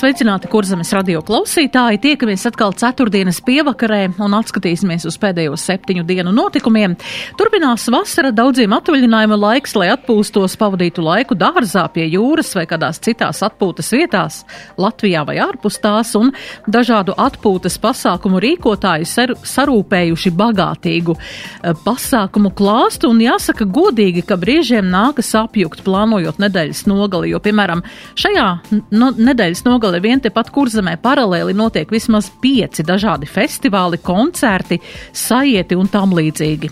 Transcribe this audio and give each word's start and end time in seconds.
Sveicināti, 0.00 0.48
kurzemes 0.48 0.94
radio 0.96 1.20
klausītāji! 1.20 1.98
Tiekamies 2.00 2.46
atkal 2.48 2.72
ceturtdienas 2.72 3.42
pievakarē 3.44 3.98
un 4.24 4.32
atskatīsimies 4.38 5.02
uz 5.04 5.18
pēdējo 5.20 5.58
septiņu 5.60 6.06
dienu 6.08 6.30
notikumiem. 6.32 6.94
Turpinās 7.36 7.84
vasara, 7.92 8.30
daudziem 8.32 8.72
atvaļinājuma 8.72 9.36
laiks, 9.36 9.74
lai 9.76 9.90
atpūstos, 9.92 10.54
pavadītu 10.56 11.04
laiku 11.04 11.36
dārzā 11.36 11.82
pie 11.92 12.06
jūras 12.14 12.54
vai 12.56 12.64
kādās 12.70 12.96
citās 13.04 13.42
atpūtas 13.44 13.92
vietās, 13.92 14.38
Latvijā 14.80 15.26
vai 15.28 15.34
ārpus 15.44 15.76
tās, 15.84 16.14
un 16.16 16.32
dažādu 16.64 17.18
atpūtas 17.20 17.76
pasākumu 17.84 18.40
rīkotāji 18.40 19.10
ser, 19.10 19.34
sarūpējuši 19.36 20.32
bagātīgu 20.40 21.18
eh, 21.18 21.76
pasākumu 21.84 22.54
klāstu, 22.56 23.12
un 23.12 23.20
jāsaka 23.26 23.68
godīgi, 23.68 24.24
ka 24.24 24.40
brīžiem 24.40 24.88
nākas 24.96 25.34
apjukt 25.44 25.84
plānojot 25.84 26.40
nedēļas 26.40 26.86
nogali, 26.88 27.34
jo, 27.34 27.44
piemēram, 27.44 27.84
šajā 28.24 28.48
no, 28.96 29.12
nedēļas 29.28 29.66
nogali 29.68 29.89
Latgale 29.90 30.06
vien 30.06 30.20
tepat 30.22 30.52
kurzemē 30.54 30.92
paralēli 31.02 31.50
notiek 31.58 31.90
vismaz 31.90 32.28
pieci 32.38 32.84
dažādi 32.86 33.26
festivāli, 33.26 33.98
koncerti, 33.98 34.76
sajieti 35.10 35.74
un 35.74 35.88
tam 35.90 36.12
līdzīgi. 36.14 36.68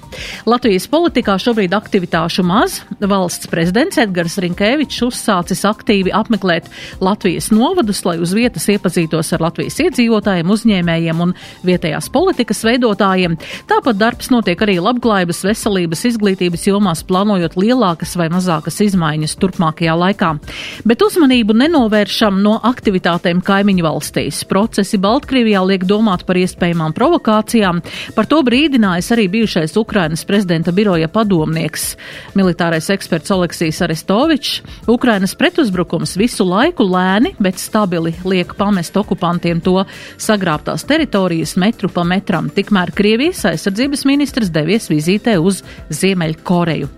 Latvijas 0.47 0.87
politikā 0.87 1.35
šobrīd 1.43 1.75
aktivitāšu 1.75 2.45
maz. 2.47 2.77
Valsts 3.03 3.51
prezidents 3.51 3.99
Edgars 3.99 4.37
Rinkēvičs 4.39 5.01
uzsācis 5.09 5.65
aktīvi 5.67 6.13
apmeklēt 6.15 6.69
Latvijas 7.03 7.51
novadus, 7.51 8.05
lai 8.07 8.21
uz 8.23 8.37
vietas 8.39 8.69
iepazītos 8.71 9.33
ar 9.35 9.43
Latvijas 9.49 9.81
iedzīvotājiem, 9.83 10.55
uzņēmējiem 10.55 11.25
un 11.27 11.35
vietējās 11.67 12.13
politikas 12.15 12.63
veidotājiem. 12.69 13.35
Tāpat 13.67 13.99
darbs 13.99 14.31
notiek 14.31 14.63
arī 14.63 14.79
labklājības, 14.85 15.43
veselības, 15.51 16.05
izglītības 16.13 16.69
jomās, 16.71 17.03
plānojot 17.03 17.59
lielākas 17.59 18.15
vai 18.21 18.31
mazākas 18.31 18.79
izmaiņas 18.87 19.35
turpmākajā 19.43 19.99
laikā. 20.05 20.33
Bet 20.87 21.03
uzmanību 21.03 21.59
nenovēršam 21.65 22.39
no 22.47 22.61
aktivitātes 22.63 23.08
aktivitātēm 23.09 23.41
kaimiņu 23.45 23.85
valstīs. 23.85 24.43
Procesi 24.49 24.99
Baltkrievijā 25.01 25.63
liek 25.65 25.85
domāt 25.89 26.25
par 26.27 26.37
iespējamām 26.37 26.95
provokācijām. 26.97 27.81
Par 28.15 28.27
to 28.29 28.43
brīdinājis 28.45 29.13
arī 29.15 29.29
bijušais 29.33 29.77
Ukrainas 29.77 30.25
prezidenta 30.29 30.73
biroja 30.73 31.09
padomnieks, 31.09 31.97
militārais 32.37 32.91
eksperts 32.91 33.33
Oleksijs 33.33 33.81
Arestovičs. 33.83 34.63
Ukrainas 34.89 35.35
pretuzbrukums 35.39 36.17
visu 36.19 36.45
laiku 36.45 36.85
lēni, 36.85 37.35
bet 37.41 37.59
stabili 37.59 38.15
liek 38.25 38.55
pamest 38.59 38.97
okupantiem 38.97 39.61
to 39.61 39.85
sagrābtās 40.19 40.85
teritorijas 40.89 41.57
metru 41.57 41.89
pa 41.89 42.05
metram. 42.05 42.51
Tikmēr 42.51 42.93
Krievijas 42.97 43.45
aizsardzības 43.49 44.05
ministrs 44.09 44.53
devies 44.53 44.89
vizītē 44.91 45.39
uz 45.41 45.63
Ziemeļkoreju. 45.89 46.89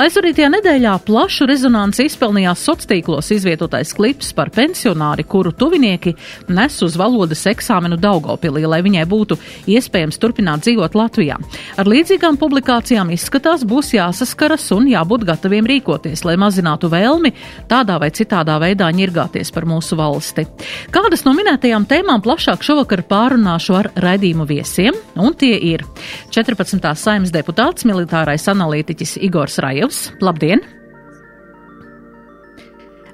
Aizvarītajā 0.00 0.50
nedēļā 0.56 0.96
plašu 1.06 1.48
rezonanci 1.48 2.08
izpelnījās 2.08 2.64
sociālos 2.64 2.76
tīklos 2.88 3.32
izvietotais 3.34 3.90
klips 3.96 4.30
par 4.36 4.52
pensionāri, 4.54 5.24
kuru 5.28 5.50
tuvinieki 5.58 6.14
nes 6.48 6.78
uz 6.82 6.96
valodas 6.98 7.44
eksāmenu 7.50 7.98
Daugopilī, 8.00 8.64
lai 8.68 8.80
viņai 8.84 9.04
būtu 9.08 9.38
iespējams 9.70 10.20
turpināt 10.20 10.64
dzīvot 10.66 10.96
Latvijā. 10.98 11.38
Ar 11.78 11.90
līdzīgām 11.90 12.38
publikācijām 12.40 13.12
izskatās 13.14 13.64
būs 13.68 13.92
jāsaskaras 13.96 14.68
un 14.76 14.88
jābūt 14.90 15.26
gataviem 15.28 15.68
rīkoties, 15.68 16.24
lai 16.28 16.38
mazinātu 16.40 16.90
vēlmi 16.92 17.34
tādā 17.70 17.98
vai 18.00 18.10
citādā 18.14 18.58
veidā 18.62 18.88
ņirgāties 18.94 19.52
par 19.54 19.68
mūsu 19.68 19.98
valsti. 19.98 20.46
Kādas 20.94 21.24
no 21.26 21.34
minētajām 21.36 21.88
tēmām 21.90 22.24
plašāk 22.24 22.64
šovakar 22.66 23.04
pārunāšu 23.08 23.78
ar 23.78 23.92
raidījumu 23.98 24.48
viesiem, 24.48 24.96
un 25.18 25.36
tie 25.38 25.54
ir 25.74 25.84
14. 26.34 26.92
saimnes 26.98 27.34
deputāts, 27.34 27.86
militārais 27.88 28.48
analītiķis 28.50 29.18
Igors 29.28 29.60
Rajevs. 29.62 30.08
Labdien! 30.24 30.77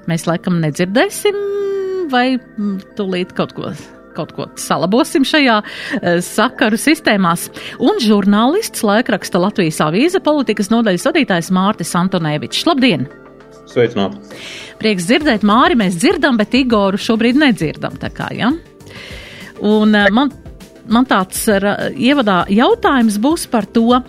Mēs 0.09 0.27
laikam 0.29 0.61
nedzirdēsim 0.61 1.37
vai 2.11 2.37
tūlīt 2.97 3.33
kaut 3.37 3.55
ko 3.57 3.73
kaut 4.15 4.31
ko 4.31 4.45
salabosim 4.59 5.25
šajā 5.27 5.57
uh, 5.59 6.05
sakaru 6.23 6.79
sistēmās. 6.79 7.49
Un 7.83 7.99
žurnālists 7.99 8.85
laikraksta 8.85 9.41
Latvijas 9.43 9.81
avīze 9.83 10.21
politikas 10.23 10.71
nodaļas 10.71 11.09
vadītājs 11.09 11.51
Mārtis 11.55 11.91
Antonēvičs. 11.99 12.63
Labdien! 12.69 13.09
Sveicināti! 13.67 14.39
Prieks 14.79 15.09
dzirdēt, 15.09 15.43
Māri, 15.43 15.75
mēs 15.79 15.99
dzirdam, 15.99 16.39
bet 16.39 16.55
Igoru 16.55 16.99
šobrīd 17.01 17.41
nedzirdam. 17.43 17.99
Tā 17.99 18.13
kā, 18.15 18.29
ja? 18.35 18.53
Un 19.65 19.95
uh, 19.95 20.07
man 20.15 20.31
man 20.91 21.07
tāds 21.09 21.45
ievadā 21.49 22.43
jautājums 22.51 23.17
būs 23.21 23.45
par 23.51 23.67
to, 23.71 23.99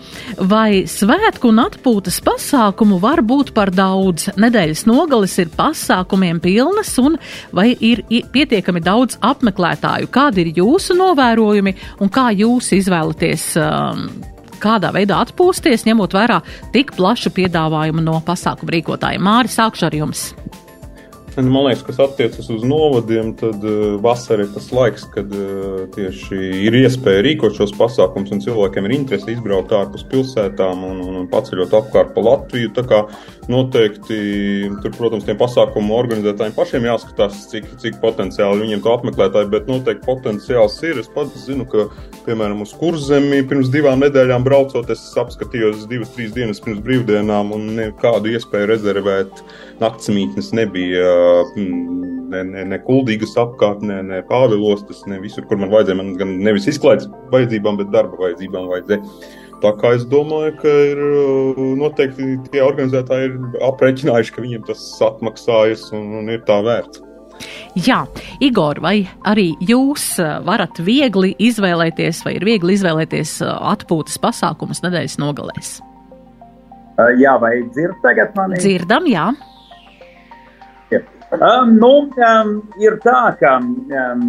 vai 0.49 0.85
svētku 0.89 1.51
un 1.51 1.63
atpūtas 1.65 2.19
pasākumu 2.25 2.99
var 3.03 3.23
būt 3.25 3.53
par 3.57 3.71
daudz. 3.75 4.29
Nedēļas 4.37 4.85
nogalis 4.89 5.37
ir 5.41 5.51
pasākumiem 5.57 6.41
pilnas 6.43 6.93
un 7.01 7.17
vai 7.55 7.69
ir 7.73 8.03
pietiekami 8.07 8.83
daudz 8.85 9.19
apmeklētāju. 9.25 10.11
Kādi 10.13 10.45
ir 10.45 10.53
jūsu 10.61 10.97
novērojumi 10.97 11.75
un 12.03 12.13
kā 12.13 12.29
jūs 12.35 12.73
izvēlaties? 12.77 13.53
Um, 13.61 14.09
kādā 14.57 14.89
veidā 14.89 15.21
atpūsties, 15.21 15.85
ņemot 15.85 16.17
vērā 16.17 16.41
tik 16.73 16.95
plašu 16.97 17.29
piedāvājumu 17.35 18.01
no 18.01 18.17
pasākumu 18.25 18.73
rīkotājiem. 18.77 19.21
Māri, 19.29 19.53
sākšu 19.53 19.89
ar 19.89 20.01
jums! 20.01 20.31
Man 21.37 21.67
liekas, 21.67 21.83
kas 21.85 21.99
attiecas 22.01 22.47
uz 22.49 22.63
novadiem, 22.65 23.27
tad 23.37 23.61
uh, 23.61 23.99
vasara 24.01 24.41
ir 24.41 24.49
tas 24.55 24.71
laiks, 24.73 25.03
kad 25.13 25.29
uh, 25.37 25.83
tieši 25.93 26.37
ir 26.65 26.77
iespēja 26.79 27.21
rīkot 27.27 27.53
šos 27.59 27.75
pasākumus, 27.77 28.31
un 28.33 28.41
cilvēkiem 28.41 28.87
ir 28.87 28.95
interese 28.95 29.35
izbraukt 29.35 29.75
ārpus 29.77 30.01
pilsētām 30.09 30.81
un, 30.87 31.03
un, 31.05 31.27
paceļot 31.29 31.75
apkārt 31.77 32.15
pa 32.15 32.23
Latviju. 32.25 32.71
Tā 32.73 32.81
kā 32.89 33.03
noteikti 33.53 34.17
tur, 34.81 34.95
protams, 34.97 35.27
tiem 35.27 35.37
pasākumu 35.37 35.93
organizētājiem 35.99 36.55
pašiem 36.57 36.89
jāskatās, 36.89 37.43
cik, 37.53 37.69
cik 37.85 38.01
potenciāli 38.01 38.65
viņiem 38.65 38.81
to 38.81 38.95
apmeklētāji, 38.95 39.51
bet 39.53 39.69
noteikti 39.69 40.09
potenciāls 40.09 40.79
ir. 40.89 41.03
Es 41.03 41.11
pats 41.13 41.45
zinu, 41.45 41.69
ka, 41.69 41.85
piemēram, 42.25 42.65
uz 42.65 42.73
kurzemi 42.81 43.43
pirms 43.45 43.69
divām 43.69 44.01
nedēļām 44.07 44.47
braucot, 44.47 44.89
es 44.89 45.05
apskatījos 45.21 45.85
divas, 45.85 46.15
trīs 46.17 46.33
dienas 46.33 46.65
pirms 46.65 46.81
brīvdienām 46.81 47.53
un 47.53 47.69
nekādu 47.77 48.33
iespēju 48.33 48.73
rezervēt 48.73 49.45
naktsmītnes 49.77 50.49
nebija 50.57 51.13
ne, 51.57 52.43
ne, 52.43 52.63
ne 52.73 52.79
kuldīgas 52.83 53.35
apkārt, 53.39 53.83
ne, 53.85 54.01
ne 54.05 54.21
pāvilostas, 54.27 55.03
ne 55.09 55.19
visur, 55.23 55.47
kur 55.49 55.59
man 55.61 55.71
vajadzēja. 55.73 55.99
Man 55.99 56.13
gan 56.19 56.37
nevis 56.43 56.67
izklaides 56.71 57.09
vajadzībām, 57.33 57.79
bet 57.81 57.91
darba 57.95 58.19
vajadzībām 58.25 58.69
vajadzēja. 58.73 59.01
Tā 59.63 59.71
kā 59.79 59.95
es 59.97 60.05
domāju, 60.05 60.53
ka 60.61 60.73
ir 60.91 60.99
noteikti 61.79 62.35
tie 62.51 62.61
organizētāji 62.61 63.31
ir 63.31 63.61
aprēķinājuši, 63.65 64.33
ka 64.35 64.43
viņiem 64.45 64.67
tas 64.67 64.83
atmaksājas 65.07 65.87
un, 65.97 66.11
un 66.19 66.29
ir 66.33 66.43
tā 66.45 66.59
vērts. 66.65 67.01
Jā, 67.85 68.03
Igor, 68.41 68.79
vai 68.81 69.03
arī 69.29 69.51
jūs 69.61 70.15
varat 70.45 70.79
viegli 70.81 71.35
izvēlēties, 71.49 72.23
vai 72.25 72.37
ir 72.37 72.45
viegli 72.47 72.77
izvēlēties 72.77 73.37
atpūtas 73.45 74.17
pasākumus 74.21 74.81
nedēļas 74.85 75.19
nogalēs? 75.21 75.75
Jā, 77.21 77.35
vai 77.41 77.59
dzirdat 77.69 78.01
tagad 78.05 78.33
mani? 78.37 78.57
Dzirdam, 78.61 79.05
jā. 79.09 79.29
Um, 81.35 81.73
nu, 81.75 81.93
um, 82.07 82.51
ir 82.79 82.95
tā, 83.03 83.21
ka 83.39 83.57
um, 83.59 84.27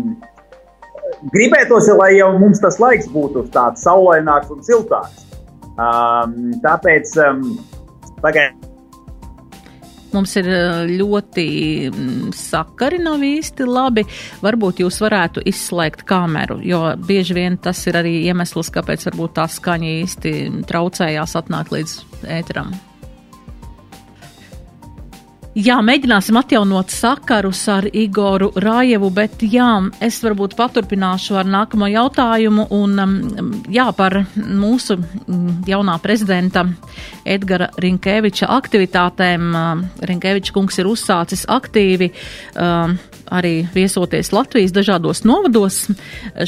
gribētos, 1.30 1.86
lai 1.94 2.16
jau 2.16 2.32
mums 2.40 2.58
tas 2.62 2.80
laiks 2.82 3.06
būtu 3.12 3.46
tāds 3.54 3.84
saulaināks 3.86 4.50
un 4.54 4.64
siltāks. 4.66 5.28
Um, 5.78 6.56
tāpēc 6.64 7.14
um, 7.22 7.44
pagaidiet. 8.18 8.64
Mums 10.08 10.32
ir 10.40 10.46
ļoti 10.88 11.44
sakari, 12.34 12.96
nav 13.04 13.20
īsti 13.22 13.66
labi. 13.68 14.06
Varbūt 14.40 14.80
jūs 14.80 15.02
varētu 15.04 15.44
izslēgt 15.46 16.06
kameru, 16.08 16.62
jo 16.64 16.80
bieži 17.04 17.36
vien 17.36 17.60
tas 17.60 17.84
ir 17.90 18.00
arī 18.00 18.14
iemesls, 18.24 18.72
kāpēc 18.72 19.04
varbūt 19.10 19.36
tā 19.36 19.44
skaņa 19.52 19.94
īsti 20.00 20.36
traucējās 20.70 21.36
atnākt 21.42 21.76
līdz 21.76 21.98
ēteram. 22.40 22.72
Jā, 25.58 25.80
mēģināsim 25.82 26.36
atjaunot 26.38 26.92
sakarus 26.94 27.64
ar 27.72 27.88
Igoru 27.90 28.52
Rājevu, 28.62 29.08
bet 29.10 29.40
jā, 29.42 29.66
es 30.04 30.20
varbūt 30.22 30.54
paturpināšu 30.54 31.34
ar 31.40 31.48
nākamo 31.50 31.88
jautājumu 31.90 32.68
un 32.76 33.02
um, 33.02 33.16
jā, 33.66 33.88
par 33.98 34.20
mūsu 34.36 35.00
mm, 35.00 35.64
jaunā 35.66 35.96
prezidenta 36.04 36.62
Edgara 37.26 37.72
Rinkēviča 37.74 38.46
aktivitātēm. 38.54 39.50
Rinkēviča 40.12 40.54
kungs 40.54 40.78
ir 40.78 40.92
uzsācis 40.92 41.42
aktīvi 41.50 42.12
uh, 42.12 42.94
arī 43.34 43.62
viesoties 43.74 44.30
Latvijas 44.32 44.72
dažādos 44.74 45.22
novados. 45.28 45.80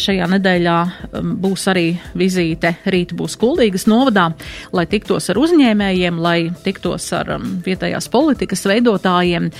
Šajā 0.00 0.26
nedēļā 0.34 0.76
um, 0.86 1.34
būs 1.40 1.66
arī 1.70 1.86
vizīte 2.18 2.74
rīt 2.90 3.14
būs 3.16 3.36
Kuldīgas 3.40 3.86
novadā, 3.90 4.30
lai 4.76 4.86
tiktos 4.90 5.30
ar 5.32 5.40
uzņēmējiem, 5.40 6.20
lai 6.22 6.38
tiktos 6.64 7.10
ar 7.16 7.34
um, 7.36 7.46
vietējās 7.64 8.10
politikas 8.12 8.64
veidotājiem. 8.68 9.50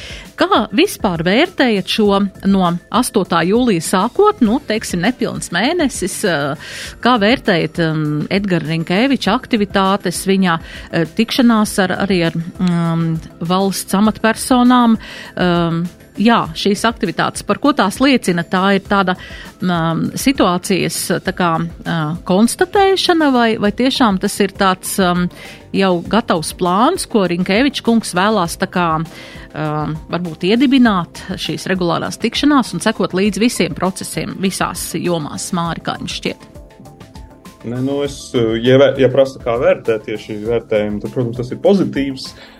Kā 0.41 0.65
vispār 0.77 1.25
vērtējat 1.27 1.95
šo 1.97 2.23
no 2.51 2.73
8. 2.89 3.41
jūlija 3.51 3.85
sākot, 3.85 4.43
nu, 4.45 4.61
teiksim, 4.67 5.05
nepilns 5.05 5.53
mēnesis, 5.55 6.19
uh, 6.29 6.75
kā 7.05 7.17
vērtējat 7.23 7.83
um, 7.87 8.05
Edgara 8.33 8.73
Rinkēviča 8.73 9.37
aktivitātes, 9.37 10.25
viņa 10.31 10.59
uh, 10.61 11.07
tikšanās 11.17 11.77
ar, 11.87 11.97
arī 12.07 12.23
ar 12.31 12.37
um, 12.41 13.09
valsts 13.41 13.97
amatpersonām? 13.99 14.99
Um, 15.37 15.83
jā, 16.19 16.41
šīs 16.57 16.83
aktivitātes, 16.89 17.45
par 17.47 17.61
ko 17.63 17.73
tās 17.77 18.01
liecina, 18.03 18.45
tā 18.49 18.63
ir 18.79 18.85
tāda 18.89 19.17
um, 19.17 20.07
situācijas 20.19 20.99
tā 21.25 21.35
kā, 21.37 21.53
uh, 21.61 22.19
konstatēšana, 22.27 23.31
vai, 23.35 23.49
vai 23.63 23.73
tiešām 23.77 24.21
tas 24.23 24.37
ir 24.43 24.55
tāds 24.57 24.97
um, 25.03 25.27
jau 25.77 25.93
gatavs 26.11 26.53
plāns, 26.59 27.07
ko 27.11 27.27
Rinkēvičs 27.31 27.85
kungs 27.87 28.15
vēlās 28.17 28.59
tā 28.61 28.71
kā 28.71 28.89
um, 29.01 29.97
varbūt 30.11 30.49
iedibināt 30.51 31.25
šīs 31.41 31.69
regulārās 31.71 32.21
tikšanās 32.21 32.75
un 32.75 32.85
sekot 32.85 33.17
līdz 33.17 33.43
visiem 33.43 33.77
procesiem 33.79 34.37
visās 34.43 34.91
jomās, 34.99 35.53
Māri, 35.57 35.85
kā 35.85 35.99
jums 36.01 36.17
šķiet? 36.21 36.49
Ne, 37.61 37.77
nu 37.85 37.99
es, 38.07 38.31
ja, 38.65 38.79
ja 38.97 39.11
prasa, 39.13 39.37
kā 39.43 39.59
vērtēt 39.61 40.07
tieši 40.07 40.39
vērtējumu, 40.47 41.03
tad, 41.03 41.13
protams, 41.13 41.37
tas 41.43 41.51
ir 41.53 41.61
pozitīvs. 41.61 42.31
Uh, 42.31 42.60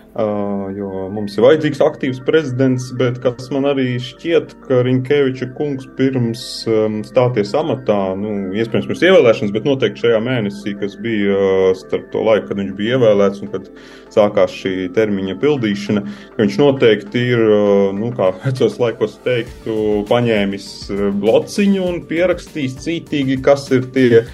jo 0.75 1.05
mums 1.13 1.37
ir 1.37 1.45
vajadzīgs 1.45 1.79
aktīvs 1.85 2.19
prezidents, 2.27 2.89
bet 2.99 3.21
kas 3.23 3.47
man 3.53 3.67
arī 3.69 3.95
šķiet, 4.01 4.55
ka 4.65 4.81
Rinkeviča 4.83 5.47
kungs 5.55 5.87
pirms 5.95 6.43
um, 6.67 6.99
stāties 7.07 7.53
amatā, 7.55 7.99
nu, 8.19 8.51
iespējams, 8.51 8.89
pirms 8.89 9.05
ievēlēšanas, 9.07 9.53
bet 9.55 9.69
noteikti 9.69 10.03
šajā 10.03 10.19
mēnesī, 10.25 10.75
kas 10.81 10.97
bija 10.99 11.37
uh, 11.37 11.63
starp 11.79 12.09
to 12.11 12.25
laiku, 12.27 12.49
kad 12.49 12.59
viņš 12.59 12.75
bija 12.75 12.99
ievēlēts 12.99 13.45
un 13.45 13.53
kad 13.53 13.71
sākās 14.11 14.51
šī 14.51 14.89
termiņa 14.97 15.37
pildīšana, 15.39 16.03
ka 16.35 16.43
viņš 16.43 16.59
noteikti 16.59 17.25
ir, 17.31 17.45
uh, 17.47 17.87
nu, 17.95 18.11
kā 18.17 18.33
vecos 18.43 18.77
laikos 18.83 19.15
teiktu, 19.23 19.79
paņēmis 20.11 20.69
uh, 20.91 21.07
blociņu 21.23 21.87
un 21.87 22.03
pierakstījis 22.11 22.79
cītīgi, 22.83 23.39
kas 23.47 23.69
ir 23.71 23.87
tie 23.95 24.25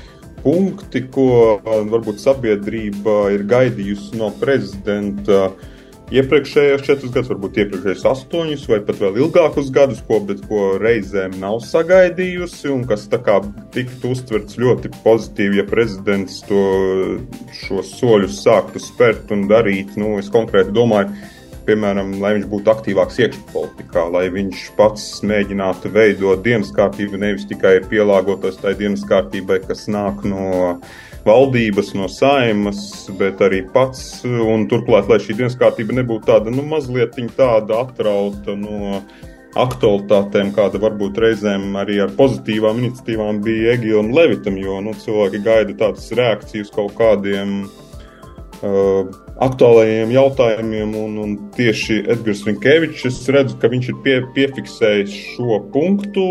punkti, 0.44 1.04
ko 1.14 1.58
varbūt 1.66 2.22
sabiedrība 2.24 3.28
ir 3.36 3.44
gaidījusi 3.50 4.20
no 4.20 4.30
prezidenta 4.42 5.50
iepriekšējos 6.08 6.84
četrus 6.88 7.12
gadus, 7.12 7.30
varbūt 7.34 7.58
iepriekšējos 7.62 8.06
astoņus 8.08 8.66
vai 8.72 8.80
pat 8.88 9.02
vēl 9.02 9.18
ilgākus 9.26 9.72
gadus, 9.76 10.00
ko, 10.08 10.22
ko 10.48 10.62
reizēm 10.80 11.36
nav 11.42 11.60
sagaidījusi 11.66 12.72
un 12.72 12.86
kas 12.88 13.08
tiktu 13.12 14.14
uztverts 14.14 14.60
ļoti 14.62 14.94
pozitīvi, 15.04 15.60
ja 15.60 15.66
prezidents 15.68 16.40
to 16.48 16.62
šos 17.60 17.92
soļus 18.00 18.40
sāktu 18.46 18.84
spērt 18.84 19.34
un 19.36 19.50
darīt. 19.52 19.98
Nu, 20.00 20.16
es 20.22 20.32
konkrēti 20.32 20.72
domāju, 20.76 21.12
piemēram, 21.68 22.16
lai 22.24 22.34
viņš 22.38 22.48
būtu 22.52 22.72
aktīvāks 22.74 23.20
iekšpolitikā, 23.26 24.06
lai 24.14 24.28
viņš 24.34 24.64
pats 24.78 25.06
mēģinātu 25.28 25.92
veidot 25.94 26.42
dienas 26.46 26.72
kārtību, 26.76 27.20
nevis 27.22 27.48
tikai 27.50 27.78
pielāgoties 27.92 28.60
tai 28.62 28.74
dienas 28.80 29.06
kārtībai, 29.08 29.60
kas 29.68 29.86
nāk 29.92 30.24
no 30.28 30.80
valdības, 31.28 31.94
no 32.00 32.08
saimas, 32.12 32.82
bet 33.20 33.42
arī 33.44 33.64
pats. 33.74 34.24
Un 34.26 34.68
turklāt, 34.72 35.10
lai 35.12 35.20
šī 35.24 35.38
dienas 35.42 35.58
kārtība 35.60 36.00
nebūtu 36.00 36.30
tāda, 36.32 36.54
nu, 36.54 36.64
mazliet 36.68 37.20
tāda 37.38 37.82
atrauta 37.84 38.56
no 38.56 39.02
aktualitātēm, 39.58 40.52
kāda 40.56 40.80
varbūt 40.82 41.18
reizēm 41.22 41.76
arī 41.80 42.00
ar 42.04 42.12
pozitīvām 42.18 42.82
iniciatīvām 42.84 43.42
bija 43.46 43.74
Egīlam 43.78 44.12
Levitam, 44.16 44.58
jo 44.62 44.80
nu, 44.86 44.94
cilvēki 45.02 45.42
gaida 45.46 45.78
tādas 45.80 46.12
reakcijas 46.16 46.70
kaut 46.76 46.94
kādiem 47.00 47.64
uh, 48.62 49.10
aktuālajiem 49.44 50.12
jautājumiem, 50.16 50.94
un, 50.98 51.18
un 51.22 51.34
tieši 51.56 52.00
Edgars 52.10 52.44
Rinkevičs, 52.48 53.06
es 53.10 53.20
redzu, 53.34 53.58
ka 53.62 53.70
viņš 53.70 53.90
ir 53.92 53.98
pie, 54.06 54.16
piefiksējis 54.34 55.16
šo 55.36 55.60
punktu, 55.74 56.28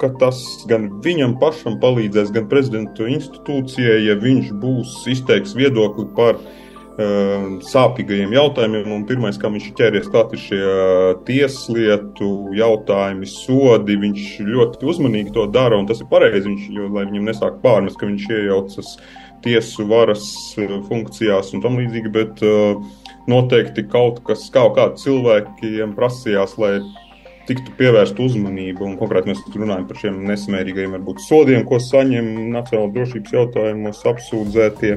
ka 0.00 0.12
tas 0.20 0.40
gan 0.70 0.90
viņam 1.04 1.38
pašam 1.40 1.78
palīdzēs, 1.80 2.32
gan 2.36 2.48
prezidentu 2.50 3.08
institūcijai, 3.08 4.02
ja 4.10 4.18
viņš 4.20 4.50
būs 4.60 4.96
izteiks 5.14 5.56
viedokli 5.56 6.04
par 6.18 6.36
uh, 6.36 7.46
sāpīgajiem 7.64 8.36
jautājumiem, 8.36 8.92
un 8.92 9.08
pirmais, 9.08 9.40
kā 9.40 9.48
viņš 9.52 9.70
ķēries 9.80 10.12
klāt, 10.12 10.36
ir 10.36 10.44
šie 10.44 10.60
uh, 10.60 11.14
tieslietu 11.28 12.30
jautājumi, 12.60 13.30
sodi, 13.30 13.96
viņš 14.04 14.28
ļoti 14.50 14.92
uzmanīgi 14.92 15.32
to 15.38 15.48
dara, 15.48 15.80
un 15.80 15.88
tas 15.88 16.04
ir 16.04 16.12
pareizi, 16.12 16.44
viņš, 16.50 16.68
jo, 16.76 16.92
lai 16.92 17.08
viņam 17.08 17.32
nesāk 17.32 17.58
pārmest, 17.64 17.96
ka 17.96 18.10
viņš 18.10 18.28
iejaucas 18.36 18.94
uh, 18.98 19.18
tiesu 19.44 19.86
varas 19.90 20.24
eh, 20.58 20.72
funkcijās 20.88 21.54
un 21.54 21.64
tam 21.64 21.78
līdzīgi, 21.80 22.12
bet 22.14 22.42
uh, 22.46 22.80
noteikti 23.30 23.86
kaut 23.90 24.22
kas, 24.26 24.48
kaut 24.54 24.76
kādi 24.78 25.00
cilvēkiem 25.04 25.94
prasījās, 25.96 26.56
lai 26.60 26.78
tiktu 27.48 27.74
pievērsta 27.78 28.22
uzmanība. 28.22 28.86
Un 28.86 28.96
konkrēti 29.00 29.32
mēs 29.32 29.42
runājam 29.56 29.86
par 29.88 30.00
šiem 30.00 30.22
nesamērīgajiem 30.28 30.96
varbūt 30.98 31.22
sodiem, 31.26 31.66
ko 31.68 31.80
saņem 31.82 32.32
nacionālās 32.54 32.96
drošības 32.96 33.36
jautājumos 33.36 34.02
apsūdzētie. 34.12 34.96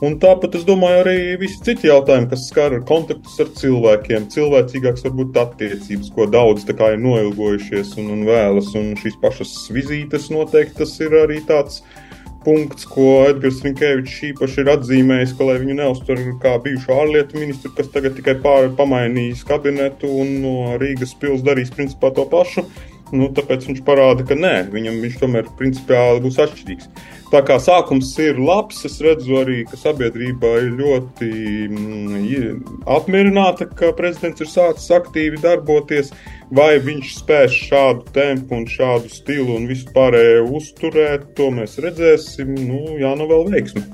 Un 0.00 0.14
tāpat 0.16 0.54
es 0.56 0.62
domāju, 0.64 1.02
arī 1.02 1.16
visi 1.42 1.58
citi 1.60 1.90
jautājumi, 1.90 2.30
kas 2.30 2.46
skar 2.48 2.78
kontaktus 2.88 3.34
ar 3.42 3.50
cilvēkiem, 3.58 4.30
cilvēcīgāks 4.32 5.04
varbūt 5.04 5.36
attiecības, 5.42 6.12
ko 6.16 6.24
daudz 6.32 6.64
ir 6.64 6.80
noilgojušies 7.02 7.98
un, 8.00 8.08
un 8.14 8.22
vēlas. 8.28 8.72
Un 8.80 8.94
šīs 9.00 9.20
pašas 9.20 9.52
vizītes 9.76 10.30
noteikti 10.32 10.80
tas 10.80 10.96
ir 11.04 11.18
arī 11.20 11.42
tāds 11.44 11.82
uh, 11.82 12.09
punkts, 12.44 12.86
ko 12.88 13.06
Edgars 13.28 13.60
Rinkevičs 13.64 14.20
īpaši 14.30 14.62
ir 14.62 14.70
atzīmējis, 14.74 15.34
ka, 15.38 15.48
viņu 15.62 15.76
neuztver 15.78 16.22
kā 16.42 16.54
bijušo 16.64 16.96
ārlietu 17.02 17.40
ministru, 17.40 17.72
kas 17.76 17.90
tagad 17.92 18.16
tikai 18.18 18.36
pār, 18.44 18.70
pamainījis 18.78 19.44
kabinetu 19.48 20.10
un 20.22 20.32
no 20.44 20.54
Rīgas 20.80 21.14
pils 21.20 21.44
darīs 21.46 21.72
principā 21.74 22.12
to 22.16 22.26
pašu, 22.30 22.66
nu, 23.12 23.30
tāpēc 23.36 23.66
viņš 23.68 23.82
parāda, 23.86 24.26
ka 24.26 24.38
nē, 24.38 24.54
viņam 24.72 25.00
viņš 25.04 25.18
tomēr 25.22 25.50
principiāli 25.58 26.24
būs 26.24 26.40
atšķirīgs. 26.46 26.90
Tā 27.30 27.44
kā 27.46 27.60
sākums 27.62 28.08
ir 28.18 28.40
labs, 28.42 28.80
es 28.88 28.96
redzu 29.04 29.36
arī, 29.38 29.60
ka 29.70 29.78
sabiedrība 29.78 30.50
ir 30.64 30.72
ļoti 30.80 31.28
mm, 31.70 32.64
apmierināta, 32.90 33.68
ka 33.78 33.92
prezidents 33.94 34.42
ir 34.42 34.50
sācis 34.50 34.90
aktīvi 34.96 35.38
darboties. 35.44 36.10
Vai 36.50 36.80
viņš 36.82 37.14
spēs 37.20 37.54
šādu 37.68 38.10
tempu 38.16 38.58
un 38.58 38.66
šādu 38.66 39.12
stilu 39.14 39.54
un 39.60 39.70
visu 39.70 39.86
pārējo 39.94 40.48
uzturēt, 40.58 41.30
to 41.38 41.52
mēs 41.54 41.78
redzēsim. 41.86 42.50
Nu, 42.66 42.82
jā, 42.98 43.14
nu 43.14 43.30
vēl 43.30 43.46
veiksmi. 43.54 43.86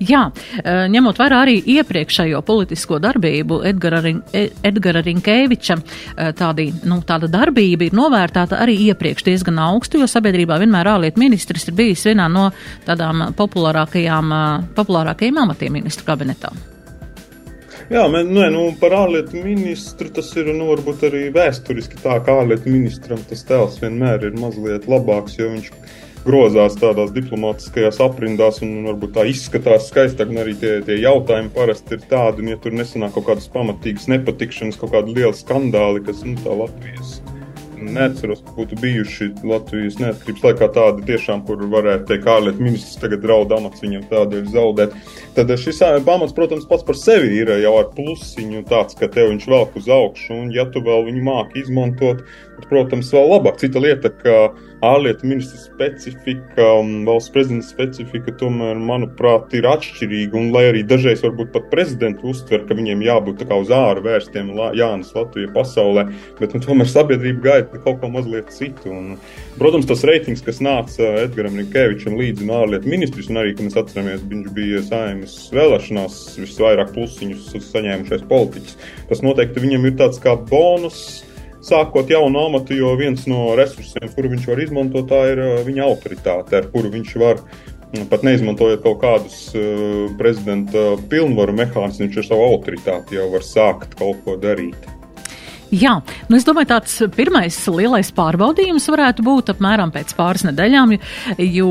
Jā, 0.00 0.22
eh, 0.62 0.86
ņemot 0.92 1.20
vērā 1.20 1.42
arī 1.44 1.58
iepriekšējo 1.76 2.40
politisko 2.46 3.00
darbību, 3.02 3.60
Edgara, 3.70 4.00
Rin, 4.04 4.22
e, 4.32 4.48
Edgara 4.64 5.02
Rinkēviča 5.06 5.76
eh, 5.80 6.32
tādi, 6.36 6.70
nu, 6.88 7.00
tāda 7.06 7.30
darbība 7.30 7.88
ir 7.88 7.96
novērtāta 7.96 8.60
arī 8.64 8.78
iepriekš 8.90 9.26
diezgan 9.28 9.60
augstu, 9.60 10.00
jo 10.00 10.08
sabiedrībā 10.10 10.58
vienmēr 10.62 10.94
ārlietu 10.94 11.22
ministrs 11.22 11.68
ir 11.68 11.78
bijis 11.78 12.06
vienā 12.08 12.28
no 12.32 12.48
tādām 12.86 13.30
populārākajām, 13.38 14.34
populārākajiem 14.76 15.44
amatiem 15.44 15.80
ministru 15.80 16.08
kabinetā. 16.08 16.52
Jā, 17.90 18.04
man, 18.06 18.28
nē, 18.30 18.44
nu, 18.54 18.68
par 18.78 18.92
ārlietu 18.94 19.40
ministru 19.42 20.12
tas 20.14 20.28
ir 20.38 20.52
nu, 20.54 20.68
varbūt 20.68 21.08
arī 21.08 21.24
vēsturiski 21.34 21.98
tā, 21.98 22.20
ka 22.22 22.36
ārlietu 22.38 22.70
ministram 22.70 23.18
tas 23.26 23.42
tēls 23.48 23.80
vienmēr 23.82 24.28
ir 24.28 24.36
mazliet 24.38 24.86
labāks, 24.90 25.34
jo 25.40 25.48
viņš 25.50 25.72
ir 25.72 25.96
grozās 26.26 26.76
tādās 26.80 27.12
diplomātiskajās 27.16 28.00
aprindās 28.04 28.60
un 28.64 28.86
varbūt 28.88 29.16
tā 29.16 29.26
izskatās 29.30 29.88
skaistāk. 29.90 30.32
Un 30.32 30.42
arī 30.44 30.54
tie, 30.60 30.76
tie 30.86 31.00
jautājumi 31.00 31.52
parasti 31.56 31.96
ir 31.96 32.06
tādi, 32.10 32.44
un 32.44 32.54
ja 32.54 32.60
tur 32.60 32.76
nesanāk 32.76 33.16
kaut 33.16 33.30
kādas 33.32 33.50
pamatīgas 33.52 34.08
nepatikšanas, 34.12 34.80
kaut 34.80 34.94
kādi 34.96 35.16
lieli 35.18 35.36
skandāli, 35.36 36.04
kas 36.06 36.24
nu, 36.26 36.36
tā 36.44 36.56
Latvijas 36.62 37.20
neatceros, 37.80 38.42
ka 38.44 38.54
būtu 38.56 38.78
bijuši 38.80 39.28
Latvijas 39.46 39.98
neatkarības 40.00 40.44
laikā 40.44 40.68
tādi 40.74 41.04
tiešām, 41.08 41.42
kur 41.46 41.62
varētu 41.72 42.08
teikt, 42.10 42.28
ārlietu 42.30 42.64
ministrs 42.64 43.00
tagad 43.00 43.22
draud 43.24 43.52
amats 43.56 43.82
viņam 43.84 44.06
tādēļ 44.10 44.50
zaudēt. 44.52 44.96
Tad 45.36 45.52
šis 45.60 45.80
pamats, 46.06 46.34
protams, 46.36 46.66
pats 46.70 46.86
par 46.86 46.98
sevi 46.98 47.32
ir 47.40 47.52
jau 47.62 47.76
ar 47.80 47.90
plusiņu 47.96 48.64
tāds, 48.70 48.96
ka 48.98 49.08
tev 49.12 49.32
viņš 49.32 49.48
velk 49.50 49.78
uz 49.80 49.88
augšu, 49.88 50.34
un 50.36 50.50
ja 50.54 50.66
tu 50.68 50.84
vēl 50.84 51.06
viņu 51.08 51.24
māki 51.26 51.64
izmantot, 51.64 52.24
tad, 52.58 52.68
protams, 52.68 53.12
vēl 53.16 53.32
labāk. 53.34 53.60
Cita 53.62 53.82
lieta, 53.82 54.12
ka 54.12 54.36
ārlietu 54.86 55.28
ministra 55.28 55.58
specifika 55.60 56.64
un 56.80 57.04
valsts 57.04 57.32
prezidenta 57.34 57.68
specifika 57.68 58.32
tomēr, 58.40 58.78
manuprāt, 58.80 59.52
ir 59.56 59.68
atšķirīga. 59.68 60.36
Un, 60.40 60.48
lai 60.54 60.66
arī 60.70 60.82
dažreiz 60.88 61.20
varbūt 61.24 61.52
pat 61.54 61.68
prezidenti 61.72 62.24
uztver, 62.30 62.64
ka 62.68 62.76
viņiem 62.78 63.04
jābūt 63.04 63.44
uz 63.50 63.72
āru 63.76 64.04
vērstiem, 64.06 64.52
Jānis 64.78 65.12
Latvijā 65.16 65.50
pasaulē, 65.54 66.06
bet 66.40 66.56
nu, 66.56 66.62
tomēr 66.64 66.88
sabiedrība 66.88 67.44
gaida 67.44 67.82
kaut 67.84 68.00
ko 68.00 68.10
mazliet 68.12 68.52
citu. 68.56 68.92
Un, 68.94 69.14
protams, 69.60 69.88
tas 69.90 70.04
reitings, 70.08 70.44
kas 70.46 70.62
nāca 70.64 71.12
Edgaram 71.26 71.58
Rinkevičam 71.60 72.16
līdzi 72.20 72.48
no 72.48 72.62
ārlietu 72.64 72.88
ministrs, 72.90 73.28
un 73.32 73.42
arī, 73.42 73.54
ka 73.56 73.66
mēs 73.66 73.76
atceramies, 73.80 74.24
viņš 74.30 74.52
bija 74.56 74.84
saimnes 74.88 75.36
vēlēšanās 75.54 76.20
visvairāk 76.40 76.94
plusiņus 76.96 77.52
saņēmušais 77.68 78.28
politiķis, 78.30 78.78
tas 79.10 79.24
noteikti 79.26 79.66
viņam 79.66 79.90
ir 79.90 79.98
tāds 80.00 80.22
kā 80.22 80.38
bonus 80.48 81.20
sākot 81.64 82.10
jaunu 82.10 82.46
amatu, 82.46 82.76
jo 82.76 82.92
viens 82.98 83.26
no 83.30 83.50
resursiem, 83.58 84.08
kuru 84.14 84.32
viņš 84.34 84.46
var 84.50 84.62
izmantot, 84.64 85.08
tā 85.10 85.20
ir 85.32 85.42
viņa 85.66 85.84
autoritāte, 85.86 86.60
ar 86.60 86.70
kuru 86.72 86.92
viņš 86.92 87.16
var 87.20 87.42
pat 88.10 88.22
neizmantojot 88.26 88.84
kaut 88.84 89.00
kādus 89.02 89.40
uh, 89.58 90.06
prezidenta 90.18 90.94
pilnvaru 91.10 91.56
mehānismus, 91.58 92.04
viņš 92.06 92.22
ar 92.22 92.28
savu 92.28 92.46
autoritāti 92.52 93.18
jau 93.18 93.28
var 93.34 93.46
sākt 93.46 93.98
kaut 93.98 94.22
ko 94.26 94.38
darīt. 94.40 94.99
Jā, 95.70 95.92
nu 96.26 96.38
es 96.38 96.44
domāju, 96.46 96.66
tāds 96.72 96.96
pirmais 97.14 97.54
lielais 97.70 98.08
pārbaudījums 98.14 98.88
varētu 98.90 99.22
būt 99.22 99.52
apmēram 99.52 99.92
pēc 99.94 100.16
pāris 100.18 100.42
nedēļām, 100.48 100.96
jo 101.44 101.68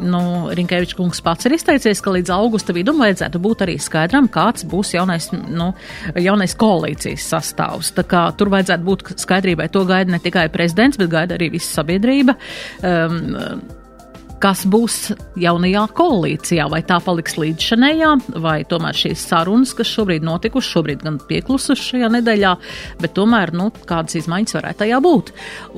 nu, 0.00 0.22
Rinkēvičs 0.56 0.96
kungs 0.96 1.20
pats 1.24 1.48
ir 1.48 1.56
izteicies, 1.58 2.00
ka 2.00 2.14
līdz 2.16 2.32
augusta 2.32 2.72
vidum 2.72 3.02
vajadzētu 3.02 3.42
būt 3.44 3.66
arī 3.66 3.76
skaidram, 3.82 4.30
kāds 4.32 4.64
būs 4.68 4.94
jaunais, 4.96 5.28
nu, 5.36 5.68
jaunais 6.16 6.56
koalīcijas 6.56 7.28
sastāvs. 7.34 7.92
Tā 7.98 8.06
kā 8.08 8.24
tur 8.38 8.52
vajadzētu 8.56 8.88
būt 8.88 9.06
skaidrībai, 9.20 9.68
to 9.72 9.84
gaida 9.88 10.16
ne 10.16 10.22
tikai 10.22 10.48
prezidents, 10.52 11.00
bet 11.00 11.12
gaida 11.12 11.36
arī 11.36 11.52
visa 11.58 11.82
sabiedrība. 11.82 12.38
Um, 12.80 13.81
kas 14.42 14.64
būs 14.68 14.96
jaunajā 15.38 15.84
koalīcijā, 15.96 16.66
vai 16.72 16.82
tā 16.86 16.98
paliks 17.04 17.36
līdzšanējā, 17.38 18.10
vai 18.42 18.56
tomēr 18.68 18.98
šīs 18.98 19.22
sarunas, 19.30 19.74
kas 19.78 19.90
šobrīd 19.92 20.26
notikušas, 20.26 20.72
šobrīd 20.76 21.04
gan 21.06 21.20
pieklusušas 21.28 21.92
šajā 21.92 22.10
nedēļā, 22.16 22.52
bet 23.02 23.14
tomēr, 23.18 23.54
nu, 23.56 23.70
kādas 23.88 24.18
izmaiņas 24.22 24.58
varētu 24.58 24.82
tajā 24.82 25.00
būt. 25.04 25.32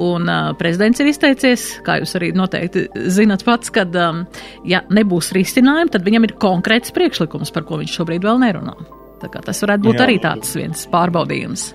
Un 0.08 0.32
uh, 0.32 0.50
prezidents 0.60 1.04
ir 1.04 1.12
izteicies, 1.12 1.68
kā 1.84 2.00
jūs 2.00 2.16
arī 2.18 2.32
noteikti 2.36 2.88
zinat 3.12 3.44
pats, 3.46 3.72
kad, 3.74 3.94
um, 4.00 4.24
ja 4.68 4.84
nebūs 4.88 5.32
risinājumi, 5.36 5.92
tad 5.94 6.08
viņam 6.08 6.28
ir 6.28 6.36
konkrēts 6.40 6.94
priekšlikums, 6.96 7.52
par 7.54 7.68
ko 7.68 7.80
viņš 7.82 8.00
šobrīd 8.00 8.24
vēl 8.24 8.44
nerunā. 8.46 8.76
Tas 9.24 9.62
varētu 9.64 9.88
būt 9.88 9.96
Jā. 10.00 10.04
arī 10.04 10.20
tāds 10.20 10.52
viens 10.56 10.84
pārbaudījums. 10.92 11.72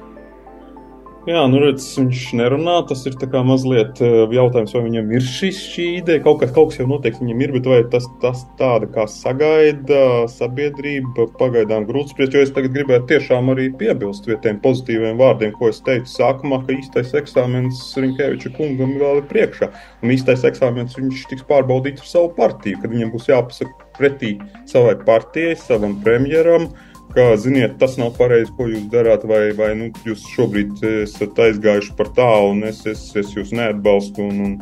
Jā, 1.27 1.41
nu 1.51 1.59
redz, 1.59 1.83
viņš 1.97 2.21
nerunā. 2.39 2.77
Tas 2.88 3.01
ir 3.09 3.15
mazliet 3.43 3.99
eh, 3.99 4.21
jautājums, 4.31 4.71
vai 4.73 4.83
viņam 4.85 5.09
ir 5.11 5.25
šis, 5.27 5.57
šī 5.73 5.88
ideja. 5.97 6.21
Kaut 6.23 6.39
kas, 6.39 6.53
kaut 6.55 6.71
kas 6.71 6.79
jau 6.79 6.88
noteikti 6.88 7.25
viņam 7.25 7.41
ir, 7.43 7.51
bet 7.57 7.67
vai 7.67 7.79
tas, 7.91 8.07
tas 8.21 8.45
tāda 8.59 8.88
kā 8.88 9.03
sagaida 9.03 10.29
sabiedrība, 10.31 11.27
pagaidām 11.41 11.89
grūti 11.89 12.15
spriest. 12.15 12.38
Jo 12.38 12.45
es 12.45 12.53
tagad 12.55 12.71
gribētu 12.77 13.11
tiešām 13.11 13.51
arī 13.51 13.67
piebilst 13.81 14.31
vietiem 14.31 14.61
pozitīviem 14.63 15.19
vārdiem, 15.19 15.51
ko 15.59 15.73
es 15.73 15.83
teicu 15.83 16.07
sākumā, 16.13 16.61
ka 16.63 16.77
īstais 16.77 17.11
eksāmens 17.19 17.83
Rinkēviča 17.99 18.55
kungam 18.55 18.95
vēl 19.01 19.19
ir 19.19 19.27
priekšā. 19.29 19.73
Un 19.99 20.15
īstais 20.15 20.47
eksāmens 20.47 20.95
viņš 20.95 21.27
tiks 21.33 21.47
pārbaudīts 21.51 22.07
ar 22.07 22.13
savu 22.15 22.31
partiju, 22.39 22.79
kad 22.79 22.95
viņam 22.95 23.11
būs 23.11 23.27
jāpasaka 23.27 23.91
pretī 23.99 24.38
savai 24.71 24.95
partijai, 25.03 25.59
savam 25.59 25.99
premjeram. 26.05 26.71
Kā, 27.10 27.25
ziniet, 27.42 27.80
tas 27.82 27.96
nav 27.98 28.12
pareizi, 28.20 28.51
ko 28.54 28.68
jūs 28.70 28.86
darāt, 28.92 29.24
vai, 29.25 29.50
vai 29.58 29.72
nu, 29.78 29.89
jūs 30.06 30.28
šobrīd 30.36 30.84
esat 31.08 31.39
aizgājuši 31.48 31.96
par 31.98 32.12
tālu, 32.13 32.51
un 32.54 32.68
es, 32.70 32.84
es, 32.89 33.08
es 33.18 33.32
jūs 33.34 33.50
neatbalstu. 33.58 34.28
Un, 34.30 34.44
un, 34.46 34.54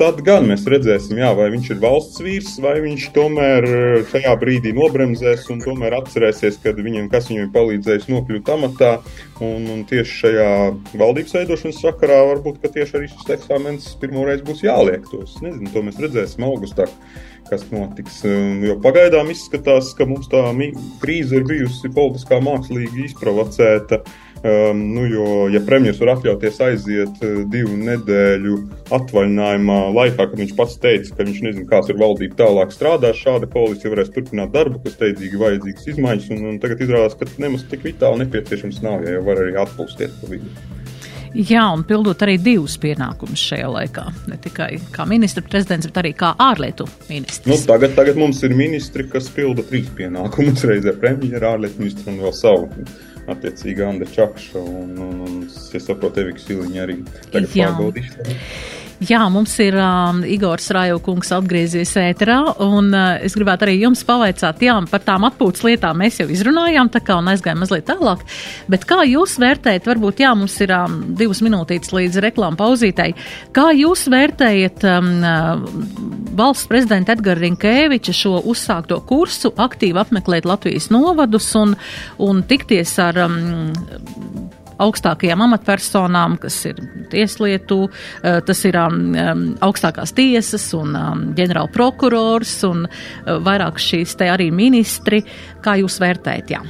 tad 0.00 0.20
gan 0.26 0.48
mēs 0.48 0.64
redzēsim, 0.66 1.20
jā, 1.20 1.28
vai 1.38 1.46
viņš 1.52 1.68
ir 1.70 1.80
valsts 1.82 2.22
vīrs, 2.24 2.56
vai 2.64 2.74
viņš 2.82 3.04
tomēr 3.14 3.66
šajā 4.10 4.32
brīdī 4.40 4.72
nobremzēs 4.74 5.46
un 5.54 5.62
tomēr 5.62 5.94
atcerēsies, 6.00 6.58
kad 6.64 6.80
viņam, 6.82 7.06
kas 7.12 7.30
viņam 7.30 7.46
ir 7.46 7.54
palīdzējis 7.54 8.10
nokļūt 8.10 8.52
amatā. 8.56 8.92
Un, 9.40 9.70
un 9.72 9.84
tieši 9.88 10.16
šajā 10.24 10.50
valdības 11.00 11.36
veidošanas 11.38 11.82
sakarā 11.84 12.18
varbūt 12.32 12.60
tieši 12.66 12.98
arī 12.98 13.10
šis 13.12 13.34
eksāmens 13.38 13.86
pirmoreiz 14.02 14.42
būs 14.44 14.64
jāliek. 14.66 15.06
Tos. 15.10 15.38
Nezinu, 15.44 15.70
to 15.72 15.84
mēs 15.86 16.02
redzēsim 16.02 16.44
augustā 16.50 16.90
kas 17.50 17.64
notiks. 17.72 18.20
Jo 18.62 18.76
pagaidām 18.82 19.30
izskatās, 19.32 19.90
ka 19.98 20.06
mums 20.08 20.28
tā 20.30 20.42
krīze 21.02 21.40
ir 21.40 21.46
bijusi 21.48 21.90
politiskā 21.94 22.38
mākslīgi 22.44 23.08
izprovocēta. 23.08 24.02
Um, 24.40 24.94
nu, 24.94 25.02
jo, 25.04 25.24
ja 25.52 25.60
premjerministrs 25.60 26.00
var 26.00 26.14
atļauties 26.14 26.60
aiziet 26.64 27.18
uh, 27.26 27.42
divu 27.52 27.74
nedēļu 27.76 28.54
atvaļinājumā, 28.96 29.76
laikā, 29.98 30.24
kad 30.30 30.40
viņš 30.40 30.54
pats 30.56 30.78
teica, 30.80 31.12
ka 31.18 31.26
viņš 31.28 31.42
nezina, 31.44 31.66
kāds 31.68 31.92
ir 31.92 32.00
valdība 32.00 32.38
tālāk 32.38 32.72
strādās, 32.72 33.20
šāda 33.20 33.50
koalīcija 33.52 33.92
varēs 33.92 34.14
turpināt 34.14 34.54
darbu, 34.56 34.80
kas 34.86 34.96
steidzīgi 34.96 35.44
vajadzīgas 35.44 35.92
izmaiņas, 35.92 36.32
un, 36.32 36.46
un 36.54 36.60
tagad 36.62 36.80
izrādās, 36.86 37.18
ka 37.20 37.28
nemaz 37.36 37.68
tik 37.68 37.84
vitāli 37.84 38.24
nepieciešams 38.24 38.80
nav, 38.86 39.04
ja 39.04 39.18
jau 39.18 39.26
var 39.28 39.44
arī 39.44 39.58
atpūsties 39.60 40.16
pa 40.22 40.32
vidu. 40.32 40.56
Jā, 41.30 41.62
un 41.70 41.84
pildot 41.86 42.24
arī 42.24 42.40
divus 42.42 42.74
pienākumus 42.82 43.44
šajā 43.52 43.68
laikā. 43.70 44.02
Ne 44.32 44.40
tikai 44.42 44.70
kā 44.90 45.04
ministra 45.06 45.44
prezidents, 45.46 45.86
bet 45.86 46.00
arī 46.00 46.10
kā 46.18 46.32
ārlietu 46.42 46.88
ministrs. 47.06 47.46
Nu, 47.46 47.60
tagad, 47.68 47.94
tagad 47.94 48.18
mums 48.18 48.40
ir 48.42 48.56
ministri, 48.58 49.06
kas 49.12 49.28
pilda 49.36 49.62
trīs 49.68 49.92
pienākumus. 49.94 50.64
Reizē 50.66 50.96
premjera, 50.98 51.54
ārlietu 51.54 51.84
ministra 51.84 52.10
un 52.10 52.18
vēl 52.24 52.34
savu. 52.34 52.66
Attiecīgi, 53.30 53.84
Andra 53.84 54.08
Čakša 54.10 54.62
un, 54.62 54.94
un, 55.04 55.18
un 55.26 55.40
es 55.46 55.84
saprotu, 55.84 56.22
Eviks 56.24 56.46
Siliņa 56.48 56.84
arī 56.86 57.00
tagad 57.30 57.50
pārbaudīšu. 57.52 58.30
Jā, 59.00 59.22
mums 59.32 59.54
ir 59.64 59.72
um, 59.80 60.18
Igors 60.28 60.66
Rājaukungs 60.76 61.30
atgriezies 61.32 61.94
ēterā, 61.96 62.36
un 62.60 62.90
uh, 62.92 63.14
es 63.24 63.32
gribētu 63.32 63.64
arī 63.64 63.78
jums 63.80 64.02
pavaicāt, 64.04 64.60
jā, 64.60 64.74
par 64.90 65.00
tām 65.06 65.24
atpūtas 65.24 65.64
lietām 65.64 65.96
mēs 66.02 66.18
jau 66.20 66.26
izrunājām, 66.28 66.90
tā 66.92 67.00
kā 67.06 67.16
un 67.16 67.30
aizgājām 67.32 67.62
mazliet 67.64 67.86
tālāk, 67.88 68.26
bet 68.68 68.84
kā 68.90 69.00
jūs 69.08 69.38
vērtējat, 69.40 69.88
varbūt, 69.88 70.20
jā, 70.20 70.34
mums 70.36 70.58
ir 70.60 70.74
um, 70.76 71.00
divas 71.16 71.40
minūtītes 71.46 71.94
līdz 71.96 72.20
reklāmu 72.26 72.60
pauzītei, 72.60 73.14
kā 73.56 73.70
jūs 73.78 74.04
vērtējat 74.12 74.84
um, 74.92 75.10
uh, 75.24 76.30
valsts 76.36 76.68
prezidenta 76.68 77.16
Edgara 77.16 77.40
Rinkēviča 77.40 78.12
šo 78.20 78.36
uzsākto 78.52 79.00
kursu, 79.08 79.54
aktīvi 79.56 79.96
apmeklēt 80.04 80.44
Latvijas 80.44 80.92
novadus 80.92 81.48
un, 81.56 81.72
un 82.20 82.44
tikties 82.52 82.98
ar 83.00 83.24
um, 83.24 83.40
augstākajām 84.80 85.44
amatpersonām, 85.46 86.36
kas 86.40 86.58
ir 86.70 86.80
tieslietu, 87.12 87.88
eh, 88.22 88.40
tas 88.46 88.64
ir 88.68 88.78
um, 88.80 89.00
um, 89.14 89.46
augstākās 89.66 90.14
tiesas 90.16 90.68
un 90.78 90.96
um, 90.96 91.24
ģenerāla 91.36 91.70
prokurors 91.74 92.54
un 92.68 92.86
uh, 92.86 93.38
vairāk 93.44 93.80
šīs 93.80 94.16
te 94.20 94.30
arī 94.32 94.50
ministri. 94.54 95.22
Kā 95.64 95.76
jūs 95.80 96.00
vērtējat? 96.02 96.54
Jā? 96.56 96.62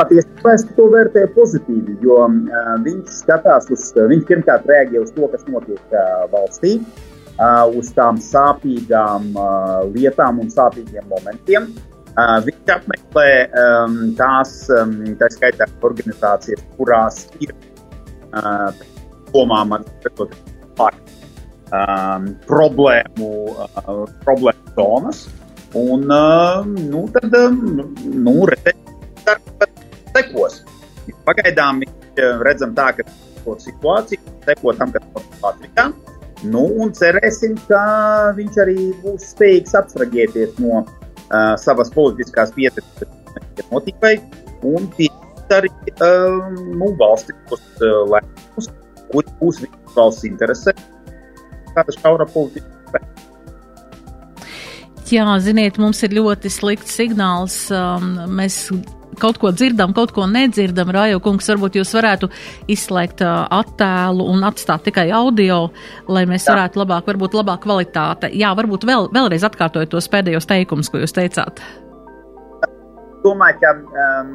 Patiesībā 0.00 0.54
es 0.56 0.64
to 0.78 0.86
vērtēju 0.94 1.34
pozitīvi, 1.36 1.98
jo 2.06 2.22
uh, 2.24 2.72
viņš 2.86 3.20
skatās 3.24 3.68
uz, 3.74 3.90
viņš 3.98 4.26
pirmkārt 4.30 4.66
reaģē 4.70 5.04
uz 5.04 5.12
to, 5.16 5.28
kas 5.34 5.44
notiek 5.50 5.94
uh, 5.94 6.24
valstī, 6.32 6.78
uh, 7.36 7.66
uz 7.76 7.92
tām 7.96 8.22
sāpīgām 8.24 9.30
uh, 9.34 9.78
lietām 9.92 10.40
un 10.40 10.52
sāpīgiem 10.54 11.08
momentiem. 11.10 11.68
Uh, 11.68 11.89
Uh, 11.89 11.89
viņš 12.18 12.72
apmeklē 12.74 13.30
um, 13.54 13.96
tās, 14.18 14.54
um, 14.74 14.94
tā 15.20 15.28
skaitā, 15.30 15.68
organizācijas, 15.86 16.62
kurās 16.76 17.28
ir 17.40 17.52
uh, 18.34 18.70
domām 19.32 19.76
par 20.76 20.96
um, 21.70 22.30
problēmu, 22.48 23.30
uh, 23.54 24.04
problēmu 24.24 24.74
zonas. 24.76 25.28
Un, 25.78 26.08
uh, 26.10 26.66
nu, 26.66 27.06
tad, 27.14 27.34
um, 27.38 27.94
nu, 28.02 28.36
redzēsim, 28.50 28.96
sekos. 30.16 30.62
Pagaidām 31.26 31.82
mēs 31.82 32.22
redzam 32.42 32.74
tā, 32.74 32.90
ka 32.96 33.06
to 33.44 33.54
situāciju, 33.62 34.20
seko 34.46 34.74
tam, 34.78 34.90
kas 34.94 35.06
notiek 35.14 35.44
Latvijā. 35.44 35.90
Nu, 36.50 36.64
un 36.82 36.90
cerēsim, 36.96 37.54
ka 37.68 37.84
viņš 38.34 38.58
arī 38.64 38.76
būs 39.02 39.30
spējīgs 39.34 39.76
abstrahēties 39.76 40.58
no 40.64 40.80
uh, 40.80 40.99
uh, 41.30 41.54
savas 41.60 41.92
politiskās 41.94 42.52
pieteikšanas 42.56 43.70
motīvai 43.70 44.14
un 44.66 44.88
pieņemt 44.98 45.54
arī 45.56 45.70
uh, 45.96 46.50
nu, 46.74 46.92
valstiskus 47.00 47.62
uh, 47.80 48.02
lēmumus, 48.12 48.70
kuri 49.10 49.36
būs 49.40 49.62
visas 49.64 49.96
valsts 49.96 50.28
interesē, 50.28 50.76
kāda 51.74 51.96
šaura 51.98 52.28
politika. 52.30 52.76
Jā, 55.10 55.26
ziniet, 55.42 55.78
mums 55.82 56.04
ir 56.06 56.12
ļoti 56.14 56.52
slikts 56.54 56.94
signāls. 56.94 57.64
Um, 57.74 58.12
mēs 58.30 58.68
kaut 59.18 59.40
ko 59.40 59.50
dzirdam, 59.54 59.94
kaut 59.96 60.12
ko 60.14 60.26
nedzirdam. 60.30 60.92
Rājo 60.94 61.20
kungs, 61.24 61.48
varbūt 61.50 61.80
jūs 61.80 61.92
varētu 61.96 62.30
izslēgt 62.70 63.24
uh, 63.26 63.44
attēlu 63.60 64.26
un 64.32 64.46
atstāt 64.46 64.86
tikai 64.86 65.08
audio, 65.16 65.66
lai 66.10 66.26
mēs 66.30 66.46
Jā. 66.46 66.54
varētu 66.54 66.82
labāk, 66.82 67.08
varbūt 67.10 67.36
labāk 67.40 67.64
kvalitāte. 67.66 68.30
Jā, 68.36 68.52
varbūt 68.58 68.86
vēl, 68.88 69.10
vēlreiz 69.14 69.46
atkārtojot 69.48 69.92
tos 69.92 70.10
pēdējos 70.12 70.48
teikumus, 70.50 70.90
ko 70.92 71.02
jūs 71.02 71.16
teicāt. 71.16 71.62
Domāju, 73.24 73.60
ka 73.60 73.74
um, 73.76 74.32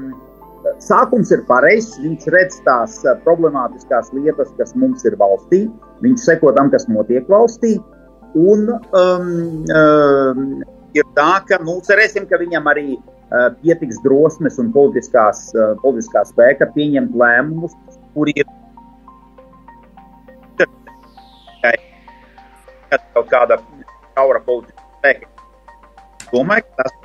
sākums 0.84 1.32
ir 1.34 1.42
pareizs. 1.50 1.96
Viņš 2.04 2.30
redz 2.36 2.62
tās 2.68 3.00
problemātiskās 3.26 4.12
lietas, 4.18 4.54
kas 4.60 4.76
mums 4.78 5.06
ir 5.08 5.18
valstī. 5.22 5.66
Viņš 6.06 6.30
seko 6.30 6.54
tam, 6.58 6.70
kas 6.74 6.90
notiek 6.92 7.28
valstī. 7.32 7.78
Un 8.36 8.68
um, 8.68 9.28
um, 9.72 10.48
ir 10.96 11.06
tā, 11.16 11.34
ka 11.48 11.62
nu, 11.64 11.80
cerēsim, 11.88 12.28
ka 12.28 12.38
viņam 12.42 12.68
arī 12.68 12.90
Eh, 12.98 13.15
pietiks 13.62 14.02
drosmes 14.04 14.60
un 14.62 14.72
politiskās, 14.74 15.48
eh, 15.56 15.74
politiskā 15.84 16.26
spēka 16.30 16.70
pieņemt 16.76 17.16
lēmumus, 17.18 17.74
kuri 18.14 18.34
ir 18.36 18.46
kaut 23.16 23.28
kāda 23.32 23.58
šaura 24.16 24.40
politiska 24.46 24.84
spēka. 25.00 25.28
Domāju, 26.32 26.64
ka 26.68 26.84
tas 26.84 27.02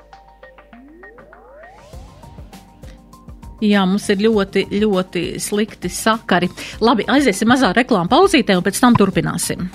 Jā, 3.61 3.83
mums 3.85 4.07
ir 4.09 4.23
ļoti, 4.25 4.62
ļoti 4.81 5.23
slikti 5.37 5.91
sakari. 5.93 6.49
Labi, 6.81 7.05
aiziesim 7.05 7.50
mazā 7.53 7.75
reklāmā 7.77 8.09
pauzītē 8.09 8.57
un 8.57 8.65
pēc 8.65 8.81
tam 8.81 8.97
turpināsim. 8.97 9.69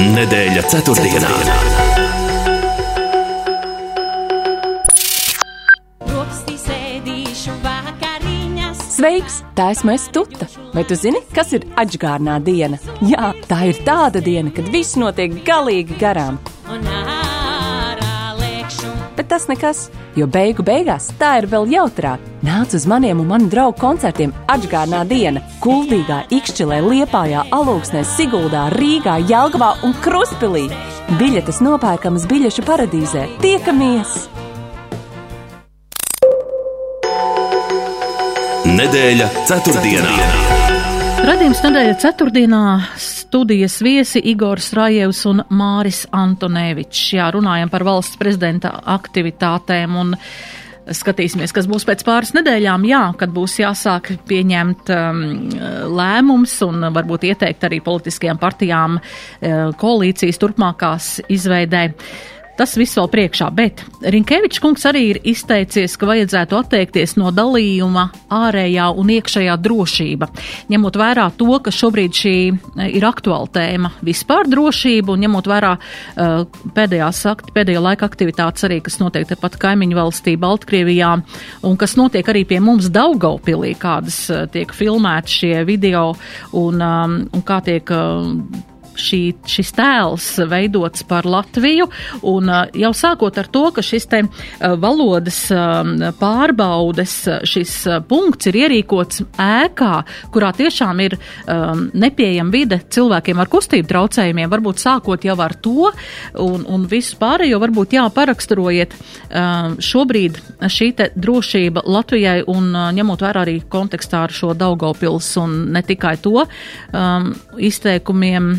Nedēļa 0.00 0.66
ceturtdienā. 0.72 1.69
Sveiks! 9.00 9.38
Tā 9.56 9.70
esmu 9.72 9.94
es 9.94 10.02
Tuta. 10.12 10.44
Vai 10.74 10.82
tu 10.84 10.92
zini, 10.92 11.22
kas 11.32 11.54
ir 11.56 11.62
atgādnā 11.80 12.34
diena? 12.44 12.76
Jā, 13.00 13.30
tā 13.48 13.62
ir 13.70 13.78
tāda 13.86 14.20
diena, 14.20 14.50
kad 14.52 14.66
viss 14.68 14.98
notiek 15.00 15.38
galīgi 15.46 15.96
garām. 15.96 16.36
Bet 19.16 19.30
tas 19.30 19.46
nekas, 19.48 19.86
jo 20.20 20.28
beigu 20.28 20.60
beigās 20.66 21.08
tā 21.16 21.30
ir 21.40 21.48
vēl 21.48 21.72
jautrāk. 21.72 22.26
Nāc 22.44 22.76
uz 22.76 22.84
maniem 22.84 23.22
un 23.24 23.30
manu 23.30 23.48
draugu 23.48 23.80
koncertiem 23.80 24.36
atgādnā 24.52 25.00
diena- 25.08 25.40
Kuldīgā, 25.64 26.26
Ikšķilē, 26.36 26.82
Liepājā, 26.84 27.46
Alūksnē, 27.56 28.04
Siguldā, 28.04 28.68
Rīgā, 28.76 29.16
Jelgavā 29.24 29.78
un 29.82 29.96
Kruspilī. 30.04 30.68
Biļetes 31.16 31.64
nopērkamas 31.64 32.28
biļešu 32.28 32.68
paradīzē. 32.68 33.24
Tiekamies! 33.40 34.39
Nedēļa 38.70 39.26
ceturtdienā. 39.48 40.10
Radījums 41.26 41.58
nedēļa 41.64 41.94
ceturtdienā 41.98 42.60
studijas 43.02 43.80
viesi 43.82 44.22
Igors 44.30 44.68
Rājevs 44.78 45.24
un 45.26 45.42
Māris 45.58 46.04
Antonevičs. 46.14 47.00
Jā, 47.16 47.26
runājam 47.34 47.72
par 47.72 47.82
valsts 47.88 48.20
prezidenta 48.20 48.76
aktivitātēm 48.94 49.98
un 49.98 50.14
skatīsimies, 50.86 51.54
kas 51.56 51.66
būs 51.70 51.86
pēc 51.88 52.04
pāris 52.06 52.30
nedēļām, 52.38 52.86
jā, 52.86 53.02
kad 53.18 53.34
būs 53.34 53.58
jāsāk 53.58 54.12
pieņemt 54.30 54.94
um, 54.94 55.22
lēmums 55.98 56.54
un 56.68 56.92
varbūt 56.94 57.26
ieteikt 57.32 57.66
arī 57.66 57.82
politiskajām 57.82 58.38
partijām 58.38 59.00
uh, 59.00 59.72
koalīcijas 59.82 60.38
turpmākās 60.38 61.16
izveidē. 61.26 61.88
Tas 62.60 62.74
viss 62.76 62.92
vēl 62.98 63.06
priekšā, 63.08 63.46
bet 63.56 63.80
Rinkevičs 64.04 64.60
kungs 64.60 64.82
arī 64.84 65.00
ir 65.14 65.18
izteicies, 65.30 65.94
ka 65.96 66.04
vajadzētu 66.10 66.58
atteikties 66.58 67.14
no 67.16 67.30
dalījuma 67.32 68.02
ārējā 68.36 68.90
un 69.00 69.12
iekšējā 69.14 69.54
drošība, 69.64 70.28
ņemot 70.68 70.98
vērā 71.00 71.24
to, 71.40 71.48
ka 71.64 71.72
šobrīd 71.72 72.18
šī 72.20 72.34
eh, 72.50 72.90
ir 72.98 73.06
aktuāla 73.08 73.48
tēma 73.54 73.94
vispār 74.04 74.50
drošība 74.52 75.14
un 75.14 75.24
ņemot 75.24 75.48
vērā 75.48 75.70
uh, 75.80 76.44
pēdējās, 76.76 77.22
pēdējo 77.56 77.84
laika 77.86 78.10
aktivitātes 78.10 78.68
arī, 78.68 78.82
kas 78.84 79.00
notiek 79.00 79.24
tepat 79.30 79.56
kaimiņu 79.62 79.96
valstī 79.96 80.36
Baltkrievijā 80.40 81.14
un 81.64 81.80
kas 81.80 81.96
notiek 81.96 82.28
arī 82.28 82.44
pie 82.50 82.60
mums 82.60 82.90
Daugaupilī, 82.92 83.72
kādas 83.80 84.20
uh, 84.28 84.44
tiek 84.52 84.76
filmēti 84.76 85.38
šie 85.38 85.54
video 85.64 86.10
un, 86.52 86.76
um, 86.76 87.16
un 87.24 87.46
kā 87.48 87.62
tiek 87.64 87.88
uh, 87.88 88.68
šī, 89.00 89.20
šis 89.48 89.72
tēls 89.76 90.28
veidots 90.50 91.04
par 91.08 91.28
Latviju, 91.28 91.88
un 92.28 92.50
uh, 92.50 92.66
jau 92.76 92.92
sākot 92.96 93.38
ar 93.40 93.48
to, 93.52 93.66
ka 93.74 93.84
šis 93.84 94.08
te 94.10 94.22
uh, 94.24 94.74
valodas 94.80 95.42
um, 95.54 95.96
pārbaudes, 96.20 97.16
uh, 97.28 97.40
šis 97.48 97.74
punkts 98.10 98.50
ir 98.50 98.60
ierīkots 98.64 99.24
ēkā, 99.40 99.92
kurā 100.34 100.52
tiešām 100.56 101.02
ir 101.06 101.16
um, 101.16 101.86
nepieejama 101.94 102.54
vide 102.54 102.80
cilvēkiem 102.90 103.40
ar 103.40 103.50
kustību 103.50 103.90
traucējumiem, 103.90 104.50
varbūt 104.52 104.82
sākot 104.82 105.24
jau 105.26 105.36
ar 105.40 105.56
to, 105.62 105.90
un, 106.40 106.64
un 106.68 106.86
visu 106.90 107.18
pārējo 107.20 107.60
varbūt 107.62 107.96
jā, 107.98 108.06
paraksturojiet 108.14 108.96
um, 108.96 109.76
šobrīd 109.80 110.40
šī 110.70 110.90
te 110.98 111.10
drošība 111.16 111.84
Latvijai 111.90 112.40
un 112.50 112.72
ņemot 112.96 113.22
vērā 113.24 113.44
arī 113.44 113.58
kontekstā 113.70 114.24
ar 114.26 114.34
šo 114.34 114.54
Daugavpils 114.58 115.30
un 115.40 115.56
ne 115.74 115.82
tikai 115.86 116.16
to 116.22 116.44
um, 116.44 117.30
izteikumiem 117.58 118.52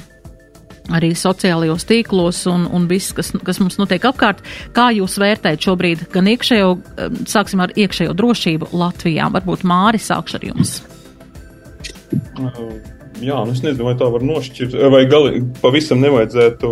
arī 0.89 1.11
sociālajos 1.17 1.85
tīklos 1.89 2.45
un, 2.49 2.65
un 2.73 2.87
viss, 2.89 3.13
kas, 3.15 3.31
kas 3.45 3.59
mums 3.61 3.77
notiek 3.79 4.05
apkārt. 4.07 4.41
Kā 4.75 4.89
jūs 4.95 5.19
vērtējat 5.21 5.67
šobrīd 5.67 6.07
gan 6.13 6.29
iekšējo, 6.31 6.71
sāksim 7.29 7.61
ar 7.63 7.75
iekšējo 7.77 8.15
drošību 8.17 8.71
Latvijā? 8.73 9.29
Varbūt 9.35 9.67
Māri 9.67 10.01
sākšu 10.01 10.39
ar 10.39 10.49
jums. 10.49 10.79
Jā, 13.21 13.37
nu 13.45 13.53
es 13.53 13.61
nezinu, 13.61 13.85
vai 13.85 13.93
tā 13.99 14.07
var 14.09 14.23
nošķirt, 14.25 14.73
vai 14.89 15.03
gali, 15.09 15.43
pavisam 15.61 16.01
nevajadzētu 16.01 16.71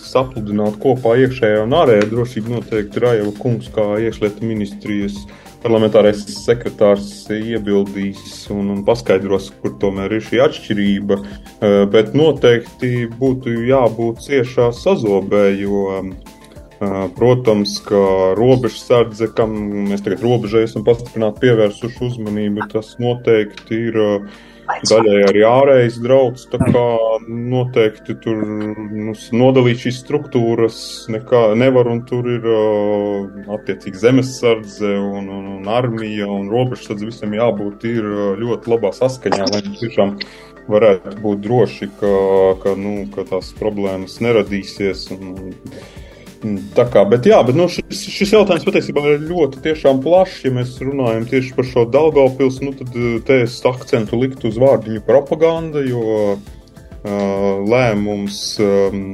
sapludināt 0.00 0.78
kopā 0.80 1.18
iekšējā 1.26 1.66
un 1.66 1.76
ārējā 1.76 2.08
drošība. 2.08 2.56
Noteikti 2.56 3.02
Rājeva 3.02 3.34
kungs 3.36 3.68
kā 3.74 3.84
iekšlietu 4.00 4.48
ministrijas 4.48 5.18
uh, 5.20 5.51
parlamentārais 5.62 6.20
sekretārs 6.34 7.08
iebildīs 7.32 8.48
un, 8.52 8.70
un 8.74 8.82
paskaidros, 8.86 9.50
kur 9.62 9.74
tomēr 9.82 10.18
ir 10.18 10.26
šī 10.26 10.42
atšķirība. 10.46 11.18
Eh, 11.22 11.78
bet 11.92 12.12
noteikti 12.18 13.06
būtu 13.20 13.54
jābūt 13.68 14.22
ciešā 14.26 14.70
sazobē, 14.76 15.44
jo, 15.60 15.84
eh, 16.02 16.94
protams, 17.16 17.78
ka 17.86 18.02
robežsardze, 18.38 19.30
kam 19.36 19.54
mēs 19.90 20.02
tagad 20.02 20.24
robežai 20.26 20.64
esam 20.66 20.86
pastiprināti 20.86 21.46
pievērsuši 21.46 22.02
uzmanību, 22.10 22.66
tas 22.72 22.96
noteikti 23.02 23.84
ir 23.90 24.00
daļai 24.88 25.18
arī 25.28 25.42
ārējais 25.46 25.98
drauds. 26.02 26.46
Tā 26.52 26.60
kā 26.62 26.84
noteikti 27.28 28.16
tur 28.22 28.42
nu, 28.44 29.14
nodalīt 29.36 29.82
šīs 29.84 30.02
struktūras 30.02 30.78
nekā 31.12 31.42
nevar, 31.58 31.90
un 31.92 32.02
tur 32.08 32.28
ir 32.30 32.46
uh, 32.48 33.26
attiecīgi 33.58 34.04
zemesardze 34.04 34.94
un, 34.98 35.28
un, 35.28 35.50
un 35.58 35.70
armija 35.70 36.28
un 36.30 36.50
robežsardze 36.52 37.10
visam 37.10 37.34
jābūt 37.36 37.86
ir 37.90 38.08
ļoti 38.42 38.74
labā 38.74 38.92
saskaņā, 38.96 39.50
lai 39.52 39.62
tiešām 39.80 40.16
varētu 40.70 41.16
būt 41.22 41.42
droši, 41.42 41.90
ka, 42.00 42.12
ka, 42.62 42.76
nu, 42.78 43.06
ka 43.14 43.26
tās 43.28 43.50
problēmas 43.58 44.20
neradīsies. 44.22 45.08
Un, 45.16 45.52
tā 46.76 46.86
kā, 46.90 47.04
bet 47.08 47.26
jā, 47.28 47.38
bet 47.46 47.56
nu, 47.58 47.68
šis, 47.70 48.06
šis 48.12 48.32
jautājums 48.36 48.66
patiesībā 48.66 49.04
ir 49.14 49.26
ļoti 49.28 49.76
plašs. 50.02 50.40
Ja 50.46 50.54
mēs 50.54 50.78
runājam 50.82 51.28
tieši 51.30 51.54
par 51.56 51.68
šo 51.68 51.84
Daugavpils, 51.90 52.60
nu, 52.64 52.72
tad 52.78 52.96
eh, 52.96 53.20
te 53.26 53.42
es 53.46 53.60
akcentu 53.64 54.18
liktu 54.20 54.50
uz 54.50 54.58
vārdiņu 54.60 55.02
propaganda, 55.06 55.82
jo 55.86 56.02
uh, 56.34 56.40
lēmums 57.68 58.40
um, 58.62 59.04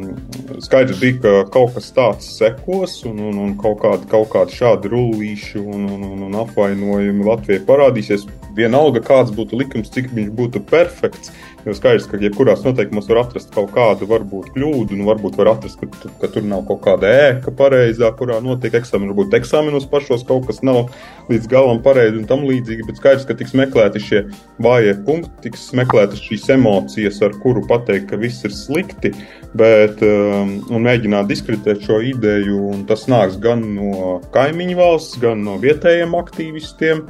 skaidrs 0.64 1.00
bija, 1.00 1.18
ka 1.22 1.34
kaut 1.52 1.76
kas 1.76 1.92
tāds 1.96 2.30
sekos 2.38 3.02
un, 3.08 3.20
un, 3.30 3.38
un 3.44 3.54
kaut 3.60 3.80
kādi, 3.84 4.08
kaut 4.10 4.32
kādi 4.34 4.58
šādi 4.58 4.92
rullīši 4.92 5.62
un, 5.62 5.86
un, 5.88 6.08
un, 6.12 6.26
un 6.30 6.40
apvainojumi 6.44 7.28
Latvijai 7.28 7.64
parādīsies. 7.68 8.28
Vienalga, 8.58 8.98
kāds 9.04 9.30
būtu 9.30 9.54
likums, 9.60 9.92
cik 9.94 10.08
viņš 10.16 10.32
būtu 10.34 10.64
perfekts, 10.66 11.30
uh, 11.30 11.47
Jo 11.66 11.74
skaidrs, 11.74 12.06
ka 12.06 12.18
jebkurās 12.22 12.62
noteikumos 12.62 13.08
var 13.10 13.24
atrast 13.24 13.50
kaut 13.54 13.72
kādu 13.74 14.06
varbūt 14.08 14.52
kļūdu, 14.54 14.94
nu 14.96 15.08
varbūt 15.08 15.34
var 15.40 15.50
atrast, 15.56 15.80
ka, 15.80 16.10
ka 16.20 16.30
tur 16.30 16.44
nav 16.46 16.62
kaut 16.68 16.84
kāda 16.84 17.10
ēka 17.10 17.52
pareizā, 17.58 18.12
kurā 18.18 18.38
notiek 18.44 18.76
eksāmeni, 18.78 19.10
varbūt 19.10 19.34
eksāmenos 19.40 19.88
pašos 19.90 20.22
kaut 20.28 20.46
kas 20.46 20.62
nav 20.62 20.92
līdz 21.28 21.48
galam 21.50 21.82
pareizi 21.82 22.20
un 22.20 22.28
tam 22.30 22.44
līdzīgi, 22.46 22.86
bet 22.86 23.00
skaidrs, 23.00 23.26
ka 23.26 23.36
tiks 23.38 23.56
meklēti 23.58 24.02
šie 24.04 24.20
vājie 24.62 24.94
punkti, 25.08 25.48
tiks 25.48 25.66
meklētas 25.78 26.22
šīs 26.24 26.46
emocijas, 26.54 27.18
ar 27.26 27.34
kuru 27.42 27.64
pateikt, 27.66 28.06
ka 28.12 28.20
viss 28.22 28.46
ir 28.46 28.54
slikti, 28.54 29.12
bet 29.58 29.98
um, 30.06 30.60
un 30.70 30.86
mēģināt 30.86 31.26
diskreditēt 31.28 31.82
šo 31.88 31.98
ideju, 32.06 32.60
un 32.70 32.86
tas 32.88 33.08
nāks 33.10 33.40
gan 33.42 33.66
no 33.74 34.20
kaimiņu 34.36 34.78
valsts, 34.78 35.18
gan 35.24 35.42
no 35.42 35.58
vietējiem 35.60 36.14
aktīvistiem, 36.22 37.02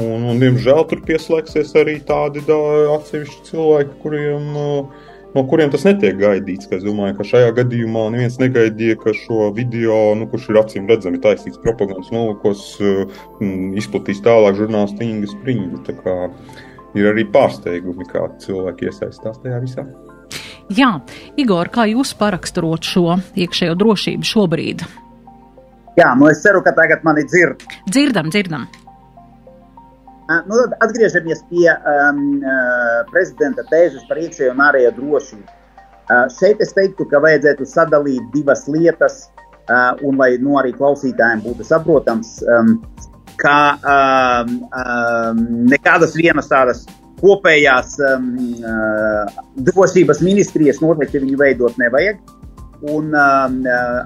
Un, 0.00 0.24
un, 0.26 0.40
diemžēl 0.42 0.82
tur 0.90 1.02
pieslēgsies 1.06 1.70
arī 1.78 2.00
tādi 2.06 2.42
da, 2.48 2.56
atsevišķi 2.96 3.44
cilvēki, 3.46 3.92
kuriem, 4.02 4.48
no 5.34 5.44
kuriem 5.50 5.70
tas 5.70 5.84
netiek 5.86 6.16
gaidīts. 6.18 6.66
Es 6.74 6.82
domāju, 6.82 7.14
ka 7.18 7.26
šajā 7.28 7.52
gadījumā 7.60 8.08
neviens 8.14 8.40
negaidīja, 8.42 8.98
ka 9.02 9.14
šo 9.14 9.52
video, 9.54 9.98
nu, 10.18 10.26
kurš 10.30 10.48
ir 10.50 10.58
acīm 10.64 10.90
redzami 10.90 11.22
taisīts 11.22 11.62
propagandas 11.62 12.10
nolūkos, 12.14 12.66
izplatīs 13.78 14.22
tālāk 14.24 14.58
žurnālisti 14.58 15.06
Inga 15.06 15.30
Spriņģa. 15.30 16.18
Ir 16.94 17.10
arī 17.10 17.24
pārsteigumi, 17.34 18.06
kā 18.10 18.28
cilvēki 18.42 18.90
iesaistās 18.90 19.40
tajā 19.42 19.62
visā. 19.62 19.86
Jā, 20.74 20.94
Igor, 21.38 21.68
kā 21.74 21.88
jūs 21.90 22.14
paraksturot 22.18 22.86
šo 22.86 23.18
iekšējo 23.38 23.74
drošību 23.78 24.30
šobrīd? 24.30 24.86
Jā, 25.98 26.14
nu 26.18 26.30
es 26.30 26.40
ceru, 26.42 26.62
ka 26.66 26.72
tagad 26.74 27.04
mani 27.06 27.26
dzird. 27.26 27.66
Dzirdam, 27.90 28.30
dzirdam. 28.34 28.64
Nu, 30.24 30.56
tad 30.56 30.72
atgriežamies 30.86 31.42
pie 31.50 31.68
um, 31.68 32.20
prezidenta 33.10 33.64
tēzes 33.68 34.06
par 34.08 34.22
iekšējo 34.22 34.54
un 34.54 34.62
ārējo 34.64 34.94
drošību. 34.96 35.44
Uh, 36.04 36.26
šeit 36.32 36.60
es 36.64 36.72
teiktu, 36.76 37.06
ka 37.08 37.20
vajadzētu 37.24 37.66
sadalīt 37.68 38.24
divas 38.32 38.64
lietas, 38.68 39.26
uh, 39.68 39.92
un 40.04 40.16
lai 40.20 40.34
nu, 40.40 40.56
arī 40.60 40.72
klausītājiem 40.76 41.44
būtu 41.44 41.64
saprotams, 41.68 42.38
um, 42.44 42.74
ka 43.40 43.58
um, 43.80 44.58
um, 44.68 45.42
nekādas 45.72 46.16
vienas 46.16 46.48
tādas 46.48 46.84
kopējās 47.20 47.96
um, 48.04 48.30
uh, 48.64 49.44
drošības 49.68 50.20
ministrijas 50.24 50.80
noteikti 50.84 51.22
viņu 51.24 51.40
veidot 51.40 51.80
nevajag. 51.80 52.20
Un 52.84 53.14
um, 53.16 53.60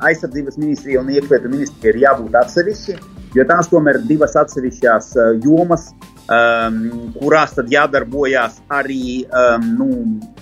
aizsardzības 0.06 0.58
ministrija 0.60 1.00
un 1.02 1.08
iekšlietu 1.10 1.50
ministrija 1.50 1.94
ir 1.94 2.02
jābūt 2.04 2.36
atsevišķi. 2.38 2.98
jo 3.34 3.44
tās 3.48 3.68
tomēr 3.70 3.98
ir 3.98 4.06
divas 4.08 4.36
atsevišķās 4.38 5.08
uh, 5.16 5.30
jomas, 5.44 5.88
um, 6.30 6.78
kurās 7.16 7.56
tad 7.56 7.72
jādarbojās 7.72 8.60
arī 8.72 9.24
um, 9.26 9.66
nu, 9.80 9.88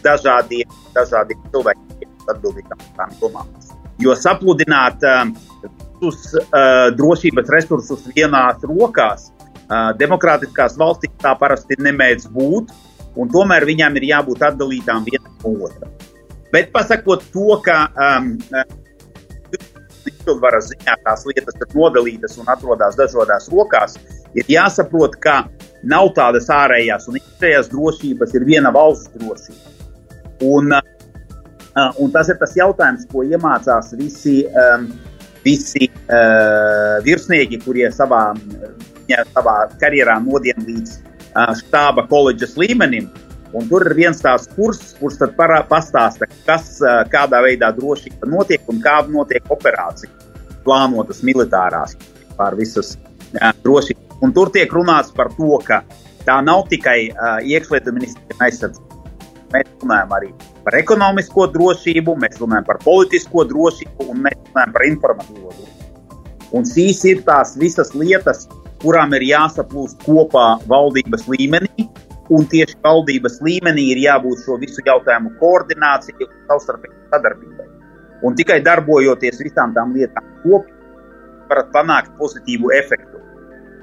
dažādiem, 0.04 0.70
dažādiem 0.94 1.40
cilvēkiem, 1.52 2.12
atbildīgām 2.34 2.82
par 2.82 2.92
tām 3.00 3.16
jomām. 3.22 3.54
Jo 4.02 4.16
sapludināt 4.18 5.04
um, 5.08 5.32
visus 5.64 6.34
uh, 6.36 6.90
drošības 6.96 7.52
resursus 7.56 8.04
vienās 8.12 8.60
rokās, 8.68 9.30
uh, 9.30 9.94
demokrātiskās 9.96 10.76
valstīs 10.78 11.16
tā 11.22 11.32
parasti 11.40 11.78
nemēdz 11.80 12.28
būt, 12.34 12.74
un 13.16 13.32
tomēr 13.32 13.64
viņām 13.64 13.96
ir 13.96 14.10
jābūt 14.12 14.44
atdalītām 14.50 15.08
viena 15.08 15.32
no 15.40 15.56
otra. 15.68 15.88
Bet 16.56 16.70
pasakot 16.72 17.20
to, 17.34 17.58
ka 17.60 17.82
um, 18.00 18.30
izpildvaras 20.08 20.70
ziņā 20.70 20.94
tās 21.04 21.26
lietas 21.28 21.58
ir 21.60 21.74
nodalītas 21.76 22.38
un 22.40 22.48
atrodas 22.48 22.96
dažādās 22.96 23.50
rokās, 23.52 23.98
ir 24.32 24.48
jāsaprot, 24.48 25.18
ka 25.20 25.34
nav 25.84 26.14
tādas 26.16 26.48
ārējās 26.48 27.10
un 27.10 27.18
iekšējās 27.20 27.68
drošības, 27.74 28.32
ir 28.38 28.46
viena 28.48 28.72
valsts 28.72 29.12
drošība. 29.18 29.74
Un, 30.48 30.72
uh, 30.72 31.90
un 32.00 32.16
tas 32.16 32.32
ir 32.32 32.40
tas 32.40 32.56
jautājums, 32.56 33.04
ko 33.12 33.26
iemācās 33.28 33.92
visi, 34.00 34.38
um, 34.48 34.88
visi 35.44 35.90
uh, 35.90 36.96
virsnieki, 37.04 37.60
kurie 37.66 37.92
savā, 37.92 38.30
savā 39.36 39.58
karjerā 39.76 40.16
nodien 40.24 40.64
līdz 40.64 40.96
uh, 41.02 41.52
štāba 41.60 42.08
koledžas 42.08 42.56
līmenim. 42.56 43.12
Un 43.56 43.68
tur 43.70 43.86
ir 43.88 43.94
viens 43.96 44.18
tāds 44.20 44.50
kurs, 44.52 44.92
kurš 44.98 45.22
parā, 45.36 45.62
pastāsta, 45.68 46.28
kas, 46.44 46.76
kādā 47.12 47.40
veidā 47.44 47.70
drošība 47.72 48.28
notiek 48.28 48.66
un 48.68 48.82
kāda 48.84 49.12
notiek 49.12 49.48
operācija, 49.52 50.10
plānotas 50.66 51.22
militārās 51.24 51.96
pār 52.36 52.58
visas 52.58 52.96
drošības. 53.64 54.18
Un 54.24 54.34
tur 54.36 54.50
tiek 54.52 54.72
runāts 54.72 55.14
par 55.16 55.30
to, 55.36 55.56
ka 55.64 55.82
tā 56.26 56.36
nav 56.44 56.66
tikai 56.70 56.98
uh, 57.08 57.38
iekšlietu 57.44 57.94
ministrija 57.96 58.36
aizsardzība. 58.48 59.00
Mēs 59.54 59.72
runājam 59.80 60.14
arī 60.16 60.30
par 60.66 60.76
ekonomisko 60.76 61.46
drošību, 61.54 62.16
mēs 62.20 62.40
runājam 62.42 62.66
par 62.66 62.80
politisko 62.84 63.44
drošību 63.48 64.08
un 64.10 64.24
mēs 64.26 64.38
runājam 64.50 64.72
par 64.76 64.86
informatīvo 64.88 65.52
drošību. 65.52 65.90
Un 66.56 66.66
šīs 66.68 67.04
ir 67.08 67.22
tās 67.26 67.54
visas 67.60 67.92
lietas, 67.94 68.46
kurām 68.82 69.14
ir 69.16 69.24
jāsaplūst 69.30 70.02
kopā 70.04 70.48
valdības 70.68 71.24
līmenī, 71.30 71.86
un 72.32 72.46
tieši 72.50 72.78
valdības 72.84 73.40
līmenī 73.46 73.90
ir 73.92 74.02
jābūt 74.04 74.44
šo 74.44 74.58
visu 74.62 74.82
jautājumu 74.86 75.34
koordinācijai 75.40 76.26
un 76.26 76.32
savstarpēji 76.50 76.96
sadarbībai. 77.12 77.68
Un 78.26 78.36
tikai 78.38 78.58
darbojoties 78.64 79.42
visām 79.44 79.74
tām 79.76 79.92
lietām 79.94 80.26
kopā, 80.42 80.72
varat 81.50 81.70
panākt 81.74 82.14
pozitīvu 82.18 82.72
efektu. 82.74 83.20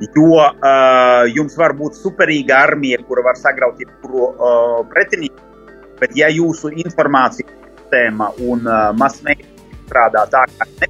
Jo 0.03 0.41
uh, 0.41 1.23
jums 1.32 1.56
var 1.56 1.75
būt 1.77 1.95
superīga 1.95 2.63
armija, 2.65 2.99
kura 3.08 3.23
var 3.29 3.38
sagraut 3.39 3.79
jebkuru 3.79 4.25
uh, 4.25 4.79
pretinieku, 4.91 5.69
bet 6.01 6.15
ja 6.17 6.27
jūsu 6.34 6.73
informācija 6.84 7.47
sistēma 7.47 8.34
un 8.43 8.67
uh, 8.67 8.89
masmēģi 8.99 9.47
strādā 9.86 10.25
tā, 10.34 10.43
kā 10.58 10.67
ne, 10.82 10.89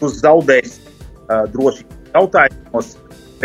jūs 0.00 0.18
zaudēs 0.24 0.80
uh, 0.80 1.44
drošības 1.52 2.14
jautājumos, 2.16 2.94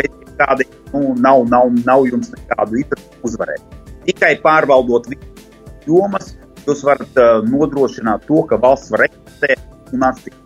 bet 0.00 0.32
kādi 0.40 0.66
nu, 0.92 1.14
nav, 1.20 1.46
nav, 1.50 1.72
nav 1.86 2.06
jums 2.08 2.32
nekādu 2.34 2.82
īpašu 2.82 3.26
uzvarēt. 3.28 3.80
Tikai 4.06 4.34
pārvaldot 4.42 5.08
visas 5.10 5.48
jomas, 5.86 6.32
jūs 6.66 6.84
varat 6.86 7.18
uh, 7.18 7.40
nodrošināt 7.46 8.26
to, 8.28 8.44
ka 8.48 8.58
valsts 8.62 8.92
var 8.94 9.06
eksistēt 9.08 9.94
un 9.94 10.06
attīstīt. 10.08 10.38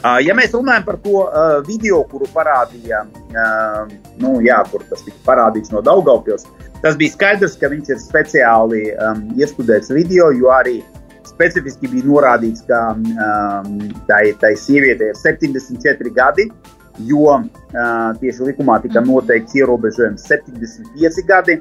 Uh, 0.00 0.16
ja 0.24 0.32
mēs 0.32 0.54
runājam 0.56 0.86
par 0.86 0.96
to 1.04 1.26
uh, 1.26 1.58
video, 1.66 2.00
kuru 2.08 2.24
parādīja, 2.32 3.02
uh, 3.04 3.82
nu, 4.22 4.38
jā, 4.40 4.62
kur 4.70 4.84
tas 4.88 5.02
tika 5.04 5.18
parādīts 5.26 5.74
no 5.74 5.82
Daugaupils, 5.84 6.46
tas 6.80 6.96
bija 6.96 7.12
skaidrs, 7.12 7.58
ka 7.60 7.68
viņš 7.68 7.90
ir 7.92 8.00
speciāli 8.00 8.86
um, 8.94 9.26
iestudēts 9.36 9.92
video, 9.92 10.30
jo 10.32 10.48
arī 10.56 10.78
specifiski 11.28 11.90
bija 11.92 12.08
norādīts, 12.08 12.64
ka 12.68 12.80
um, 12.96 13.76
tai, 14.08 14.22
tai 14.40 14.54
sievietei 14.56 15.12
ir 15.12 15.20
74 15.20 16.14
gadi, 16.16 16.48
jo 17.08 17.36
uh, 17.70 18.10
tieši 18.20 18.50
likumā 18.50 18.80
tika 18.84 19.02
noteikts 19.04 19.56
ierobežojums 19.58 20.26
75 20.30 21.24
gadi. 21.28 21.60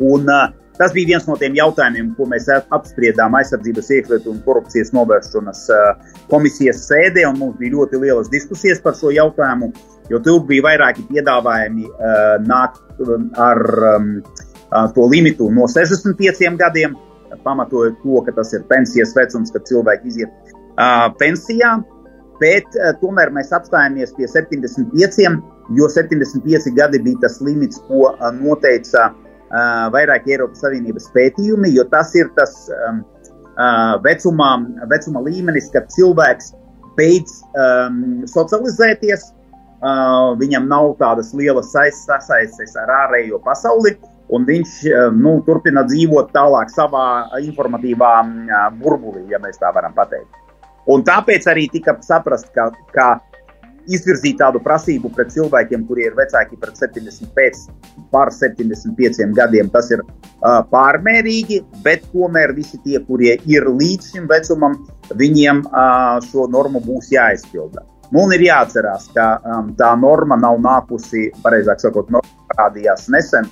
Un, 0.00 0.28
uh, 0.28 0.48
Tas 0.80 0.94
bija 0.96 1.10
viens 1.10 1.26
no 1.28 1.34
tiem 1.36 1.52
jautājumiem, 1.58 2.14
ko 2.16 2.24
mēs 2.30 2.46
apspriedām 2.48 3.34
aizsardzības, 3.36 3.90
iekšlietu 3.98 4.30
un 4.32 4.38
korupcijas 4.46 4.94
novēršanas 4.96 5.66
komisijas 6.30 6.86
sēdē. 6.86 7.26
Mums 7.36 7.58
bija 7.58 7.74
ļoti 7.74 8.00
lielas 8.00 8.30
diskusijas 8.32 8.80
par 8.80 8.96
šo 8.96 9.12
jautājumu, 9.12 9.68
jo 10.08 10.22
tur 10.24 10.40
bija 10.48 10.64
vairāki 10.70 11.04
piedāvājumi 11.10 11.84
nākt 12.48 13.02
ar 13.44 13.60
to 14.96 15.04
limitu 15.12 15.50
no 15.52 15.68
65 15.68 16.56
gadiem, 16.64 16.96
pamatojot 17.44 18.00
to, 18.00 18.24
ka 18.24 18.38
tas 18.40 18.56
ir 18.56 18.64
pensijas 18.72 19.12
vecums, 19.18 19.52
kad 19.52 19.68
cilvēki 19.68 20.14
iziet 20.14 20.54
pensijā. 21.20 21.76
Bet 22.40 22.76
tomēr 23.02 23.32
mēs 23.36 23.50
apstājāmies 23.52 24.14
pie 24.16 24.24
75, 24.30 25.40
jo 25.76 25.88
75 25.92 26.70
gadi 26.76 27.00
bija 27.04 27.26
tas 27.26 27.36
limits, 27.44 27.82
ko 27.84 28.14
noteica 28.38 29.10
uh, 29.10 29.18
uh, 29.50 29.88
vairāk 29.94 30.28
Eiropas 30.30 30.62
Savienības 30.64 31.10
pētījumi, 31.14 31.72
jo 31.74 31.86
tas 31.90 32.14
ir 32.18 32.30
tas 32.38 32.54
uh, 32.70 33.00
vecumā, 34.04 34.52
vecuma 34.90 35.22
līmenis, 35.26 35.70
kad 35.74 35.90
cilvēks 35.92 36.54
beidz 36.96 37.42
um, 37.54 38.22
socializēties, 38.28 39.30
viņam 40.36 40.66
nav 40.68 40.90
tādas 41.00 41.30
lielas 41.32 41.70
sasaistes 41.72 42.74
ar 42.76 42.90
ārējo 42.98 43.38
pasauli, 43.40 43.94
un 44.28 44.44
viņš 44.44 44.74
nu, 45.16 45.38
turpina 45.46 45.86
dzīvot 45.88 46.34
tālāk 46.34 46.68
savā 46.74 47.06
informatīvā 47.40 48.12
uh, 48.20 48.66
burbulī, 48.82 49.24
ja 49.32 49.40
mēs 49.40 49.60
tā 49.62 49.72
varam 49.76 49.96
pateikt. 49.96 50.28
Un 50.88 51.04
tāpēc 51.04 51.46
arī 51.50 51.66
tika 51.72 51.96
saprast, 52.04 52.48
ka, 52.54 52.70
ka 52.94 53.08
izvirzīt 53.90 54.38
tādu 54.40 54.60
prasību 54.62 55.10
pret 55.14 55.32
cilvēkiem, 55.34 55.84
kuriem 55.88 56.10
ir 56.10 56.16
vecāki 56.18 56.58
par 56.60 56.72
75, 56.76 57.66
pār 58.12 58.32
75 58.34 59.30
gadiem. 59.36 59.70
Tas 59.72 59.90
ir 59.92 60.02
uh, 60.04 60.60
pārmērīgi, 60.72 61.62
bet 61.84 62.06
tomēr 62.12 62.54
visi 62.56 62.80
tie, 62.84 62.98
kurie 63.06 63.36
ir 63.50 63.68
līdz 63.68 64.12
šim 64.14 64.28
vecumam, 64.30 64.76
viņiem 65.16 65.64
uh, 65.68 66.18
šo 66.30 66.46
normu 66.52 66.82
būs 66.84 67.10
jāizpilda. 67.14 67.86
Nu, 68.10 68.24
un 68.24 68.34
ir 68.34 68.42
jāatcerās, 68.42 69.06
ka 69.14 69.36
um, 69.38 69.70
tā 69.78 69.92
norma 69.98 70.38
nav 70.38 70.58
nākusi, 70.62 71.28
pareizāk 71.44 71.82
sakot, 71.82 72.10
parādījās 72.50 73.06
nesen, 73.14 73.46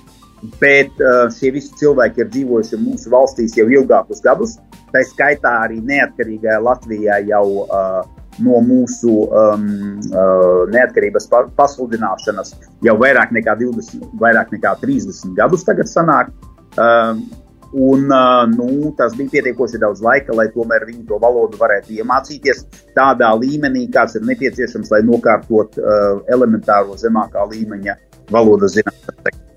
bet 0.59 1.01
uh, 1.03 1.27
šie 1.33 1.51
visi 1.55 1.73
cilvēki 1.79 2.23
ir 2.23 2.29
dzīvojuši 2.33 2.79
mūsu 2.81 3.11
valstīs 3.13 3.57
jau 3.59 3.67
ilgākus 3.69 4.23
gadus. 4.25 4.57
Tā 4.93 5.03
skaitā 5.05 5.51
arī 5.65 5.81
neatkarīgajā 5.85 6.61
Latvijā 6.65 7.19
jau 7.27 7.43
uh, 7.65 7.99
no 8.39 8.61
mūsu 8.63 9.25
um, 9.27 9.67
uh, 10.13 10.63
neatkarības 10.71 11.27
pasludināšanas 11.57 12.55
jau 12.85 12.95
vairāk 13.01 13.33
nekā 13.35 13.57
20, 13.59 14.15
vairāk 14.21 14.55
nekā 14.55 14.77
30 14.81 15.35
gadus 15.37 15.67
tagad 15.67 15.91
sanāk. 15.91 16.33
Um, 16.79 17.27
Un, 17.69 18.07
nu, 18.49 18.93
tas 18.97 19.13
bija 19.13 19.29
pietiekoši 19.29 19.77
daudz 19.77 19.99
laika, 20.01 20.33
lai 20.33 20.47
tomēr 20.49 20.87
viņi 20.87 21.03
to 21.05 21.19
valodu 21.21 21.59
varētu 21.61 21.99
iemācīties 21.99 22.63
tādā 22.97 23.29
līmenī, 23.37 23.83
kāds 23.93 24.17
ir 24.17 24.25
nepieciešams, 24.25 24.89
lai 24.89 25.03
nokārtot 25.05 25.77
uh, 25.77 26.23
elementāro 26.33 26.97
zemākā 26.97 27.45
līmeņa 27.51 27.95
valodas 28.33 28.73
zināšanas. 28.79 29.48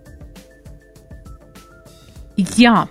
Jā. 2.58 2.86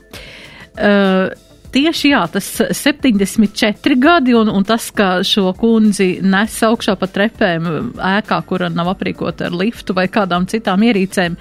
Uh, 0.72 1.32
Tieši 1.72 2.10
jā, 2.12 2.26
tas 2.28 2.48
74 2.76 3.96
gadi 4.02 4.34
un, 4.36 4.50
un 4.52 4.66
tas, 4.68 4.90
ka 4.92 5.22
šo 5.24 5.54
kundzi 5.56 6.18
nes 6.20 6.58
augšā 6.68 6.98
pa 7.00 7.08
trepēm 7.08 7.70
ēkā, 7.96 8.40
kura 8.50 8.68
nav 8.72 8.90
aprīkota 8.92 9.48
ar 9.48 9.56
liftu 9.56 9.96
vai 9.96 10.10
kādām 10.12 10.50
citām 10.52 10.84
ierīcēm, 10.84 11.38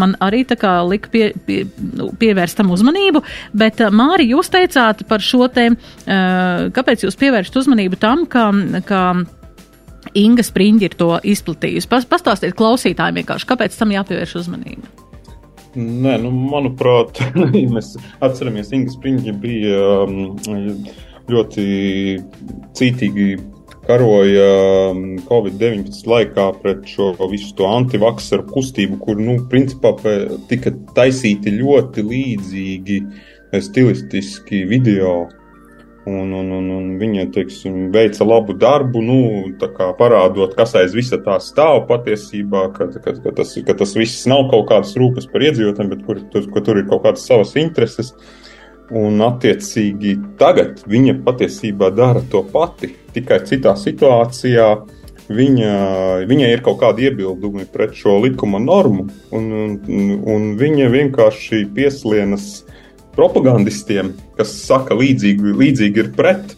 man 0.00 0.16
arī 0.24 0.40
tā 0.48 0.56
kā 0.60 0.78
lika 0.88 1.12
pie, 1.12 1.26
pie, 1.44 1.60
nu, 2.00 2.08
pievērstam 2.16 2.72
uzmanību. 2.72 3.20
Bet, 3.52 3.84
Māri, 3.92 4.30
jūs 4.32 4.48
teicāt 4.54 5.04
par 5.10 5.20
šo 5.20 5.50
te, 5.52 5.68
kāpēc 6.08 7.04
jūs 7.04 7.20
pievēršat 7.20 7.60
uzmanību 7.64 8.00
tam, 8.00 8.24
ka, 8.24 8.48
ka 8.88 9.04
Inga 10.16 10.44
Spriņģi 10.48 10.88
ir 10.88 10.96
to 10.96 11.12
izplatījusi. 11.28 11.92
Pas, 11.92 12.08
pastāstiet 12.08 12.56
klausītājiem 12.56 13.20
vienkārši, 13.20 13.52
kāpēc 13.52 13.76
tam 13.76 13.92
jāpievērš 13.92 14.38
uzmanība. 14.46 15.03
Nē, 15.74 16.18
nu, 16.22 16.30
manuprāt, 16.30 17.18
ja 17.62 17.70
mēs 17.72 17.94
atceramies, 18.22 18.70
Inga 18.76 18.92
Spriņģa 18.94 19.34
bija 19.42 19.80
um, 20.04 20.20
ļoti 21.30 21.64
cītīgi 22.78 23.26
karoja 23.88 24.46
um, 24.92 25.02
Covid-19 25.26 26.06
laikā 26.08 26.46
pret 26.62 26.86
šo 26.88 27.10
visu 27.32 27.50
to 27.58 27.66
antivaksaru 27.68 28.46
kustību, 28.52 29.00
kur, 29.02 29.18
nu, 29.20 29.40
principā 29.50 29.92
tika 30.50 30.72
taisīti 30.96 31.56
ļoti 31.58 32.06
līdzīgi 32.06 33.00
stilistiski 33.66 34.64
video. 34.70 35.24
Un, 36.04 36.34
un, 36.36 36.50
un, 36.52 36.64
un 36.68 36.88
viņa 37.00 37.30
teiksim, 37.32 37.86
veica 37.92 38.26
labu 38.28 38.52
darbu, 38.60 39.00
nu, 39.00 39.20
parādot, 39.96 40.52
kas 40.52 40.74
aiz 40.76 40.92
visa 40.92 41.16
tā 41.24 41.38
stāv 41.40 41.86
patiesībā, 41.88 42.66
ka, 42.74 42.90
ka, 42.92 43.14
ka, 43.24 43.32
tas, 43.38 43.54
ka 43.64 43.76
tas 43.78 43.94
viss 43.96 44.26
nav 44.28 44.50
kaut 44.50 44.66
kādas 44.68 44.92
rūpes 45.00 45.30
par 45.32 45.46
iedzīvotājiem, 45.46 45.94
bet 45.94 46.02
kur, 46.04 46.20
tur, 46.34 46.44
ka 46.52 46.64
tur 46.66 46.82
ir 46.82 46.90
kaut 46.90 47.06
kādas 47.06 47.24
savas 47.24 47.54
intereses. 47.56 48.12
Un, 48.92 49.16
attiecīgi, 49.24 50.18
tagad 50.36 50.84
viņa 50.92 51.16
patiesībā 51.24 51.88
dara 51.96 52.20
to 52.28 52.44
pati, 52.52 52.92
tikai 53.16 53.40
citā 53.48 53.72
situācijā. 53.80 54.68
Viņa, 55.24 55.72
viņai 56.28 56.50
ir 56.52 56.60
kaut 56.60 56.82
kādi 56.82 57.06
iebildumi 57.08 57.64
pret 57.72 57.94
šo 57.96 58.18
likuma 58.20 58.60
normu, 58.60 59.06
un, 59.32 59.46
un, 59.56 60.10
un 60.20 60.50
viņa 60.60 60.90
vienkārši 60.92 61.62
pieslienas 61.72 62.58
propagandistiem, 63.16 64.12
kas 64.38 64.52
saka, 64.66 64.96
līdzīgi, 64.98 65.54
līdzīgi 65.60 66.02
ir 66.02 66.12
pret, 66.16 66.54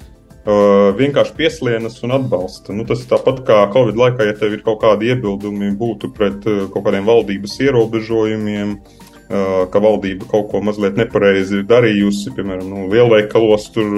uh, 0.46 0.92
vienkārši 0.98 1.34
pieslienas 1.36 1.98
un 2.06 2.16
atbalsta. 2.16 2.74
Nu, 2.76 2.86
tas 2.88 3.04
tāpat 3.10 3.42
kā 3.46 3.62
Covid 3.74 3.98
laikā, 4.00 4.28
ja 4.28 4.36
tev 4.38 4.56
ir 4.56 4.64
kaut 4.66 4.82
kādi 4.84 5.12
iebildumi 5.12 5.74
būtu 5.78 6.12
pret 6.16 6.46
uh, 6.48 6.66
kaut 6.72 6.86
kādiem 6.88 7.08
valdības 7.08 7.58
ierobežojumiem. 7.66 8.78
Uh, 9.26 9.64
ka 9.72 9.80
valdība 9.82 10.28
kaut 10.30 10.52
ko 10.52 10.60
mazliet 10.62 10.94
nepareizi 10.94 11.56
ir 11.58 11.64
darījusi, 11.66 12.30
piemēram, 12.36 12.68
nu, 12.70 12.84
lielveikalos 12.92 13.64
tur 13.74 13.88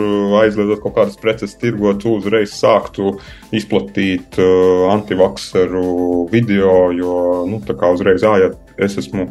aizliedzot 0.40 0.80
kaut 0.80 0.94
kādas 0.96 1.18
preces 1.20 1.52
tirgot, 1.60 2.06
uzreiz 2.08 2.54
sāktu 2.56 3.12
izplatīt 3.52 4.38
uh, 4.40 4.86
antivakseru 4.94 6.24
video, 6.32 6.72
jo, 6.96 7.18
nu, 7.50 7.60
tā 7.60 7.76
kā 7.76 7.92
uzreiz, 7.92 8.24
ā, 8.24 8.38
ja 8.40 8.50
es 8.80 8.96
esmu, 9.04 9.28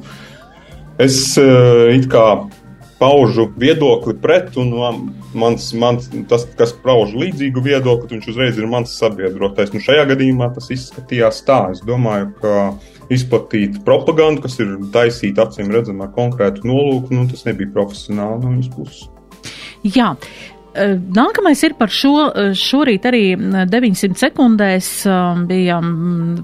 es 1.02 1.18
uh, 1.42 1.90
it 1.90 2.06
kā 2.13 2.28
paužu 2.99 3.47
viedokli 3.57 4.15
pret, 4.21 4.55
un 4.57 4.73
mans, 5.38 5.69
mans, 5.77 6.10
tas, 6.29 6.47
kas 6.57 6.73
pauž 6.83 7.13
līdzīgu 7.17 7.63
viedokli, 7.65 8.15
viņš 8.15 8.29
uzreiz 8.33 8.57
ir 8.57 8.69
mans 8.69 8.95
sabiedrotais. 8.97 9.73
Nu, 9.73 9.81
šajā 9.83 10.07
gadījumā 10.13 10.49
tas 10.55 10.71
izskatījās 10.73 11.43
tā. 11.47 11.62
Es 11.75 11.83
domāju, 11.86 12.31
ka 12.41 12.55
izplatīt 13.13 13.79
propagandu, 13.88 14.43
kas 14.47 14.57
ir 14.63 14.75
taisīta 14.93 15.45
acīm 15.47 15.71
redzamā 15.73 16.10
konkrētu 16.15 16.67
nolūku, 16.67 17.13
nu, 17.15 17.27
tas 17.31 17.45
nebija 17.47 17.71
profesionāli 17.75 18.41
no 18.43 18.55
viņas 18.55 18.73
puses. 18.75 19.07
Jā, 19.86 20.15
nākamais 21.16 21.62
ir 21.63 21.76
par 21.78 21.92
šo. 21.94 22.13
Eh, 22.28 22.54
šorīt 22.58 23.06
arī 23.10 23.24
900 23.38 24.18
sekundēs 24.20 24.90
eh, 25.06 25.44
bija 25.50 25.80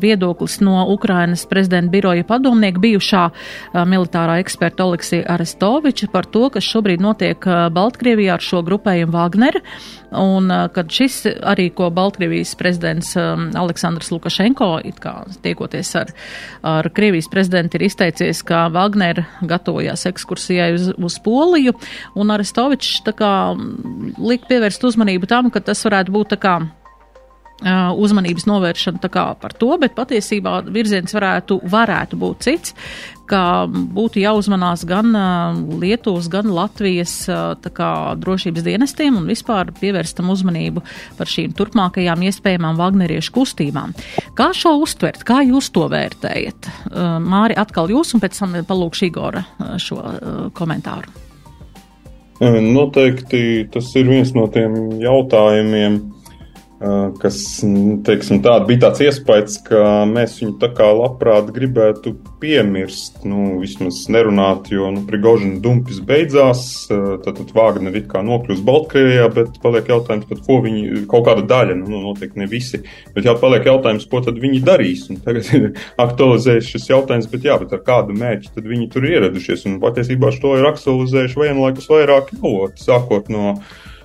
viedoklis 0.01 0.59
no 0.61 0.85
Ukrainas 0.93 1.45
prezidenta 1.49 1.91
biroja 1.93 2.23
padomnieka 2.27 2.81
bijušā 2.81 3.23
militārā 3.89 4.39
eksperta 4.41 4.85
Oleksija 4.85 5.27
Arestoviča 5.33 6.09
par 6.13 6.25
to, 6.25 6.47
kas 6.53 6.65
šobrīd 6.67 7.03
notiek 7.03 7.43
Baltkrievijā 7.73 8.37
ar 8.37 8.43
šo 8.43 8.63
grupējumu 8.65 9.13
Wagner. 9.13 9.59
Un 10.13 10.51
kad 10.73 10.91
šis 10.93 11.23
arī, 11.41 11.71
ko 11.73 11.87
Baltkrievijas 11.89 12.53
prezidents 12.55 13.15
Aleksandrs 13.17 14.11
Lukašenko, 14.13 14.67
it 14.85 14.99
kā 15.01 15.15
tiekoties 15.41 15.89
ar, 15.97 16.11
ar 16.61 16.89
Krievijas 16.93 17.29
prezidentu, 17.33 17.79
ir 17.79 17.87
izteicies, 17.87 18.43
ka 18.45 18.67
Wagner 18.73 19.23
gatavojās 19.41 20.05
ekskursijai 20.11 20.69
uz, 20.75 20.91
uz 20.93 21.17
Poliju, 21.23 21.73
un 22.13 22.33
Arestovičs 22.35 23.01
tā 23.07 23.15
kā 23.17 23.31
likt 24.23 24.47
pievērst 24.51 24.87
uzmanību 24.87 25.29
tam, 25.29 25.51
ka 25.53 25.63
tas 25.63 25.83
varētu 25.85 26.15
būt 26.15 26.33
tā 26.35 26.41
kā 26.41 26.55
uzmanības 27.95 28.47
novēršana 28.49 28.99
par 29.39 29.53
to, 29.55 29.77
bet 29.79 29.95
patiesībā 29.95 30.63
virziens 30.73 31.13
varētu, 31.13 31.61
varētu 31.69 32.17
būt 32.19 32.43
cits, 32.43 32.73
ka 33.29 33.67
būtu 33.69 34.19
jāuzmanās 34.19 34.83
gan 34.89 35.13
Lietuvas, 35.79 36.27
gan 36.27 36.49
Latvijas 36.51 37.29
kā, 37.63 37.91
drošības 38.19 38.65
dienestiem 38.65 39.15
un 39.21 39.29
vispār 39.29 39.71
pievērstam 39.79 40.29
uzmanību 40.33 40.83
par 41.17 41.29
šīm 41.29 41.53
turpmākajām 41.55 42.25
iespējamām 42.27 42.79
Vagneriešu 42.81 43.31
kustībām. 43.37 43.95
Kā 44.35 44.51
šo 44.51 44.75
uztvert, 44.83 45.23
kā 45.23 45.43
jūs 45.47 45.71
to 45.71 45.87
vērtējat? 45.93 46.71
Māri, 47.23 47.55
atkal 47.55 47.93
jūs 47.93 48.15
un 48.17 48.23
pēc 48.23 48.43
tam 48.43 48.57
palūkšu 48.67 49.07
Igora 49.07 49.45
šo 49.79 50.01
komentāru. 50.57 51.23
Noteikti 52.41 53.67
tas 53.71 53.91
ir 53.95 54.07
viens 54.09 54.33
no 54.33 54.47
tiem 54.51 54.99
jautājumiem, 55.01 55.99
kas 57.21 57.37
teiksim, 58.07 58.41
tāda, 58.43 58.65
bija 58.67 58.85
tāds 58.85 59.03
iespējas, 59.05 59.59
ka 59.67 60.03
mēs 60.09 60.35
viņu 60.41 60.55
tā 60.59 60.69
kā 60.75 60.89
labprāt 60.91 61.51
gribētu 61.55 62.15
piemirst, 62.41 63.21
nu, 63.27 63.59
vismaz 63.61 64.01
nerunāt, 64.11 64.67
jo 64.73 64.89
nu, 64.91 65.03
Prigožina 65.07 65.61
dumpis 65.63 66.01
beidzās, 66.03 66.65
tad, 66.89 67.29
tad 67.37 67.53
Vāgner 67.55 67.95
it 67.99 68.09
kā 68.11 68.23
nokļūst 68.25 68.65
Baltkrievijā, 68.67 69.29
bet 69.35 69.61
paliek 69.63 69.93
jautājums, 69.93 70.27
pat, 70.27 70.41
ko 70.47 70.59
viņi, 70.65 71.05
kaut 71.11 71.27
kāda 71.29 71.45
daļa, 71.53 71.77
nu, 71.85 72.01
noteikti 72.09 72.43
ne 72.43 72.49
visi, 72.51 72.81
bet 73.15 73.29
jā, 73.29 73.37
paliek 73.39 73.69
jautājums, 73.69 74.09
ko 74.11 74.23
tad 74.25 74.41
viņi 74.43 74.63
darīs, 74.67 75.07
un 75.13 75.21
tagad 75.23 75.47
ir 75.59 75.69
aktualizējis 76.03 76.73
šis 76.75 76.89
jautājums, 76.91 77.31
bet 77.31 77.47
jā, 77.47 77.57
bet 77.63 77.77
ar 77.77 77.85
kādu 77.87 78.17
mērķi 78.19 78.53
tad 78.57 78.67
viņi 78.67 78.91
tur 78.91 79.07
ieradušies, 79.07 79.63
un 79.69 79.79
patiesībā 79.83 80.33
šo 80.35 80.57
ir 80.59 80.67
aktualizējuši 80.73 81.43
vienlaikus 81.45 81.89
vairāk 81.91 82.35
avoti, 82.41 82.83
sākot 82.83 83.31
no 83.31 83.55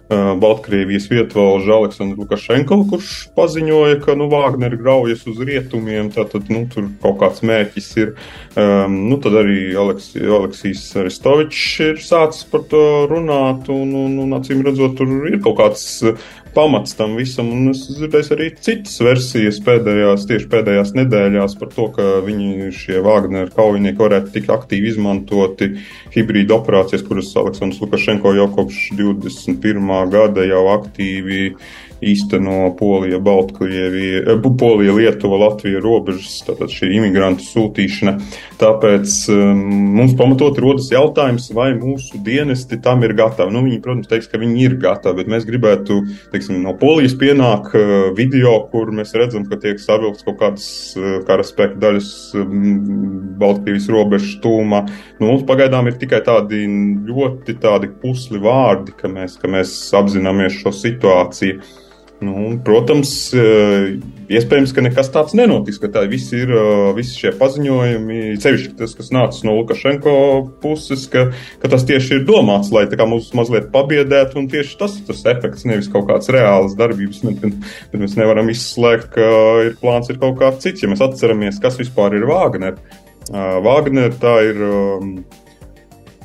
Baltkrievijas 0.09 1.11
vietvalža 1.11 1.75
Aleksandru 1.77 2.23
Lukašenko, 2.23 2.79
kurš 2.89 3.11
paziņoja, 3.37 3.99
ka 4.07 4.15
nu, 4.17 4.31
Wagner 4.33 4.73
graujas 4.81 5.27
uz 5.29 5.43
rietumiem, 5.45 6.09
tātad 6.15 6.49
nu, 6.49 6.63
tur 6.73 6.87
kaut 7.03 7.19
kāds 7.21 7.45
mērķis 7.45 7.89
ir. 8.01 8.15
Um, 8.57 8.95
nu, 9.11 9.19
tad 9.21 9.37
arī 9.43 9.75
Aleks, 9.77 10.15
Aleksijas 10.17 10.87
Aristovičs 11.03 11.67
ir 11.85 12.01
sācis 12.01 12.49
par 12.49 12.65
to 12.73 12.83
runāt, 13.11 13.69
un, 13.73 13.93
un, 14.07 14.17
un 14.25 14.37
acīm 14.39 14.65
redzot, 14.65 14.97
tur 14.97 15.29
ir 15.29 15.43
kaut 15.45 15.59
kāds 15.61 15.85
pamats 16.55 16.97
tam 16.99 17.17
visam. 17.19 17.51
Un 17.55 17.73
es 17.73 17.85
dzirdēju 17.91 18.35
arī 18.37 18.49
citas 18.65 18.97
versijas 19.05 19.61
pēdējās, 19.65 20.27
tieši 20.31 20.49
pēdējās 20.53 20.95
nedēļās 20.99 21.57
par 21.61 21.73
to, 21.75 21.89
ka 21.97 22.07
viņi 22.27 22.71
šie 22.77 23.03
Wagner 23.05 23.53
kaujinieki 23.55 24.03
varētu 24.03 24.35
tik 24.37 24.49
aktīvi 24.55 24.93
izmantoti 24.93 25.73
hibrīda 26.15 26.59
operācijas, 26.59 27.05
kuras 27.09 27.35
Aleksandrs 27.39 27.83
Lukašenko 27.85 28.35
jau 28.39 28.49
kopš 28.57 28.89
21. 28.99 29.93
gada 30.15 30.47
jau 30.49 30.65
aktīvi 30.77 31.53
īsteno 32.05 32.77
Polija, 32.79 33.19
Baltkrievija, 33.19 34.23
eh, 34.23 34.49
Polija, 34.59 34.95
Lietuva, 34.95 35.39
Latvija 35.45 35.81
robežas, 35.83 36.41
tātad 36.47 36.73
šī 36.73 36.91
imigrantu 36.99 37.47
sūtīšana. 37.47 38.15
Tāpēc 38.59 39.15
um, 39.33 39.63
mums 39.99 40.15
pamatot 40.19 40.59
rodas 40.63 40.91
jautājums, 40.93 41.49
vai 41.55 41.71
mūsu 41.79 42.21
dienesti 42.25 42.81
tam 42.83 43.03
ir 43.07 43.15
gatavi. 43.19 43.55
Nu, 43.55 43.63
viņi, 43.67 43.81
protams, 43.85 44.11
teiks, 44.11 44.31
ka 44.31 44.41
viņi 44.41 44.65
ir 44.67 44.77
gatavi, 44.83 45.23
bet 45.23 45.33
mēs 45.35 45.47
gribētu, 45.49 46.01
teiksim, 46.33 46.61
no 46.65 46.75
Polijas 46.79 47.17
pienāk 47.19 47.73
uh, 47.75 47.97
video, 48.19 48.55
kur 48.73 48.93
mēs 48.95 49.15
redzam, 49.19 49.47
ka 49.49 49.61
tiek 49.63 49.83
savilkts 49.83 50.27
kaut 50.27 50.39
kādas 50.43 50.69
uh, 50.99 51.19
karaspēka 51.29 51.79
daļas 51.83 52.13
um, 52.39 52.55
Baltkrievijas 53.39 53.91
robežas 53.95 54.39
tūmā. 54.45 54.85
Nu, 55.19 55.31
mums 55.33 55.45
pagaidām 55.49 55.91
ir 55.91 55.99
tikai 56.01 56.23
tādi 56.27 56.65
ļoti 57.09 57.59
tādi 57.63 57.91
pusli 58.03 58.41
vārdi, 58.43 58.95
ka 58.99 59.11
mēs, 59.11 59.39
ka 59.41 59.51
mēs 59.51 59.75
apzināmies 59.99 60.59
šo 60.63 60.75
situāciju. 60.75 61.87
Nu, 62.19 62.57
protams, 62.67 63.13
eh, 63.31 63.93
iespējams, 64.27 64.73
ka 64.75 64.83
nekas 64.83 65.11
tāds 65.15 65.37
nenotiks, 65.39 65.79
ka 65.79 65.87
tā 65.95 66.03
viss 66.11 66.33
ir, 66.35 66.51
eh, 66.51 66.91
visi 66.97 67.15
šie 67.15 67.31
paziņojumi, 67.39 68.35
cevišķi 68.43 68.75
tas, 68.81 68.95
kas 68.99 69.13
nācis 69.15 69.45
no 69.47 69.55
Lukašenko 69.55 70.15
puses, 70.61 71.07
ka, 71.07 71.29
ka 71.63 71.71
tas 71.71 71.87
tieši 71.87 72.19
ir 72.19 72.27
domāts, 72.27 72.73
lai 72.75 72.87
mūs 72.91 73.31
mazliet 73.39 73.71
pabiedētu, 73.71 74.37
un 74.43 74.49
tieši 74.51 74.79
tas 74.79 74.99
ir 74.99 75.07
tas 75.07 75.23
efekts, 75.31 75.65
nevis 75.65 75.87
kaut 75.87 76.09
kāds 76.09 76.27
reāls 76.27 76.75
darbības, 76.75 77.23
bet, 77.23 77.55
bet 77.93 78.01
mēs 78.03 78.19
nevaram 78.19 78.51
izslēgt, 78.51 79.13
ka 79.15 79.31
ir 79.69 79.77
plāns 79.79 80.11
ir 80.11 80.19
kaut 80.19 80.41
kāds 80.43 80.67
cits, 80.67 80.83
ja 80.83 80.89
mēs 80.91 81.05
atceramies, 81.05 81.63
kas 81.63 81.79
vispār 81.79 82.19
ir 82.19 82.27
Wagner. 82.27 82.83
Wagner 83.31 84.11
tā 84.11 84.41
ir 84.43 84.59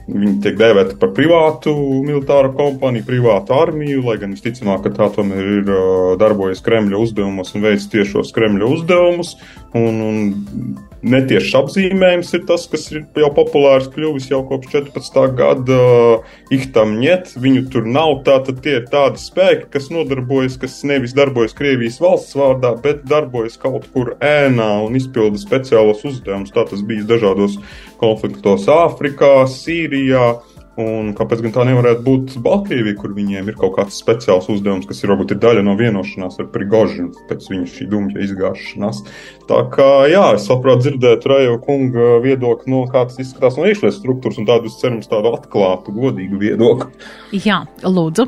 Viņi 0.03 0.33
tiek 0.43 0.57
dēvēti 0.59 0.97
par 0.99 1.13
privātu 1.15 1.71
militāru 2.03 2.51
kompāniju, 2.57 3.05
privātu 3.07 3.55
armiju, 3.55 4.01
lai 4.03 4.17
gan 4.19 4.33
visticamāk, 4.35 4.81
ka 4.83 4.91
tā 4.97 5.07
tomēr 5.15 5.51
ir 5.61 5.69
darbojas 6.19 6.59
Kremļa 6.65 6.99
uzdevumos 7.05 7.55
un 7.55 7.63
veic 7.63 7.85
tiešos 7.93 8.33
Kremļa 8.35 8.67
uzdevumus. 8.75 9.37
Un, 9.73 10.01
un 10.05 10.17
netiešs 11.03 11.55
apzīmējums 11.57 12.29
ir 12.37 12.43
tas, 12.47 12.65
kas 12.69 12.85
ir 12.93 13.03
jau 13.19 13.29
populārs 13.35 13.89
kļuvis 13.91 14.29
jau 14.29 14.43
kopš 14.47 14.69
14. 14.75 15.19
gada. 15.39 15.79
Ihtam 16.53 16.95
niet, 16.99 17.33
viņu 17.41 17.65
tur 17.73 17.87
nav. 17.89 18.19
Tātad 18.27 18.61
tie 18.63 18.77
ir 18.79 18.87
tādi 18.91 19.21
spēki, 19.21 19.67
kas 19.73 19.89
nodarbojas, 19.93 20.59
kas 20.61 20.79
nevis 20.87 21.15
darbojas 21.17 21.57
Krievijas 21.57 21.99
valsts 22.03 22.37
vārdā, 22.37 22.75
bet 22.85 23.03
darbojas 23.09 23.57
kaut 23.61 23.89
kur 23.95 24.13
ēnā 24.23 24.69
un 24.85 24.97
izpilda 24.99 25.41
speciālos 25.41 26.05
uzdevumus. 26.07 26.53
Tā 26.53 26.67
tas 26.69 26.85
bijis 26.85 27.09
dažādos 27.09 27.57
konfliktos 28.01 28.69
Āfrikā, 28.71 29.35
Sīrijā. 29.49 30.27
Un 30.81 31.11
kāpēc 31.13 31.43
gan 31.45 31.51
tā 31.53 31.63
nevarētu 31.69 32.01
būt 32.01 32.31
Baltkrievija, 32.41 32.95
kur 32.97 33.11
viņiem 33.13 33.49
ir 33.51 33.57
kaut 33.59 33.75
kāds 33.75 33.99
speciāls 34.01 34.47
uzdevums, 34.49 34.87
kas 34.89 35.03
ir 35.03 35.11
varbūt 35.11 35.35
ir 35.35 35.41
daļa 35.43 35.61
no 35.67 35.75
vienošanās 35.77 36.39
ar 36.41 36.47
Prigožinu 36.49 37.11
pēc 37.29 37.45
viņa 37.51 37.67
šī 37.69 37.85
dumja 37.91 38.23
izgāšanās. 38.25 39.03
Tā 39.51 39.59
kā, 39.75 39.89
jā, 40.09 40.23
es 40.33 40.47
labprāt 40.49 40.81
dzirdētu 40.81 41.29
Rajo 41.29 41.59
kunga 41.61 42.15
viedokli, 42.23 42.73
no 42.73 42.87
kā 42.89 43.05
tas 43.05 43.21
izskatās 43.21 43.59
no 43.59 43.69
iekšlietu 43.69 43.99
struktūras, 43.99 44.41
un 44.41 44.49
tādu, 44.49 44.73
cerams, 44.79 45.11
tādu 45.11 45.35
atklātu, 45.37 45.93
godīgu 45.93 46.41
viedokli. 46.41 46.89
Jā, 47.45 47.61
lūdzu. 47.85 48.25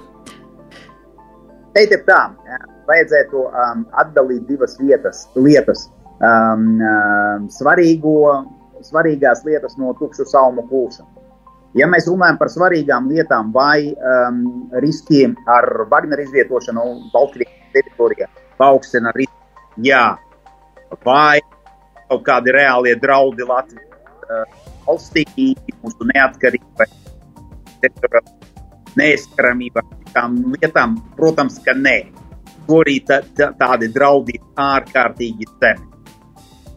Teikt, 1.74 1.98
ir 1.98 2.06
tā, 2.06 2.22
vajadzētu 2.86 3.42
um, 3.50 3.86
atdalīt 4.06 4.46
divas 4.46 4.78
vietas, 4.78 5.26
lietas. 5.34 5.88
Um, 6.22 6.78
um, 6.78 7.50
svarīgo, 7.52 8.46
svarīgās 8.86 9.42
lietas 9.50 9.76
no 9.82 9.98
tukšu 9.98 10.30
salmu 10.30 10.70
pūšana. 10.70 11.15
Ja 11.76 11.90
mēs 11.92 12.06
runājam 12.08 12.38
par 12.40 12.48
svarīgām 12.52 13.10
lietām 13.12 13.50
vai 13.56 13.92
um, 13.92 14.38
riskiem 14.84 15.34
ar 15.52 15.68
Wagner 15.92 16.22
izvietošanu 16.24 16.86
Baltkrievijas 17.12 17.74
teritorijā, 17.76 18.30
paaugstina 18.56 19.12
risku, 19.16 19.36
jā, 19.84 20.06
vai 21.04 21.42
kaut 22.08 22.24
kādi 22.28 22.54
reālie 22.56 22.94
draudi 23.02 23.44
Latvijas 23.50 24.24
uh, 24.24 24.46
valstī, 24.86 25.26
mūsu 25.84 26.08
neatkarībai, 26.14 26.88
neaizskaramībai, 28.96 29.84
tām 30.16 30.38
lietām, 30.56 30.96
protams, 31.20 31.60
ka 31.66 31.76
nē. 31.76 31.98
Arī 32.66 32.96
tā, 33.06 33.20
tā, 33.38 33.52
tādi 33.60 33.92
draudi 33.94 34.40
ārkārtīgi 34.58 35.46
zemi. 35.60 35.95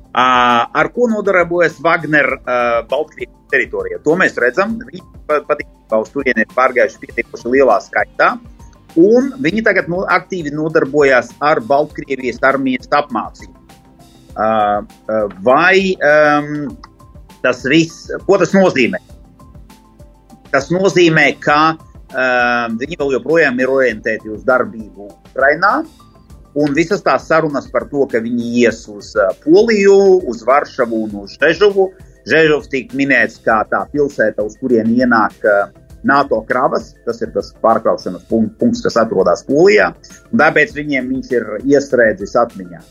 Uh, 0.09 0.65
ar 0.73 0.89
ko 0.95 1.07
nodarbojas 1.11 1.77
Wagner 1.85 2.31
uh, 2.39 2.81
Baltkrievijas 2.89 3.51
teritorijā? 3.53 3.99
To 4.07 4.17
mēs 4.19 4.39
redzam. 4.41 4.79
Viņi 4.89 5.03
patiesībā 5.29 6.01
uz 6.01 6.09
turieni 6.15 6.47
ir 6.47 6.55
pārgājuši 6.57 7.03
pietiekoši 7.03 7.53
lielā 7.53 7.77
skaitā. 7.85 8.33
Un 8.99 9.29
viņi 9.45 9.63
tagad 9.67 9.91
no, 9.93 10.01
aktīvi 10.09 10.55
nodarbojas 10.57 11.35
ar 11.45 11.61
Baltkrievijas 11.61 12.41
armijas 12.49 12.89
apmācību. 12.89 13.55
Uh, 14.39 14.81
uh, 15.11 15.29
vai 15.45 15.93
um, 15.99 16.73
tas 17.45 17.61
viss, 17.69 18.09
ko 18.25 18.41
tas 18.41 18.57
nozīmē? 18.57 19.03
Tas 20.49 20.71
nozīmē, 20.73 21.29
ka 21.45 21.61
uh, 21.77 22.67
viņi 22.81 22.97
vēl 22.97 23.17
joprojām 23.19 23.61
ir 23.61 23.73
orientēti 23.77 24.33
uz 24.33 24.45
darbību 24.49 25.11
Ukrajinā. 25.11 25.73
Un 26.59 26.75
visas 26.75 27.05
tās 27.05 27.29
sarunas 27.29 27.69
par 27.71 27.87
to, 27.91 28.07
ka 28.11 28.19
viņi 28.25 28.49
ies 28.65 28.81
uz 28.91 29.13
Poliju, 29.45 29.99
uz 30.31 30.43
Varšavu 30.47 31.05
un 31.07 31.19
uz 31.23 31.37
Žežovu. 31.39 31.91
Žežovs 32.29 32.71
tika 32.73 32.97
minēts 32.99 33.39
kā 33.45 33.61
tā 33.71 33.85
pilsēta, 33.93 34.43
uz 34.45 34.57
kurien 34.61 34.91
ienāk 34.91 35.45
NATO 36.09 36.41
kravas. 36.49 36.95
Tas 37.07 37.23
ir 37.23 37.31
tas 37.35 37.53
pārkraušanas 37.63 38.27
punkts, 38.31 38.83
kas 38.85 38.99
atrodas 38.99 39.45
Polijā. 39.47 39.93
Tāpēc 40.33 40.75
viņiem 40.81 41.13
viņš 41.15 41.35
ir 41.37 41.49
iestrēdzis 41.77 42.35
atmiņā. 42.43 42.83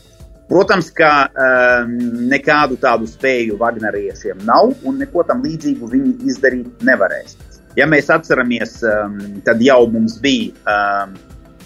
Protams, 0.48 0.88
ka 0.96 1.12
um, 1.28 1.92
nekādu 2.30 2.78
tādu 2.80 3.04
spēju 3.10 3.58
Wagneriešiem 3.60 4.46
nav, 4.48 4.72
un 4.88 4.96
neko 5.02 5.26
tam 5.28 5.42
līdzīgu 5.44 5.90
viņi 5.92 6.14
izdarīt 6.30 6.86
nevarēs. 6.88 7.36
Ja 7.76 7.84
mēs 7.84 8.08
atceramies, 8.10 8.78
um, 8.80 9.18
tad 9.44 9.60
jau 9.60 9.82
mums 9.92 10.16
bija 10.24 10.56
um, 10.64 11.12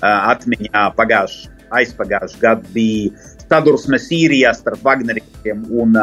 atmiņā 0.02 0.88
pagājušā 0.98 1.51
aizpagājušā 1.78 2.42
gada 2.42 2.74
bija 2.74 3.12
sadursme 3.46 4.00
Sīrijā 4.00 4.52
starp 4.56 4.84
Wagneriešiem 4.86 5.64
un 5.80 5.96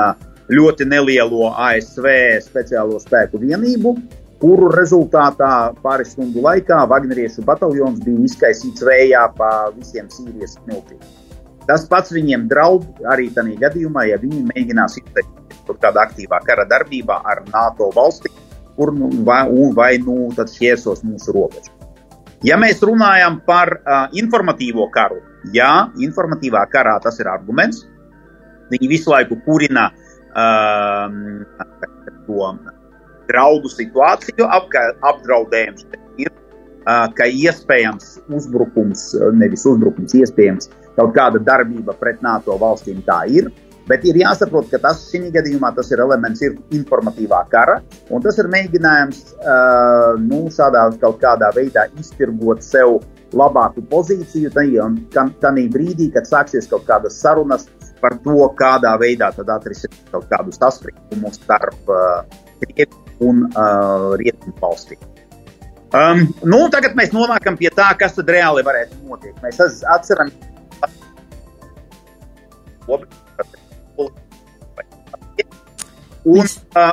ļoti 0.49 0.87
nelielo 0.89 1.51
ASV 1.53 2.07
speciālo 2.45 2.99
spēku 3.01 3.41
vienību, 3.41 3.93
kuru 4.41 4.69
rezultātā 4.73 5.51
pāris 5.83 6.13
stundu 6.15 6.43
laikā 6.45 6.81
Wagneriešu 6.89 7.43
bataljons 7.47 8.01
bija 8.05 8.25
izkaisīts 8.29 8.85
vējā 8.85 9.25
pa 9.37 9.49
visiem 9.75 10.09
Sīrijas 10.13 10.57
smiltīm. 10.57 11.01
Tas 11.69 11.83
pats 11.89 12.13
viņiem 12.15 12.47
draud 12.49 12.87
arī 13.11 13.27
tādā 13.35 13.53
gadījumā, 13.61 14.07
ja 14.09 14.17
viņi 14.21 14.47
mēģinās 14.49 14.97
izteikties 15.03 15.59
kaut 15.67 15.81
kādā 15.83 16.07
aktīvā 16.07 16.39
kara 16.47 16.65
darbībā 16.65 17.19
ar 17.29 17.43
NATO 17.51 17.91
valsti, 17.93 18.31
kur 18.77 18.93
nu, 18.95 19.11
vai, 19.27 19.43
vai 19.77 19.91
nu 20.01 20.31
tad 20.33 20.49
šķērsos 20.49 21.03
mūsu 21.05 21.35
robežu. 21.35 21.75
Ja 22.47 22.55
mēs 22.57 22.79
runājam 22.81 23.41
par 23.45 23.73
uh, 23.75 24.07
informatīvo 24.15 24.87
karu, 24.95 25.19
jā, 25.53 25.73
informatīvā 26.01 26.65
karā 26.71 26.97
tas 27.03 27.19
ir 27.19 27.29
arguments. 27.31 27.85
Viņi 28.69 28.89
visu 28.91 29.13
laiku 29.13 29.39
kurina 29.45 29.89
uh, 29.89 31.07
to 32.27 32.51
draudu 33.29 33.71
situāciju, 33.71 34.45
apka, 34.45 34.83
apdraudējums 35.05 35.87
ir, 36.21 36.29
uh, 36.29 37.07
ka 37.15 37.29
iespējams 37.29 38.19
uzbrukums, 38.33 39.09
nevis 39.37 39.65
uzbrukums, 39.69 40.15
iespējams 40.17 40.69
kaut 40.99 41.15
kāda 41.15 41.41
darbība 41.41 41.95
pret 41.97 42.21
NATO 42.25 42.57
valstīm 42.61 43.01
tā 43.07 43.23
ir. 43.31 43.49
Bet 43.89 44.03
ir 44.05 44.19
jāsaprot, 44.21 44.67
ka 44.69 44.77
tas 44.83 44.99
šī 45.09 45.31
gadījumā 45.33 45.71
tas 45.73 45.87
ir 45.89 46.01
elements 46.03 46.43
ir 46.45 46.59
informatīvā 46.77 47.39
kara, 47.49 47.79
un 48.13 48.21
tas 48.21 48.37
ir 48.37 48.49
mēģinājums 48.53 49.23
uh, 49.39 50.11
nu, 50.21 50.43
šādā 50.53 50.83
kaut 51.01 51.17
kādā 51.23 51.49
veidā 51.55 51.87
iztirgot 51.97 52.61
sev 52.61 52.99
labāku 53.37 53.83
pozīciju 53.91 54.51
tajā 54.55 54.87
brīdī, 55.73 56.09
kad 56.13 56.27
sāksies 56.29 56.69
kaut 56.71 56.87
kādas 56.87 57.19
sarunas 57.21 57.67
par 58.01 58.15
to, 58.23 58.37
kādā 58.59 58.95
veidā 59.01 59.31
atrisināt 59.53 60.13
kaut 60.13 60.27
kādus 60.31 60.59
sastrikumus 60.61 61.39
starp 61.41 61.91
uh, 61.91 62.23
Krieviju 62.59 63.29
un 63.29 63.45
uh, 63.49 64.15
Rietumu 64.19 64.55
valstīm. 64.61 65.01
Um, 65.89 66.27
nu, 66.45 66.67
tagad 66.69 66.93
mēs 66.97 67.11
nonākam 67.15 67.57
pie 67.57 67.71
tā, 67.73 67.89
kas 67.97 68.13
tad 68.17 68.29
reāli 68.29 68.63
varētu 68.65 68.99
notikt. 69.09 69.41
Mēs 69.43 69.81
atceramies, 69.89 70.49
Un 76.29 76.45
uh, 76.45 76.91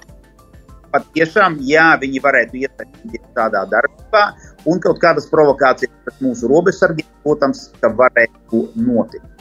patiešām, 1.04 1.58
jā, 1.66 1.86
viņi 2.00 2.22
varētu 2.24 2.60
iesaistīties 2.62 3.30
tādā 3.36 3.64
darbībā, 3.70 4.24
un 4.70 4.82
kaut 4.82 5.00
kādas 5.02 5.28
provokācijas 5.30 5.92
pret 6.04 6.20
mūsu 6.24 6.50
robežsargiem, 6.50 7.08
protams, 7.24 7.68
varētu 7.82 8.66
notikt. 8.80 9.32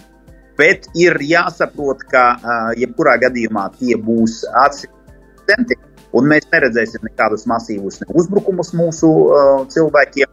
Bet 0.60 0.88
ir 0.96 1.18
jāsaprot, 1.20 2.06
ka 2.12 2.24
uh, 2.36 2.70
jebkurā 2.80 3.18
gadījumā 3.26 3.68
tie 3.80 3.98
būs 4.00 4.44
atsevišķi, 4.64 5.80
un 6.16 6.30
mēs 6.32 6.48
neredzēsim 6.54 7.04
nekādus 7.10 7.44
masīvus 7.50 8.00
ne 8.02 8.08
uzbrukumus 8.16 8.72
mūsu 8.78 9.10
uh, 9.12 9.66
cilvēkiem, 9.72 10.32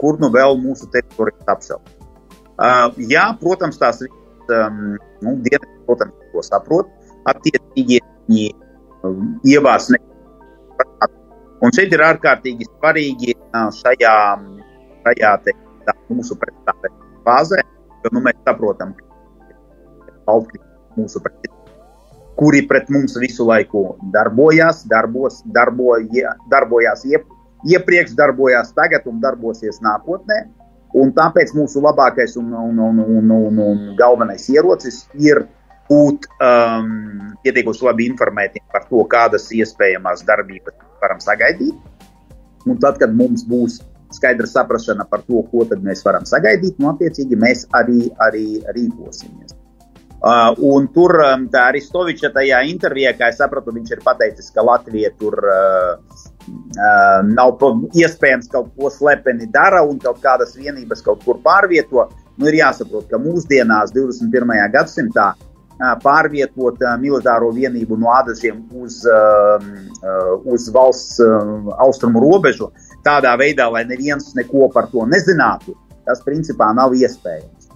kur 0.00 0.16
nu 0.22 0.32
vēl 0.32 0.56
mūsu 0.62 0.88
teritorijas 0.94 1.52
apšaubt. 1.52 1.92
Uh, 2.58 2.88
jā, 3.10 3.28
protams, 3.38 3.76
tās 3.78 4.00
um, 4.02 4.96
nu, 5.22 5.36
dienas, 5.44 5.68
protams, 5.86 6.16
to 6.32 6.42
saprot, 6.46 6.88
attiecīgi 7.28 8.00
viņi 8.00 8.48
um, 9.06 9.36
ievās 9.46 9.90
ne. 9.92 10.00
Un 11.64 11.74
šeit 11.74 11.92
ir 11.94 12.04
ārkārtīgi 12.06 12.68
svarīgi 12.68 13.34
šajā, 13.80 14.14
šajā 15.06 15.34
te, 15.44 15.54
tā, 15.88 15.96
mūsu 16.14 16.38
prezentācijas 16.38 17.22
fāzē, 17.26 17.62
jo 18.04 18.14
nu, 18.14 18.22
mēs 18.24 18.38
saprotam, 18.46 18.94
ka 18.94 19.06
Baltkrievija 20.28 21.00
mūsu 21.00 21.22
prezentācija 21.24 21.58
kuri 22.38 22.62
pret 22.70 22.86
mums 22.94 23.16
visu 23.18 23.46
laiku 23.48 23.82
darbojās, 24.14 24.84
darbos, 24.86 25.40
darboja, 25.54 26.36
darbojās 26.52 27.02
iep, 27.10 27.26
iepriekš, 27.66 28.14
darbojās 28.18 28.70
tagad 28.76 29.08
un 29.10 29.18
darbosies 29.24 29.82
nākotnē. 29.82 30.44
Un 30.98 31.10
tāpēc 31.12 31.50
mūsu 31.52 31.82
labākais 31.84 32.38
un, 32.40 32.52
un, 32.54 32.78
un, 32.80 33.00
un, 33.02 33.32
un, 33.34 33.58
un 33.64 33.80
galvenais 33.98 34.46
ierocis 34.54 35.02
ir 35.20 35.42
būt 35.88 36.26
um, 36.44 37.36
pietiekoši 37.44 37.86
labi 37.88 38.08
informētiem 38.12 38.64
par 38.72 38.86
to, 38.88 39.04
kādas 39.10 39.48
iespējamas 39.56 40.24
darbības 40.28 40.76
varam 41.02 41.22
sagaidīt. 41.22 41.76
Un 42.68 42.80
tad, 42.82 42.98
kad 43.00 43.14
mums 43.16 43.46
būs 43.48 43.78
skaidra 44.14 44.48
saprāšana 44.48 45.06
par 45.08 45.22
to, 45.26 45.42
ko 45.50 45.64
mēs 45.84 46.04
varam 46.04 46.26
sagaidīt, 46.28 46.78
nu, 46.80 46.92
attiecīgi 46.92 47.38
mēs 47.38 47.66
arī, 47.76 48.08
arī 48.24 48.46
rīkosimies. 48.76 49.56
Uh, 50.18 50.50
un 50.66 50.88
tur 50.90 51.14
um, 51.22 51.44
Aristoviča 51.54 52.32
tajā 52.34 52.64
intervijā, 52.66 53.12
kā 53.14 53.28
es 53.30 53.36
sapratu, 53.38 53.70
viņš 53.70 53.92
ir 53.94 54.00
pateicis, 54.02 54.48
ka 54.50 54.64
Latvija 54.66 55.12
tur 55.14 55.36
uh, 55.38 55.92
uh, 56.50 57.20
nav 57.28 57.62
iespējams 57.94 58.50
kaut 58.50 58.72
ko 58.74 58.90
slepeni 58.90 59.46
dara 59.54 59.84
un 59.86 60.00
kaut 60.02 60.18
kādas 60.24 60.56
vienības 60.58 61.04
kaut 61.06 61.22
kur 61.22 61.38
pārvieto. 61.44 62.08
Nu, 62.38 62.48
ir 62.50 62.58
jāsaprot, 62.58 63.06
ka 63.10 63.18
mūsdienās, 63.22 63.94
21. 63.94 64.58
gadsimtā, 64.74 65.28
uh, 65.36 65.47
pārvietot 66.02 66.82
militāro 66.98 67.52
vienību 67.54 67.98
no 68.00 68.10
ādažiem 68.16 68.64
uz, 68.74 69.00
uz 70.44 70.68
valsts 70.74 71.20
austrumu 71.78 72.22
robežu 72.24 72.72
tādā 73.06 73.36
veidā, 73.38 73.68
lai 73.70 73.84
neviens 73.86 74.34
neko 74.34 74.68
par 74.74 74.90
to 74.92 75.06
nezinātu, 75.06 75.76
tas 76.06 76.22
principā 76.26 76.72
nav 76.74 76.96
iespējams. 76.98 77.68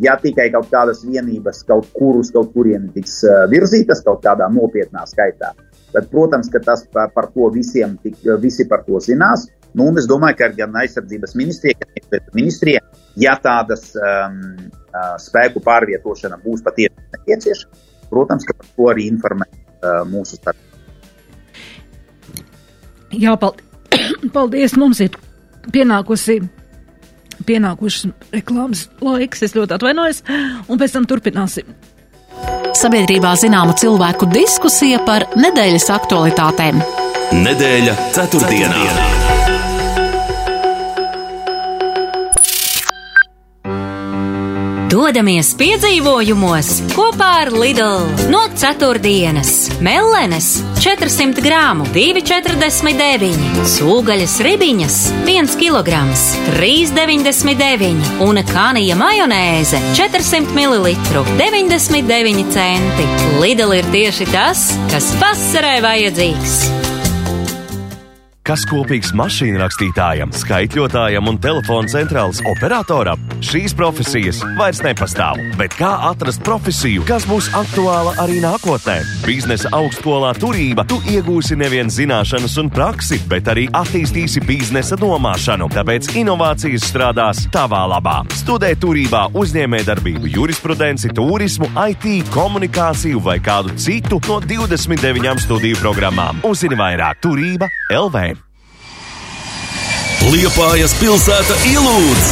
Ja 0.00 0.14
tikai 0.22 0.46
kaut 0.54 0.70
kādas 0.70 1.02
vienības 1.04 1.64
kaut 1.66 1.88
kur 1.96 2.20
uz 2.20 2.30
kaut 2.30 2.52
kurieni 2.54 2.92
tiks 2.94 3.20
virzītas 3.50 4.04
kaut 4.06 4.22
kādā 4.24 4.46
nopietnā 4.52 5.02
skaitā, 5.10 5.52
tad, 5.92 6.06
protams, 6.12 6.48
ka 6.52 6.62
tas 6.62 6.84
par, 6.94 7.10
par 7.14 7.26
to 7.34 7.50
visiem 7.50 7.96
tik, 8.02 8.20
visi 8.40 8.68
par 8.70 8.84
to 8.86 9.00
zinās. 9.02 9.48
Nu, 9.74 9.88
un 9.90 9.98
es 9.98 10.06
domāju, 10.10 10.38
ka 10.38 10.48
gan 10.54 10.74
aizsardzības 10.80 11.36
ministrija, 11.38 11.78
gan 12.10 12.30
ministrija, 12.34 12.80
ja 13.18 13.36
tādas 13.42 13.92
um, 13.98 14.70
spēku 15.22 15.62
pārvietošana 15.64 16.40
būs 16.44 16.64
patiesi 16.66 16.94
nepieciešama, 17.16 17.84
protams, 18.10 18.46
ka 18.48 18.56
par 18.58 18.70
to 18.76 18.90
arī 18.92 19.06
informē 19.10 19.48
mūsu 20.10 20.38
starpā. 20.40 20.66
Jā, 23.10 23.34
paldies. 24.36 24.76
Mums 24.78 25.00
ir 25.02 25.16
pienākusi 25.74 26.40
pienākušas 27.46 28.10
reklāmas 28.34 28.86
laiks, 29.00 29.44
es 29.46 29.56
ļoti 29.56 29.76
atvainojos, 29.78 30.22
un 30.68 30.80
pēc 30.80 30.96
tam 30.96 31.08
turpināsim. 31.10 31.74
Sabiedrībā 32.80 33.34
zināma 33.40 33.74
cilvēku 33.76 34.28
diskusija 34.30 35.02
par 35.08 35.26
nedēļas 35.36 35.90
aktualitātēm. 35.96 36.80
Nedēļa 37.40 37.98
ceturtdienā. 38.16 38.80
ceturtdienā. 38.80 39.39
Dodamies 44.90 45.52
piedzīvojumos 45.54 46.68
kopā 46.96 47.28
ar 47.44 47.50
Lidl. 47.54 48.08
No 48.32 48.40
ceturtdienas 48.58 49.68
Mellenes 49.86 50.48
400 50.82 51.44
gramu 51.44 51.86
2,49, 51.94 53.38
sūgaļas 53.76 54.34
ribiņas 54.42 54.98
1 55.30 55.54
kg 55.62 56.02
3,99 56.58 58.26
un 58.26 58.42
kanija 58.50 58.98
majonēze 58.98 59.78
400 59.94 60.58
ml 60.58 60.90
99 61.38 62.50
centi. 62.50 63.10
Lidl 63.38 63.78
ir 63.78 63.94
tieši 63.94 64.26
tas, 64.34 64.72
kas 64.90 65.14
vasarē 65.22 65.78
vajadzīgs 65.86 66.89
kas 68.50 68.64
kopīgs 68.66 69.12
mašīnu 69.14 69.60
rakstītājam, 69.60 70.32
skaitļotājam 70.34 71.28
un 71.30 71.36
telefona 71.38 71.86
centrālas 71.86 72.40
operatoram. 72.50 73.20
Šīs 73.46 73.76
profesijas 73.78 74.40
vairs 74.58 74.80
nepastāv, 74.82 75.38
bet 75.60 75.76
kā 75.78 75.90
atrast 76.08 76.42
profesiju, 76.42 77.04
kas 77.06 77.28
būs 77.30 77.46
aktuāla 77.54 78.16
arī 78.18 78.40
nākotnē? 78.42 78.96
Biznesa 79.22 79.70
augstskolā 79.78 80.32
turība 80.40 80.82
tu 80.90 80.98
iegūsi 81.12 81.60
nevien 81.60 81.92
zināšanas 81.94 82.58
un 82.64 82.72
praksi, 82.74 83.20
bet 83.30 83.52
arī 83.54 83.68
attīstīsi 83.70 84.42
biznesa 84.48 84.98
domāšanu, 84.98 85.70
tāpēc 85.70 86.10
inovācijas 86.18 86.90
strādās 86.90 87.44
tavā 87.54 87.84
labā. 87.94 88.18
Studē 88.42 88.74
turībā 88.82 89.28
uzņēmējdarbību, 89.38 90.34
jurisprudenci, 90.34 91.14
turismu, 91.14 91.70
IT, 91.86 92.34
komunikāciju 92.34 93.22
vai 93.30 93.38
kādu 93.38 93.78
citu 93.78 94.18
no 94.26 94.42
29 94.42 95.46
studiju 95.46 95.78
programmām. 95.86 96.42
Uzzini 96.50 96.82
vairāk 96.82 97.22
turība 97.22 97.70
LV. 97.94 98.39
Liepājas 100.28 100.92
pilsēta 101.00 101.54
ielūdz! 101.64 102.26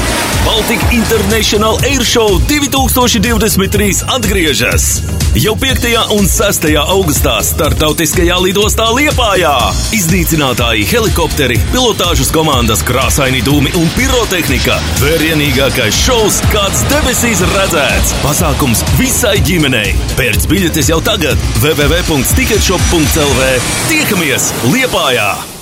Baltika 0.44 0.84
International 0.92 1.78
Airshow 1.88 2.36
2023 2.50 4.04
atgriežas! 4.12 5.00
Jau 5.38 5.54
5. 5.56 5.88
un 6.12 6.28
6. 6.28 6.68
augustā 6.84 7.38
startautiskajā 7.44 8.36
lidostā 8.44 8.92
Liepājā 8.92 9.72
iznīcinātāji 9.96 10.84
helikopteri, 10.92 11.56
pilotāžas 11.72 12.28
komandas, 12.34 12.84
krāsaini 12.84 13.40
dūmi 13.46 13.72
un 13.80 13.88
pirotehnika. 13.96 14.76
Vērienīgākais 15.00 15.96
šovs, 16.04 16.44
kāds 16.52 16.84
debesīs 16.92 17.40
redzēts! 17.56 18.12
Pasākums 18.20 18.84
visai 19.00 19.40
ģimenei! 19.48 19.96
Pērc 20.20 20.44
biļetes 20.52 20.92
jau 20.92 21.00
tagad 21.04 21.38
www.ticketshop.lv! 21.64 23.40
Tiekamies 23.88 24.52
Liepājā! 24.74 25.57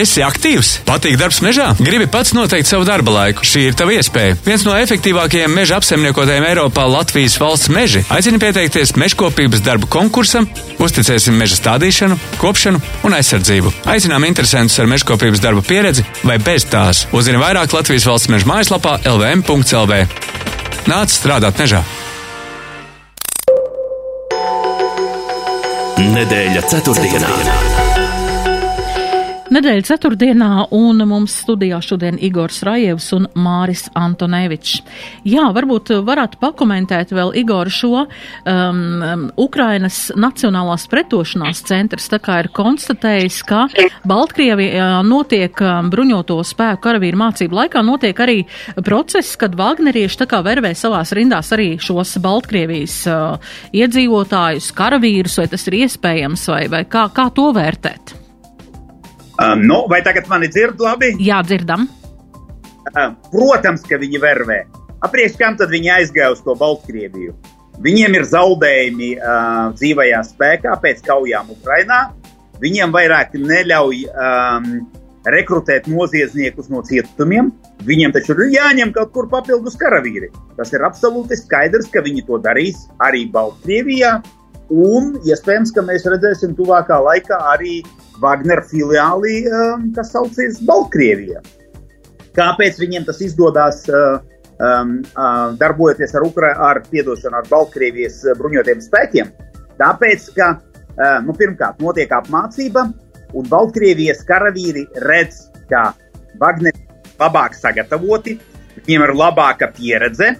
Esi 0.00 0.22
aktīvs, 0.24 0.68
patīk 0.88 1.18
darbs 1.20 1.42
mežā, 1.44 1.74
gribi 1.76 2.06
pats 2.08 2.32
noteikt 2.32 2.68
savu 2.70 2.86
darba 2.88 3.12
laiku. 3.12 3.44
Šī 3.44 3.66
ir 3.68 3.74
tava 3.76 3.92
iespēja. 3.92 4.38
Viens 4.46 4.62
no 4.64 4.72
efektīvākajiem 4.78 5.52
meža 5.52 5.76
apsaimniekotājiem 5.76 6.46
Eiropā- 6.48 6.86
Latvijas 6.94 7.36
valsts 7.40 7.68
meži 7.68 8.00
aicina 8.08 8.40
pieteikties 8.40 8.94
mežkopības 8.96 9.60
darbu 9.66 9.90
konkursam, 9.92 10.48
uzticēsim 10.80 11.36
meža 11.36 11.58
stādīšanu, 11.60 12.16
kopšanu 12.40 12.80
un 13.04 13.16
aizsardzību. 13.18 13.72
Aicinām 13.84 14.24
interesantus 14.24 14.78
ar 14.80 14.88
mežkopības 14.88 15.42
darba 15.44 15.60
pieredzi 15.60 16.06
vai 16.24 16.38
bez 16.38 16.64
tās. 16.64 17.04
Uzzini 17.12 17.36
vairāk 17.36 17.74
Latvijas 17.76 18.08
valsts 18.08 18.32
meža 18.32 18.48
mājaslapā 18.48 19.02
lvm.lv. 19.04 20.06
Nāc 20.88 21.12
strādāt 21.12 21.60
mežā! 21.60 21.84
Nedēļa 26.00 26.64
ceturtdienā. 26.72 27.28
ceturtdienā. 27.28 27.69
Nedēļa 29.50 29.82
ceturtdienā, 29.82 30.48
un 30.70 31.02
mums 31.10 31.32
studijā 31.42 31.80
šodien 31.82 32.20
Igors 32.22 32.60
Rajevs 32.62 33.08
un 33.16 33.24
Māris 33.34 33.88
Antonevičs. 33.98 34.76
Jā, 35.26 35.48
varbūt 35.56 35.90
varētu 36.06 36.38
pakomentēt 36.38 37.10
vēl 37.10 37.32
Igoru 37.40 37.72
šo 37.74 38.04
um, 38.04 38.12
um, 38.46 39.24
Ukrainas 39.42 40.12
Nacionālās 40.14 40.86
pretošanās 40.92 41.64
centrs, 41.66 42.06
tā 42.12 42.20
kā 42.22 42.38
ir 42.44 42.50
konstatējis, 42.54 43.40
ka 43.50 43.64
Baltkrievijā 44.06 45.02
notiek 45.10 45.64
um, 45.66 45.90
bruņoto 45.90 46.38
spēku 46.46 46.84
karavīru 46.86 47.18
mācību 47.24 47.60
laikā, 47.64 47.82
notiek 47.82 48.22
arī 48.22 48.38
process, 48.86 49.34
kad 49.40 49.58
Vagnerieši 49.58 50.22
tā 50.22 50.30
kā 50.30 50.44
vervē 50.46 50.76
savās 50.78 51.10
rindās 51.18 51.50
arī 51.58 51.72
šos 51.82 52.20
Baltkrievijas 52.22 53.00
uh, 53.10 53.52
iedzīvotājus, 53.74 54.70
karavīrus, 54.78 55.42
vai 55.42 55.50
tas 55.50 55.66
ir 55.66 55.80
iespējams, 55.82 56.48
vai, 56.54 56.64
vai 56.70 56.86
kā, 56.86 57.08
kā 57.10 57.32
to 57.34 57.50
vērtēt? 57.58 58.19
Um, 59.40 59.62
nu, 59.64 59.86
vai 59.88 60.02
tagad 60.04 60.28
mani 60.28 60.50
dzird 60.52 60.80
labi? 60.84 61.14
Jā, 61.24 61.40
dzirdam. 61.46 61.86
Uh, 62.90 63.14
protams, 63.32 63.86
ka 63.88 63.96
viņi 64.00 64.20
vervē. 64.20 64.60
Apriekš 65.00 65.38
kam 65.40 65.56
tad 65.56 65.72
viņi 65.72 65.94
aizgāja 65.94 66.34
uz 66.34 66.42
to 66.44 66.52
Baltkrieviju? 66.60 67.32
Viņiem 67.80 68.18
ir 68.18 68.26
zaudējumi 68.28 69.14
uh, 69.16 69.70
dzīvajā 69.78 70.20
spēkā 70.28 70.74
pēc 70.82 71.00
kaujām 71.06 71.48
Ukrainā. 71.54 72.10
Viņiem 72.60 72.92
vairāk 72.92 73.32
neļauj 73.40 74.02
um, 74.10 74.66
rekrutēt 75.24 75.88
noziedzniekus 75.88 76.68
no 76.68 76.82
cietumiem. 76.84 77.48
Viņiem 77.88 78.12
taču 78.12 78.36
ir 78.36 78.52
jāņem 78.58 78.92
kaut 78.92 79.14
kur 79.14 79.30
papildus 79.32 79.78
karavīri. 79.80 80.28
Tas 80.58 80.74
ir 80.76 80.84
absolūti 80.84 81.40
skaidrs, 81.40 81.88
ka 81.88 82.04
viņi 82.04 82.26
to 82.28 82.36
darīs 82.44 82.84
arī 83.00 83.24
Baltkrievijā. 83.32 84.18
Un 84.70 85.14
iespējams, 85.24 85.72
ka 85.72 85.82
mēs 85.88 86.04
redzēsim 86.12 86.52
tuvākā 86.58 87.00
laikā 87.08 87.40
arī 87.54 87.80
Wagner 88.20 88.62
filiāli, 88.68 89.44
um, 89.48 89.88
kas 89.96 90.12
saucas 90.14 90.60
Baltkrievijā. 90.66 91.40
Kāpēc 92.36 92.78
viņiem 92.80 93.06
tas 93.08 93.20
izdodas 93.24 93.82
uh, 93.90 94.20
um, 94.60 94.98
uh, 95.16 95.52
darbojoties 95.60 96.14
ar, 96.14 96.26
Ukra 96.28 96.52
ar, 96.70 96.82
piedošanu, 96.90 97.40
ar 97.40 97.48
Baltkrievijas 97.50 98.20
bruņotiem 98.38 98.82
spēkiem? 98.84 99.32
Tāpēc, 99.80 100.28
ka 100.36 100.52
uh, 100.56 101.18
nu, 101.26 101.34
pirmkārt 101.36 101.80
notiek 101.82 102.12
apmācība, 102.20 102.86
un 103.34 103.50
Baltkrievijas 103.50 104.22
karavīri 104.28 104.86
redz, 105.06 105.46
ka 105.70 105.90
Wagner 106.40 106.74
ir 106.76 107.18
labāk 107.20 107.56
sagatavoti, 107.58 108.38
viņiem 108.80 109.08
ir 109.08 109.16
labāka 109.16 109.70
pieredze, 109.74 110.34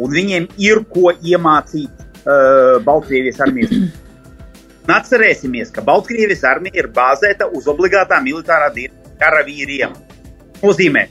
un 0.00 0.12
viņiem 0.14 0.46
ir 0.62 0.84
ko 0.92 1.14
iemācīt 1.14 2.04
uh, 2.24 2.78
Baltkrievijas 2.84 3.40
armijas 3.46 3.74
Un 4.90 4.96
atcerēsimies, 4.96 5.68
ka 5.70 5.84
Baltkrievijas 5.86 6.40
armija 6.50 6.80
ir 6.80 6.88
bāzēta 6.90 7.46
uz 7.54 7.68
obligātā 7.70 8.16
militārā 8.24 8.72
dienesta 8.74 9.12
karavīriem. 9.20 9.92
Nozīmē, 10.64 11.04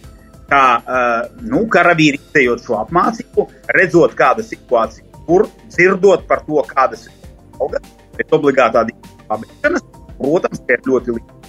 ka 0.50 0.60
uh, 0.76 1.30
nu, 1.48 1.62
karavīri 1.72 2.20
izējot 2.20 2.66
šo 2.66 2.76
apmācību, 2.82 3.46
redzot, 3.78 4.18
kāda 4.20 4.44
situācija 4.44 5.24
tur, 5.30 5.48
dzirdot 5.72 6.28
par 6.28 6.44
to, 6.50 6.60
kādas 6.68 7.08
ir 7.08 7.14
augas, 7.56 7.88
bet 8.18 8.36
obligātā 8.36 8.84
dienesta 8.90 9.30
pabeigšanas, 9.32 9.88
protams, 10.20 10.60
ir 10.76 10.84
ļoti 10.92 11.16
liela. 11.16 11.40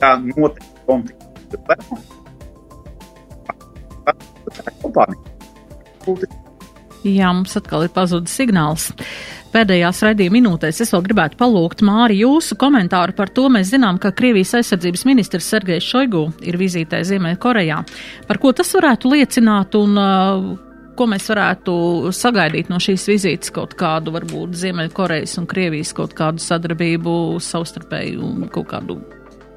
Tā 0.00 0.14
noteikti 0.24 0.80
konflikts. 0.88 1.26
Jā, 7.04 7.28
mums 7.36 7.52
atkal 7.60 7.84
ir 7.84 7.92
pazudis 7.92 8.32
signāls 8.40 8.94
pēdējās 9.56 10.02
raidījuma 10.04 10.36
minūtēs. 10.36 10.82
Es 10.84 10.92
vēl 10.94 11.04
gribētu 11.06 11.40
palūgt 11.40 11.82
Māri 11.86 12.20
jūsu 12.20 12.58
komentāru 12.60 13.16
par 13.16 13.32
to. 13.32 13.48
Mēs 13.52 13.72
zinām, 13.72 14.00
ka 14.02 14.12
Krievijas 14.16 14.54
aizsardzības 14.60 15.06
ministrs 15.08 15.48
Sergejs 15.52 15.86
Šoigu 15.86 16.26
ir 16.44 16.60
vizītē 16.60 17.00
Ziemeļkorejā. 17.08 17.80
Par 18.28 18.40
ko 18.42 18.52
tas 18.56 18.72
varētu 18.76 19.12
liecināt 19.14 19.76
un 19.78 20.00
uh, 20.00 20.48
ko 20.96 21.08
mēs 21.10 21.28
varētu 21.30 21.76
sagaidīt 22.16 22.70
no 22.72 22.80
šīs 22.82 23.06
vizītes, 23.10 23.52
kaut 23.54 23.76
kādu 23.78 24.14
varbūt 24.16 24.56
Ziemeļkorejas 24.60 25.38
un 25.40 25.48
Krievijas 25.50 25.94
kaut 25.96 26.16
kādu 26.16 26.42
sadarbību 26.42 27.36
savstarpēju 27.44 28.24
un 28.24 28.48
kaut 28.52 28.70
kādu 28.72 29.00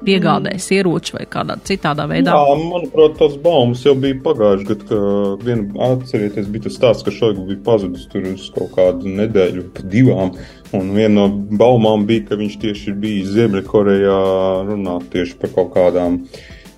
piegādēs 0.06 0.66
mm. 0.66 0.76
ieroči 0.78 1.16
vai 1.16 1.24
kādā 1.30 1.56
citādā 1.66 2.06
veidā? 2.10 2.34
Jā, 2.36 2.58
manuprāt, 2.60 3.16
tas 3.20 3.36
baumas 3.42 3.84
jau 3.86 3.94
bija 4.00 4.18
pagājuši 4.24 4.68
gadu, 4.70 4.88
ka 4.90 5.00
vien, 5.44 5.66
atcerieties, 5.90 6.48
bija 6.52 6.66
tas 6.68 6.78
stāsts, 6.78 7.06
ka 7.06 7.14
Šoigu 7.14 7.48
bija 7.48 7.62
pazudis 7.66 8.06
tur 8.12 8.28
uz 8.32 8.46
kaut 8.54 8.72
kādu 8.76 9.10
nedēļu, 9.20 9.66
divām, 9.90 10.32
un 10.76 10.94
viena 10.96 11.22
no 11.22 11.28
baumām 11.60 12.06
bija, 12.08 12.28
ka 12.30 12.40
viņš 12.40 12.56
tieši 12.64 12.96
bijis 13.02 13.34
Ziemeļkorejā 13.36 14.22
runāt 14.70 15.10
tieši 15.14 15.38
par 15.40 15.54
kaut 15.58 15.74
kādām 15.76 16.24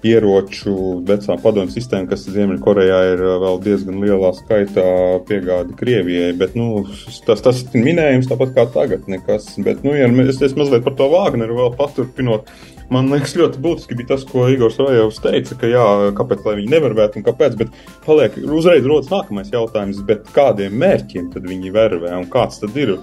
ieroču, 0.02 0.74
vecā 1.06 1.36
padomju 1.42 1.72
sistēma, 1.72 2.08
kas 2.10 2.26
Ziemeļkorejā 2.34 2.98
ir 3.12 3.22
vēl 3.42 3.60
diezgan 3.62 4.00
lielā 4.02 4.32
skaitā 4.34 4.86
piegāda 5.28 5.76
Krievijai. 5.78 6.32
Bet, 6.38 6.56
nu, 6.58 6.84
tas, 7.26 7.42
tas 7.44 7.62
ir 7.62 7.86
minējums 7.86 8.30
tāpat 8.30 8.54
kā 8.56 8.66
tagad. 8.74 9.06
Nekas. 9.10 9.52
Bet, 9.62 9.84
nu, 9.86 9.94
ja 9.96 10.10
es, 10.26 10.42
es 10.42 10.56
mazliet 10.58 10.84
par 10.86 10.98
to 10.98 11.08
Vāgneru 11.12 11.60
vēl 11.60 11.74
paturpinot. 11.78 12.50
Man 12.92 13.08
liekas, 13.08 13.32
ļoti 13.38 13.60
būtiski 13.62 13.96
bija 13.96 14.10
tas, 14.10 14.24
ko 14.28 14.44
Igors 14.52 14.76
Rājovs 14.80 15.20
teica, 15.24 15.56
ka 15.60 15.68
jā, 15.70 15.84
kāpēc 16.18 16.42
viņi 16.44 16.72
nevarētu 16.74 17.20
un 17.20 17.24
kāpēc, 17.24 17.54
bet 17.62 17.78
paliek 18.04 18.36
uzreiz 18.42 18.84
rodas 18.84 19.08
nākamais 19.12 19.52
jautājums, 19.54 20.02
kādiem 20.36 20.76
mērķiem 20.82 21.30
tad 21.32 21.46
viņi 21.48 21.72
vervē 21.72 22.12
un 22.18 22.28
kāds 22.32 22.60
tad 22.60 22.76
ir 22.76 22.98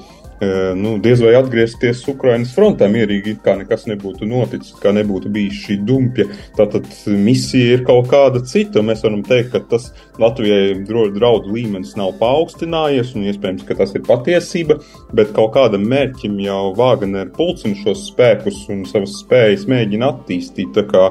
nu, 0.75 0.95
diez 1.03 1.19
vai 1.23 1.33
atgriezties 1.37 2.05
Ukraiņas 2.11 2.53
frontē 2.55 2.87
mierīgi, 2.91 3.35
kā 3.43 3.57
nekas 3.59 3.85
nebūtu 3.89 4.27
noticis, 4.29 4.77
kā 4.79 4.93
nebūtu 4.95 5.31
bijis 5.35 5.57
šī 5.65 5.79
dumpja. 5.87 6.29
Tātad 6.57 6.87
misija 7.11 7.77
ir 7.77 7.83
kaut 7.87 8.07
kāda 8.11 8.41
cita. 8.47 8.83
Mēs 8.85 9.03
varam 9.05 9.23
teikt, 9.27 9.51
ka 9.53 9.63
tas 9.73 9.89
Latvijai 10.21 10.79
draudu 10.87 11.53
līmenis 11.55 11.95
nav 11.99 12.15
paaugstinājies, 12.21 13.13
un 13.17 13.27
iespējams, 13.31 13.67
ka 13.67 13.77
tas 13.81 13.93
ir 13.95 14.05
patiesība, 14.07 14.79
bet 15.15 15.35
kaut 15.35 15.53
kādam 15.57 15.87
mērķim 15.91 16.39
jau 16.45 16.61
Vāganer 16.77 17.31
pulcina 17.35 17.77
šos 17.83 18.07
spēkus 18.13 18.65
un 18.71 18.85
savas 18.89 19.19
spējas 19.23 19.67
mēģina 19.69 20.13
attīstīt. 20.13 20.71
Tā 20.77 20.87
kā, 20.87 21.05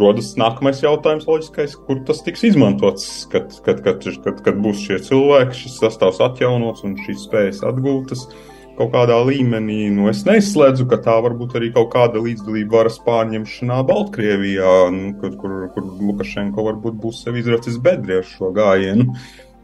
rodas 0.00 0.32
nākamais 0.40 0.82
jautājums, 0.84 1.26
loģiskais, 1.28 1.76
kur 1.86 2.00
tas 2.08 2.22
tiks 2.26 2.42
izmantots, 2.50 3.06
kad, 3.32 3.52
kad, 3.66 3.82
kad, 3.84 4.02
kad, 4.24 4.42
kad 4.46 4.58
būs 4.64 4.82
šie 4.86 4.98
cilvēki, 5.06 5.60
šis 5.64 5.78
sastāvs 5.82 6.20
atjaunots 6.24 6.84
un 6.86 6.98
šīs 7.04 7.28
spējas 7.28 7.62
atgūtas. 7.68 8.26
Kaut 8.74 8.90
kādā 8.90 9.20
līmenī, 9.22 9.86
nu, 9.94 10.08
es 10.10 10.24
neizslēdzu, 10.26 10.88
ka 10.90 10.98
tā 11.04 11.14
var 11.22 11.36
būt 11.38 11.54
arī 11.60 11.68
kaut 11.76 11.92
kāda 11.92 12.18
līdzdalība 12.18 12.80
varas 12.80 12.96
pārņemšanā 13.04 13.76
Baltkrievijā, 13.86 14.72
nu, 14.90 15.12
kur, 15.20 15.36
kur, 15.38 15.52
kur 15.76 15.86
Lukašenko 16.00 16.64
varbūt 16.72 16.98
būs 17.04 17.22
sev 17.22 17.38
izracis 17.38 17.78
bedri 17.82 18.18
ar 18.18 18.26
šo 18.26 18.50
gājienu. 18.56 19.14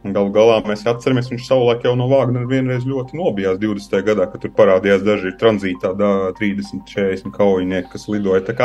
Galu 0.00 0.30
galā 0.32 0.60
mēs 0.64 0.86
atceramies, 0.88 1.26
viņš 1.28 1.42
savulaik 1.44 1.82
jau 1.84 1.92
no 1.98 2.06
Vāģnera 2.08 2.48
vienreiz 2.48 2.86
ļoti 2.88 3.18
nobijās 3.18 3.58
20. 3.60 3.98
gadā, 4.06 4.30
kad 4.32 4.40
tur 4.40 4.54
parādījās 4.56 5.02
daži 5.04 5.34
tranzītā 5.42 5.90
30, 6.38 6.86
40 6.88 7.34
kaujinieki, 7.34 7.90
kas 7.92 8.06
lidoja. 8.08 8.62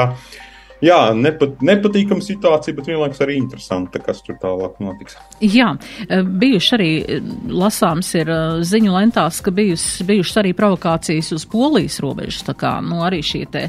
Jā, 0.84 0.98
nepat, 1.16 1.62
nepatīkama 1.64 2.24
situācija, 2.24 2.76
bet 2.76 2.90
vienlaikus 2.90 3.22
arī 3.24 3.38
interesanta, 3.40 4.00
kas 4.04 4.20
tur 4.26 4.36
tālāk 4.42 4.76
notiks. 4.84 5.16
Jā, 5.40 5.70
eh, 6.10 6.24
bijuši 6.26 6.74
arī 6.76 6.90
eh, 7.00 7.30
lasāms 7.48 8.10
ir 8.20 8.32
eh, 8.32 8.58
ziņu 8.68 8.92
lentās, 8.92 9.40
ka 9.44 9.54
bijus, 9.56 9.86
bijušas 10.08 10.42
arī 10.44 10.52
provokācijas 10.58 11.32
uz 11.38 11.46
polijas 11.48 12.02
robežas, 12.04 12.44
tā 12.48 12.58
kā, 12.60 12.74
nu, 12.84 13.00
arī 13.06 13.22
šie 13.24 13.46
te 13.52 13.64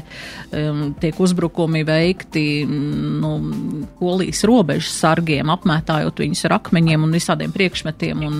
tiek 1.01 1.17
uzbrukumi 1.21 1.83
veikti, 1.87 2.65
nu, 2.67 3.31
polijas 3.99 4.43
robežas 4.47 4.91
sargiem, 5.01 5.49
apmētājot 5.51 6.21
viņus 6.23 6.43
ar 6.47 6.57
akmeņiem 6.57 7.03
un 7.03 7.15
visādiem 7.15 7.53
priekšmetiem 7.55 8.23
un 8.27 8.37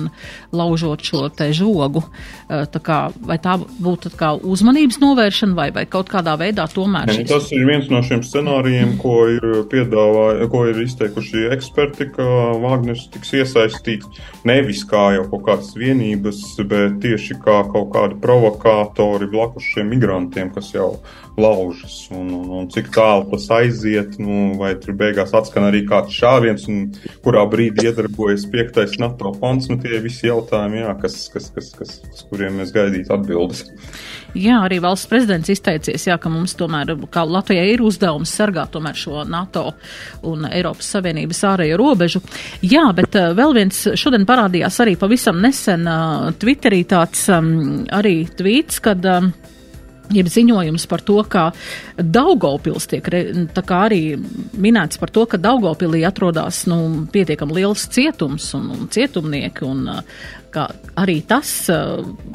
laužot 0.56 1.04
šo 1.04 1.26
te 1.34 1.50
žogu. 1.56 2.02
Tā 2.48 2.80
kā, 2.84 2.98
vai 3.28 3.38
tā 3.42 3.58
būtu 3.58 4.12
tā 4.14 4.20
kā 4.20 4.30
uzmanības 4.36 5.00
novēršana 5.02 5.58
vai, 5.58 5.68
vai 5.74 5.84
kaut 5.90 6.10
kādā 6.12 6.36
veidā 6.40 6.64
tomēr? 6.72 7.12
Ne, 7.12 7.26
tas 7.28 7.50
ir 7.54 7.66
viens 7.68 7.90
no 7.92 8.00
šiem 8.04 8.24
scenārijiem 8.26 8.57
scenārijiem, 8.58 8.96
ko 8.98 9.28
ir 9.30 10.48
ko 10.50 10.64
ir 10.66 10.80
izteikuši 10.82 11.48
eksperti, 11.54 12.08
ka 12.14 12.24
Vāgners 12.58 13.08
tiks 13.12 13.32
iesaistīts 13.32 14.08
nevis 14.44 14.84
kā 14.88 15.14
jau 15.14 15.28
kaut 15.30 15.44
kādas 15.46 15.74
vienības, 15.76 16.42
bet 16.66 17.00
tieši 17.02 17.38
kā 17.44 17.62
kaut 17.70 17.92
kādi 17.94 18.18
provokātori 18.20 19.28
blakus 19.30 19.64
šiem 19.74 19.90
migrantiem, 19.94 20.50
kas 20.54 20.72
jau 20.74 20.98
laužas. 21.38 22.08
Un, 22.10 22.30
un, 22.34 22.50
un 22.60 22.68
cik 22.72 22.90
tālu 22.94 23.28
tas 23.30 23.46
aiziet, 23.60 24.18
nu, 24.18 24.54
vai 24.58 24.74
tur 24.80 24.96
beigās 24.98 25.34
atskan 25.36 25.68
arī 25.68 25.84
kāds 25.88 26.16
šāviens, 26.18 26.66
un 26.70 26.88
kurā 27.24 27.44
brīdī 27.50 27.88
iedarbojas 27.88 28.46
piektais 28.50 28.98
NATO 28.98 29.32
pants, 29.38 29.68
nu 29.70 29.78
tie 29.82 30.00
visi 30.02 30.28
jautājumi, 30.28 30.82
jā, 30.82 30.94
kas, 31.02 31.20
kas, 31.32 31.50
kas, 31.54 31.70
kas, 31.78 31.98
kas 32.08 32.26
kuriem 32.30 32.58
mēs 32.58 32.74
gaidītu 32.74 33.14
atbildes. 33.14 33.64
Jā, 34.36 34.58
arī 34.66 34.80
valsts 34.82 35.08
prezidents 35.10 35.50
izteicies, 35.52 36.08
jā, 36.10 36.18
ka 36.20 36.32
mums 36.32 36.56
tomēr, 36.58 36.96
kā 37.12 37.24
Latvijai 37.24 37.70
ir 37.72 37.84
uzdevums 37.86 38.34
sargāt 38.48 38.72
tomēr 38.74 38.96
šo 38.96 39.24
NATO 39.28 39.66
un 40.28 40.48
Eiropas 40.48 40.88
Savienības 40.96 41.44
ārējo 41.52 41.78
robežu. 41.80 42.22
Jā, 42.62 42.88
bet 42.96 43.16
uh, 43.18 43.32
vēl 43.36 43.54
viens 43.56 43.84
šodien 43.98 44.26
parādījās 44.28 44.80
arī 44.84 44.96
pavisam 45.00 45.42
nesen 45.44 45.86
uh, 45.88 46.32
Twitterī 46.38 46.84
tāds 46.88 47.28
um, 47.32 47.84
arī 47.94 48.22
tvīts, 48.38 48.80
kad 48.84 49.04
ir 50.16 50.28
ziņojums 50.30 50.86
par 50.88 51.02
to, 51.04 51.18
ka 51.28 51.48
Daugopils 51.98 52.88
tiek 52.88 53.08
arī 53.76 54.02
minēts 54.56 55.00
par 55.00 55.12
to, 55.12 55.26
ka 55.28 55.40
Daugopilī 55.40 56.04
atrodas 56.08 56.64
nu, 56.70 57.08
pietiekami 57.12 57.58
liels 57.60 57.88
cietums 57.92 58.52
un, 58.56 58.70
un 58.76 58.88
cietumnieki. 58.92 59.66
Un, 59.68 59.84
arī 60.56 61.18
tas, 61.28 61.50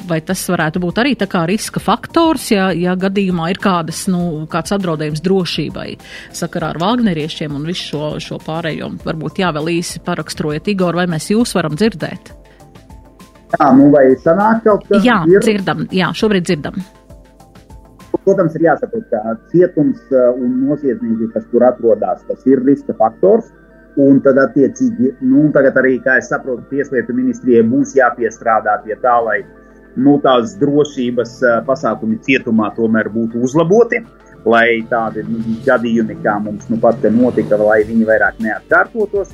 vai 0.08 0.20
tas 0.26 0.42
varētu 0.50 0.80
būt 0.82 1.00
arī 1.02 1.14
tā 1.18 1.26
kā 1.30 1.44
riska 1.48 1.82
faktors, 1.82 2.50
ja, 2.52 2.70
ja 2.76 2.94
gadījumā 2.98 3.50
ir 3.52 3.60
kādas, 3.62 4.04
nu, 4.12 4.44
kāds 4.50 4.74
apdraudējums 4.76 5.24
drošībai 5.24 5.88
sakarā 6.34 6.72
ar 6.74 6.80
Vāgneriešiem 6.82 7.54
un 7.56 7.66
visu 7.68 7.90
šo, 7.92 8.10
šo 8.22 8.40
pārējo. 8.44 8.92
Varbūt 9.04 9.42
jā, 9.42 9.52
vēl 9.56 9.72
īsi 9.76 10.02
paraksturojiet, 10.04 10.72
Igor, 10.74 10.98
vai 11.00 11.06
mēs 11.10 11.30
jūs 11.34 11.54
varam 11.58 11.76
dzirdēt? 11.78 12.34
Jā, 13.54 13.70
nu 13.76 13.90
vai 13.94 14.08
sanāk 14.22 14.64
kaut 14.66 14.86
kas? 14.88 15.02
Jā, 15.06 15.22
ir? 15.30 15.42
dzirdam, 15.44 15.86
jā, 15.94 16.10
šobrīd 16.16 16.46
dzirdam. 16.46 16.78
Protams, 18.24 18.54
ir 18.56 18.64
jāsaprot, 18.68 19.04
ka 19.10 19.34
cietums 19.52 20.00
uh, 20.14 20.32
un 20.38 20.62
noziedznieki, 20.68 21.28
kas 21.34 21.44
tur 21.50 21.66
atrodas, 21.66 22.22
tas 22.28 22.46
ir 22.48 22.62
riska 22.64 22.96
faktors. 22.96 23.50
Un 24.00 24.18
tad, 24.24 24.38
attiecīgi, 24.42 25.12
nu, 25.22 25.44
tagad 25.54 25.76
arī, 25.78 26.00
kā 26.02 26.16
es 26.18 26.26
saprotu, 26.32 26.64
Tieslietu 26.72 27.14
ministrijai 27.14 27.62
būs 27.68 27.94
jāpiestrādā 27.94 28.80
pie 28.82 28.96
tā, 29.02 29.14
lai 29.22 29.38
nu, 29.94 30.16
tās 30.22 30.56
drošības 30.58 31.36
pasākumi 31.68 32.18
cietumā 32.26 32.72
tomēr 32.74 33.06
būtu 33.14 33.42
uzlaboti, 33.46 34.00
lai 34.50 34.82
tādi 34.90 35.22
nu, 35.28 35.38
gadījumi, 35.66 36.18
kā 36.24 36.40
mums 36.42 36.66
nu 36.72 36.80
pat 36.82 37.06
notika, 37.14 37.58
lai 37.60 37.84
viņi 37.86 38.08
vairāk 38.08 38.42
neatkārtotos. 38.42 39.30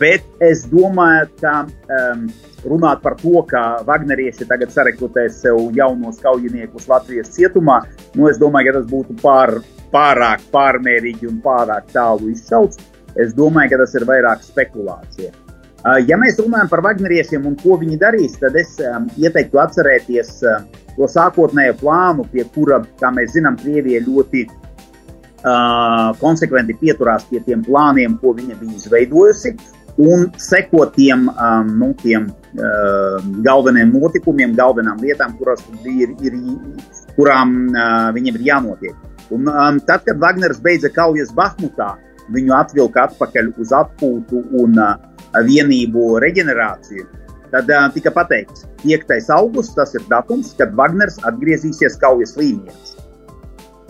Bet 0.00 0.24
es 0.42 0.64
domāju, 0.66 1.28
ka 1.38 1.52
um, 1.62 2.24
runāt 2.66 3.02
par 3.04 3.14
to, 3.20 3.42
ka 3.46 3.82
Wagnerieši 3.86 4.48
tagad 4.50 4.72
sarekrutēs 4.74 5.36
sev 5.44 5.60
jaunos 5.76 6.18
kaujiniekus 6.22 6.88
Latvijas 6.90 7.30
cietumā, 7.36 7.82
nu, 8.16 8.26
es 8.30 8.40
domāju, 8.40 8.70
ka 8.70 8.78
tas 8.80 8.88
būtu 8.90 9.18
pār, 9.20 9.54
pārāk 9.92 10.48
pārmērīgi 10.54 11.28
un 11.28 11.38
pārāk 11.44 11.92
tālu 11.92 12.32
izšauts. 12.32 12.80
Es 13.20 13.34
domāju, 13.36 13.74
ka 13.74 13.82
tas 13.82 13.96
ir 13.98 14.06
vairāk 14.08 14.44
spekulācija. 14.46 15.32
Uh, 15.82 15.98
ja 16.06 16.16
mēs 16.20 16.38
runājam 16.38 16.70
par 16.70 16.84
Wagneriešiem 16.86 17.46
un 17.48 17.56
ko 17.58 17.76
viņi 17.80 17.98
darīs, 17.98 18.36
tad 18.38 18.54
es 18.56 18.76
um, 18.86 19.08
ieteiktu 19.18 19.58
atcerēties 19.58 20.36
uh, 20.46 20.62
to 20.94 21.08
sākotnējo 21.10 21.74
plānu, 21.80 22.26
pie 22.30 22.44
kura, 22.54 22.78
kā 23.00 23.10
mēs 23.14 23.34
zinām, 23.34 23.58
Krievija 23.58 24.04
ļoti 24.06 24.44
uh, 24.46 26.12
konsekventi 26.20 26.78
pieturās 26.78 27.26
pie 27.30 27.42
tiem 27.42 27.64
plāniem, 27.66 28.14
ko 28.22 28.34
viņa 28.38 28.60
bija 28.60 28.78
izveidojusi 28.78 29.56
un 30.00 30.30
sekot 30.40 30.94
tiem, 30.94 31.26
um, 31.28 31.72
nu, 31.82 31.90
tiem 32.00 32.30
uh, 32.30 33.18
galvenajiem 33.44 33.92
notikumiem, 33.92 34.54
galvenām 34.56 35.02
lietām, 35.02 35.34
kuras 35.40 35.64
ir, 35.84 36.14
ir, 36.24 36.38
kurām 37.16 37.58
uh, 37.74 38.08
viņiem 38.14 38.38
ir 38.38 38.46
jānotiek. 38.52 39.10
Un, 39.32 39.48
um, 39.48 39.82
tad, 39.88 40.06
kad 40.06 40.20
Wagners 40.20 40.60
beidza 40.62 40.92
kaujas 40.92 41.32
Bahmutā, 41.36 41.94
viņu 42.30 42.54
atvilka 42.54 43.08
atpakaļ 43.08 43.52
uz 43.58 43.72
atpūtu 43.74 44.44
un 44.62 44.78
vienību 45.48 46.18
reģenerāciju. 46.22 47.08
Tad 47.52 47.68
tika 47.92 48.10
pateikts, 48.14 48.64
5. 48.84 49.12
augusts 49.34 49.76
tas 49.76 49.92
ir 49.98 50.04
datums, 50.08 50.54
kad 50.56 50.72
Wagners 50.78 51.18
atgriezīsies 51.28 51.98
kaujas 52.00 52.36
līnijās. 52.40 52.94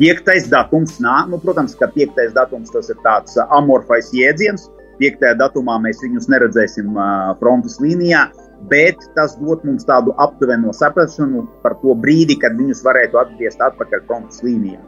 Piektais 0.00 0.48
datums 0.50 0.96
nāk, 1.04 1.28
nu, 1.30 1.38
protams, 1.38 1.76
ka 1.78 1.86
piektais 1.92 2.32
datums 2.34 2.72
tas 2.74 2.88
ir 2.90 2.98
tāds 3.04 3.36
amorfais 3.54 4.08
jēdziens, 4.16 4.66
5. 4.98 5.22
datumā 5.38 5.78
mēs 5.84 6.02
viņus 6.02 6.26
neredzēsim 6.32 6.96
frontes 7.38 7.78
līnijā, 7.82 8.26
bet 8.70 8.98
tas 9.16 9.36
dod 9.38 9.62
mums 9.66 9.86
tādu 9.86 10.14
aptuveno 10.22 10.74
saprāšanu 10.74 11.44
par 11.62 11.76
to 11.82 11.94
brīdi, 11.98 12.38
kad 12.42 12.58
viņus 12.58 12.82
varētu 12.86 13.20
atgriezt 13.22 13.62
atpakaļ 13.62 14.04
frontes 14.08 14.42
līnijā. 14.42 14.80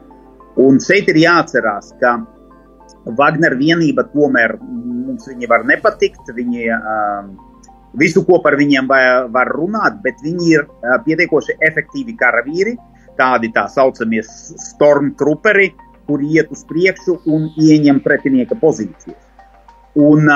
Un 0.63 0.79
šeit 0.83 1.09
ir 1.11 1.19
jāatcerās, 1.19 1.95
ka 2.03 2.17
Wagner 3.05 3.57
vienība 3.61 4.07
tomēr 4.13 4.57
mums 4.61 5.29
viņi 5.29 5.49
var 5.51 5.65
nepatikt, 5.69 6.31
viņi 6.35 6.71
visu, 8.01 8.25
ko 8.27 8.41
par 8.43 8.57
viņiem 8.59 8.89
var, 8.89 9.51
runāt, 9.55 10.01
bet 10.05 10.23
viņi 10.25 10.51
ir 10.55 10.65
pietiekoši 11.05 11.59
efektīvi 11.63 12.17
karavīri, 12.19 12.77
tādi 13.19 13.53
tā 13.55 13.69
saucamie 13.71 14.23
stormtrooperi, 14.25 15.69
kuri 16.09 16.33
iet 16.37 16.51
uz 16.53 16.65
priekšu 16.69 17.21
un 17.33 17.47
ieņem 17.61 18.01
pretinieka 18.05 18.57
pozīcijas. 18.61 19.21
Un 19.95 20.27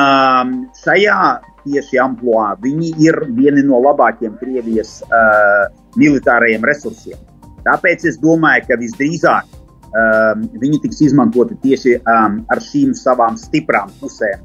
šajā 0.79 1.19
tieši 1.65 1.99
amplitūnā 1.99 2.53
viņi 2.63 2.93
ir 3.03 3.19
vieni 3.35 3.65
no 3.67 3.81
labākajiem 3.83 4.37
Krievijas 4.39 5.01
militārajiem 5.99 6.65
resursiem. 6.69 7.19
Tāpēc 7.67 8.07
es 8.13 8.21
domāju, 8.23 8.69
ka 8.69 8.79
visdrīzāk 8.79 9.58
um, 9.93 10.45
viņi 10.63 10.83
tiks 10.85 11.03
izmantoti 11.09 11.59
tieši 11.63 11.99
um, 12.01 12.43
ar 12.51 12.63
šīm 12.63 12.95
savām 12.97 13.39
stiprām 13.41 13.93
pusēm. 14.01 14.45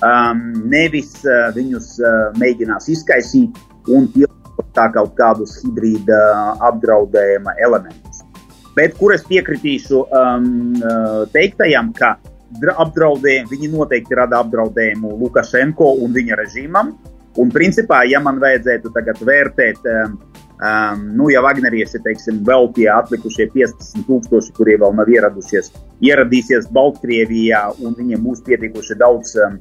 Um, 0.00 0.40
nevis 0.72 1.12
uh, 1.26 1.50
viņus 1.56 1.92
uh, 2.00 2.30
mēģinās 2.40 2.88
izkaisīt 2.92 3.58
un 3.92 4.08
pielikt 4.14 4.72
tā 4.76 4.86
kaut 4.94 5.12
kādus 5.18 5.58
hibrīda 5.60 6.16
uh, 6.30 6.66
apdraudējuma 6.70 7.56
elementus. 7.60 8.24
Bet 8.76 8.94
kur 8.96 9.12
es 9.12 9.24
piekritīšu 9.26 10.04
um, 10.14 10.78
teiktajam, 11.34 11.90
ka 11.96 12.14
apdraudējumi, 12.80 13.50
viņi 13.50 13.70
noteikti 13.72 14.16
rada 14.16 14.40
apdraudējumu 14.44 15.16
Lukašenko 15.20 15.96
un 16.04 16.14
viņa 16.14 16.38
režīmam. 16.38 16.94
Un 17.38 17.50
principā, 17.54 18.02
ja 18.10 18.22
man 18.22 18.40
vajadzētu 18.42 18.90
tagad 18.94 19.20
vērtēt 19.26 19.84
um, 19.86 20.16
Um, 20.60 21.06
nu, 21.16 21.30
ja 21.32 21.40
Wagnerieši, 21.40 22.02
teiksim, 22.04 22.42
vēl 22.44 22.66
tie 22.76 22.84
atlikušie 22.92 23.46
15 23.54 24.02
tūkstoši, 24.04 24.52
kurie 24.58 24.74
vēl 24.80 24.92
nav 24.92 25.08
ieradušies, 25.08 25.70
ieradīsies 26.04 26.68
Baltkrievijā 26.76 27.62
un 27.80 27.96
viņiem 27.96 28.26
būs 28.26 28.42
pietiekoši 28.44 28.98
daudz 29.00 29.32
um, 29.40 29.56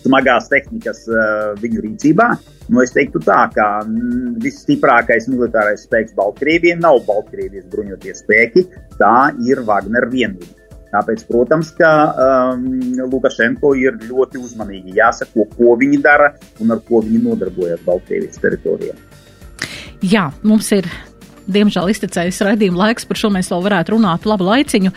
smagās 0.00 0.50
tehnikas 0.50 1.04
uh, 1.12 1.54
viņu 1.62 1.84
rīcībā, 1.84 2.26
nu, 2.72 2.82
es 2.82 2.90
teiktu 2.96 3.22
tā, 3.22 3.44
ka 3.54 3.68
mm, 3.84 4.34
visstiprākais 4.42 5.30
militārais 5.30 5.86
spēks 5.86 6.18
Baltkrievijai 6.18 6.80
nav 6.82 7.04
Baltkrievijas 7.06 7.70
bruņoties 7.70 8.24
spēki, 8.24 8.66
tā 8.98 9.30
ir 9.46 9.62
Wagner 9.68 10.10
vienība. 10.10 10.56
Tāpēc, 10.90 11.22
protams, 11.28 11.70
ka 11.78 11.90
um, 12.10 12.66
Lukašenko 13.12 13.76
ir 13.78 13.98
ļoti 14.08 14.42
uzmanīgi 14.42 14.98
jāsako, 14.98 15.46
ko 15.54 15.78
viņi 15.78 16.02
dara 16.02 16.32
un 16.62 16.74
ar 16.74 16.82
ko 16.86 17.02
viņi 17.06 17.22
nodarbojas 17.28 17.86
Baltkrievijas 17.86 18.42
teritorijā. 18.42 18.98
Jā, 20.06 20.28
mums 20.46 20.68
ir 20.76 20.86
diemžēl 21.50 21.90
iztecējis 21.92 22.40
raidījuma 22.46 22.80
laiks, 22.84 23.06
par 23.08 23.18
šo 23.18 23.30
mēs 23.34 23.50
vēl 23.52 23.62
varētu 23.64 23.94
runāt 23.94 24.26
labu 24.28 24.46
laiciņu, 24.48 24.92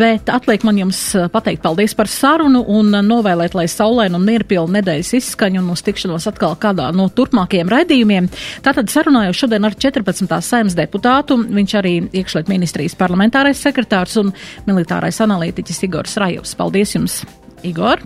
bet 0.00 0.30
atliek 0.32 0.64
man 0.66 0.80
jums 0.80 1.00
eh, 1.16 1.28
pateikt 1.32 1.62
paldies 1.64 1.94
par 1.96 2.10
sarunu 2.10 2.62
un 2.72 2.92
novēlēt, 3.06 3.56
lai 3.58 3.66
saulēna 3.70 4.18
un 4.18 4.26
mierpilna 4.28 4.80
nedēļas 4.80 5.12
izskaņa 5.20 5.60
un 5.62 5.72
uz 5.74 5.84
tikšanos 5.86 6.28
atkal 6.32 6.56
kādā 6.60 6.88
no 6.96 7.08
turpmākajiem 7.12 7.72
raidījumiem. 7.72 8.30
Tātad 8.64 8.92
sarunāju 8.92 9.36
šodien 9.36 9.68
ar 9.68 9.76
14. 9.76 10.32
saimnes 10.44 10.78
deputātu, 10.78 11.38
viņš 11.60 11.76
arī 11.82 11.94
iekšliet 12.22 12.50
ministrijas 12.52 12.96
parlamentārais 12.98 13.60
sekretārs 13.62 14.18
un 14.22 14.32
militārais 14.68 15.20
analītiķis 15.24 15.86
Igors 15.88 16.18
Rajevs. 16.20 16.56
Paldies 16.58 16.96
jums, 16.96 17.22
Igor! 17.66 18.02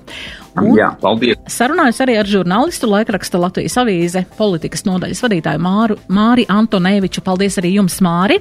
Un 0.57 0.73
Jā, 0.79 0.91
paldies. 1.01 1.37
Sarunājos 1.53 2.01
arī 2.01 2.17
ar 2.17 2.29
žurnālistu 2.31 2.89
laikraksta 2.89 3.41
Latvijas 3.43 3.77
avīze 3.83 4.25
politikas 4.39 4.87
nodaļas 4.89 5.21
vadītāju 5.27 5.61
Māru, 5.61 5.99
Māri 6.09 6.47
Antoneviču. 6.49 7.25
Paldies 7.27 7.59
arī 7.61 7.75
jums, 7.77 7.99
Māri! 8.05 8.41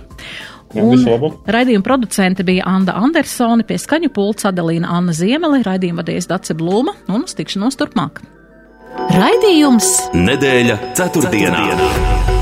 Un 0.75 1.03
raidījuma 1.47 1.85
producente 1.85 2.43
bija 2.43 2.65
Anna 2.67 2.95
Andersone, 2.99 3.63
pie 3.67 3.77
skaņu 3.79 4.09
pulca 4.15 4.49
Adelīna 4.51 4.91
Anna 4.97 5.15
Ziemele, 5.15 5.61
raidījuma 5.63 6.03
vadījies 6.03 6.27
Dace 6.31 6.55
Blūma 6.57 6.95
un 7.07 7.27
uz 7.27 7.35
tikšanos 7.37 7.79
turpmāk. 7.79 8.23
Raidījums 9.15 9.91
Nedēļa 10.15 10.79
ceturtdienā. 10.97 11.65
ceturtdienā. 11.67 12.33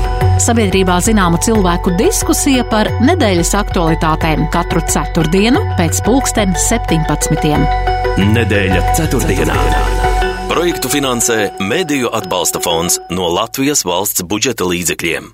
Sabiedrībā 0.44 0.96
zināmu 1.06 1.38
cilvēku 1.46 1.94
diskusija 1.98 2.66
par 2.70 2.90
nedēļas 3.06 3.54
aktualitātēm 3.60 4.48
katru 4.54 4.82
ceturtdienu 4.90 5.62
pēc 5.78 6.02
pulksten 6.06 6.56
17. 6.58 7.93
Nedēļa 8.14 8.92
ceturtdienā. 8.94 9.54
Projektu 10.46 10.86
finansē 10.92 11.48
Mēdīju 11.58 12.12
atbalsta 12.14 12.60
fonds 12.62 13.00
no 13.10 13.26
Latvijas 13.34 13.82
valsts 13.82 14.22
budžeta 14.30 14.68
līdzekļiem. 14.70 15.32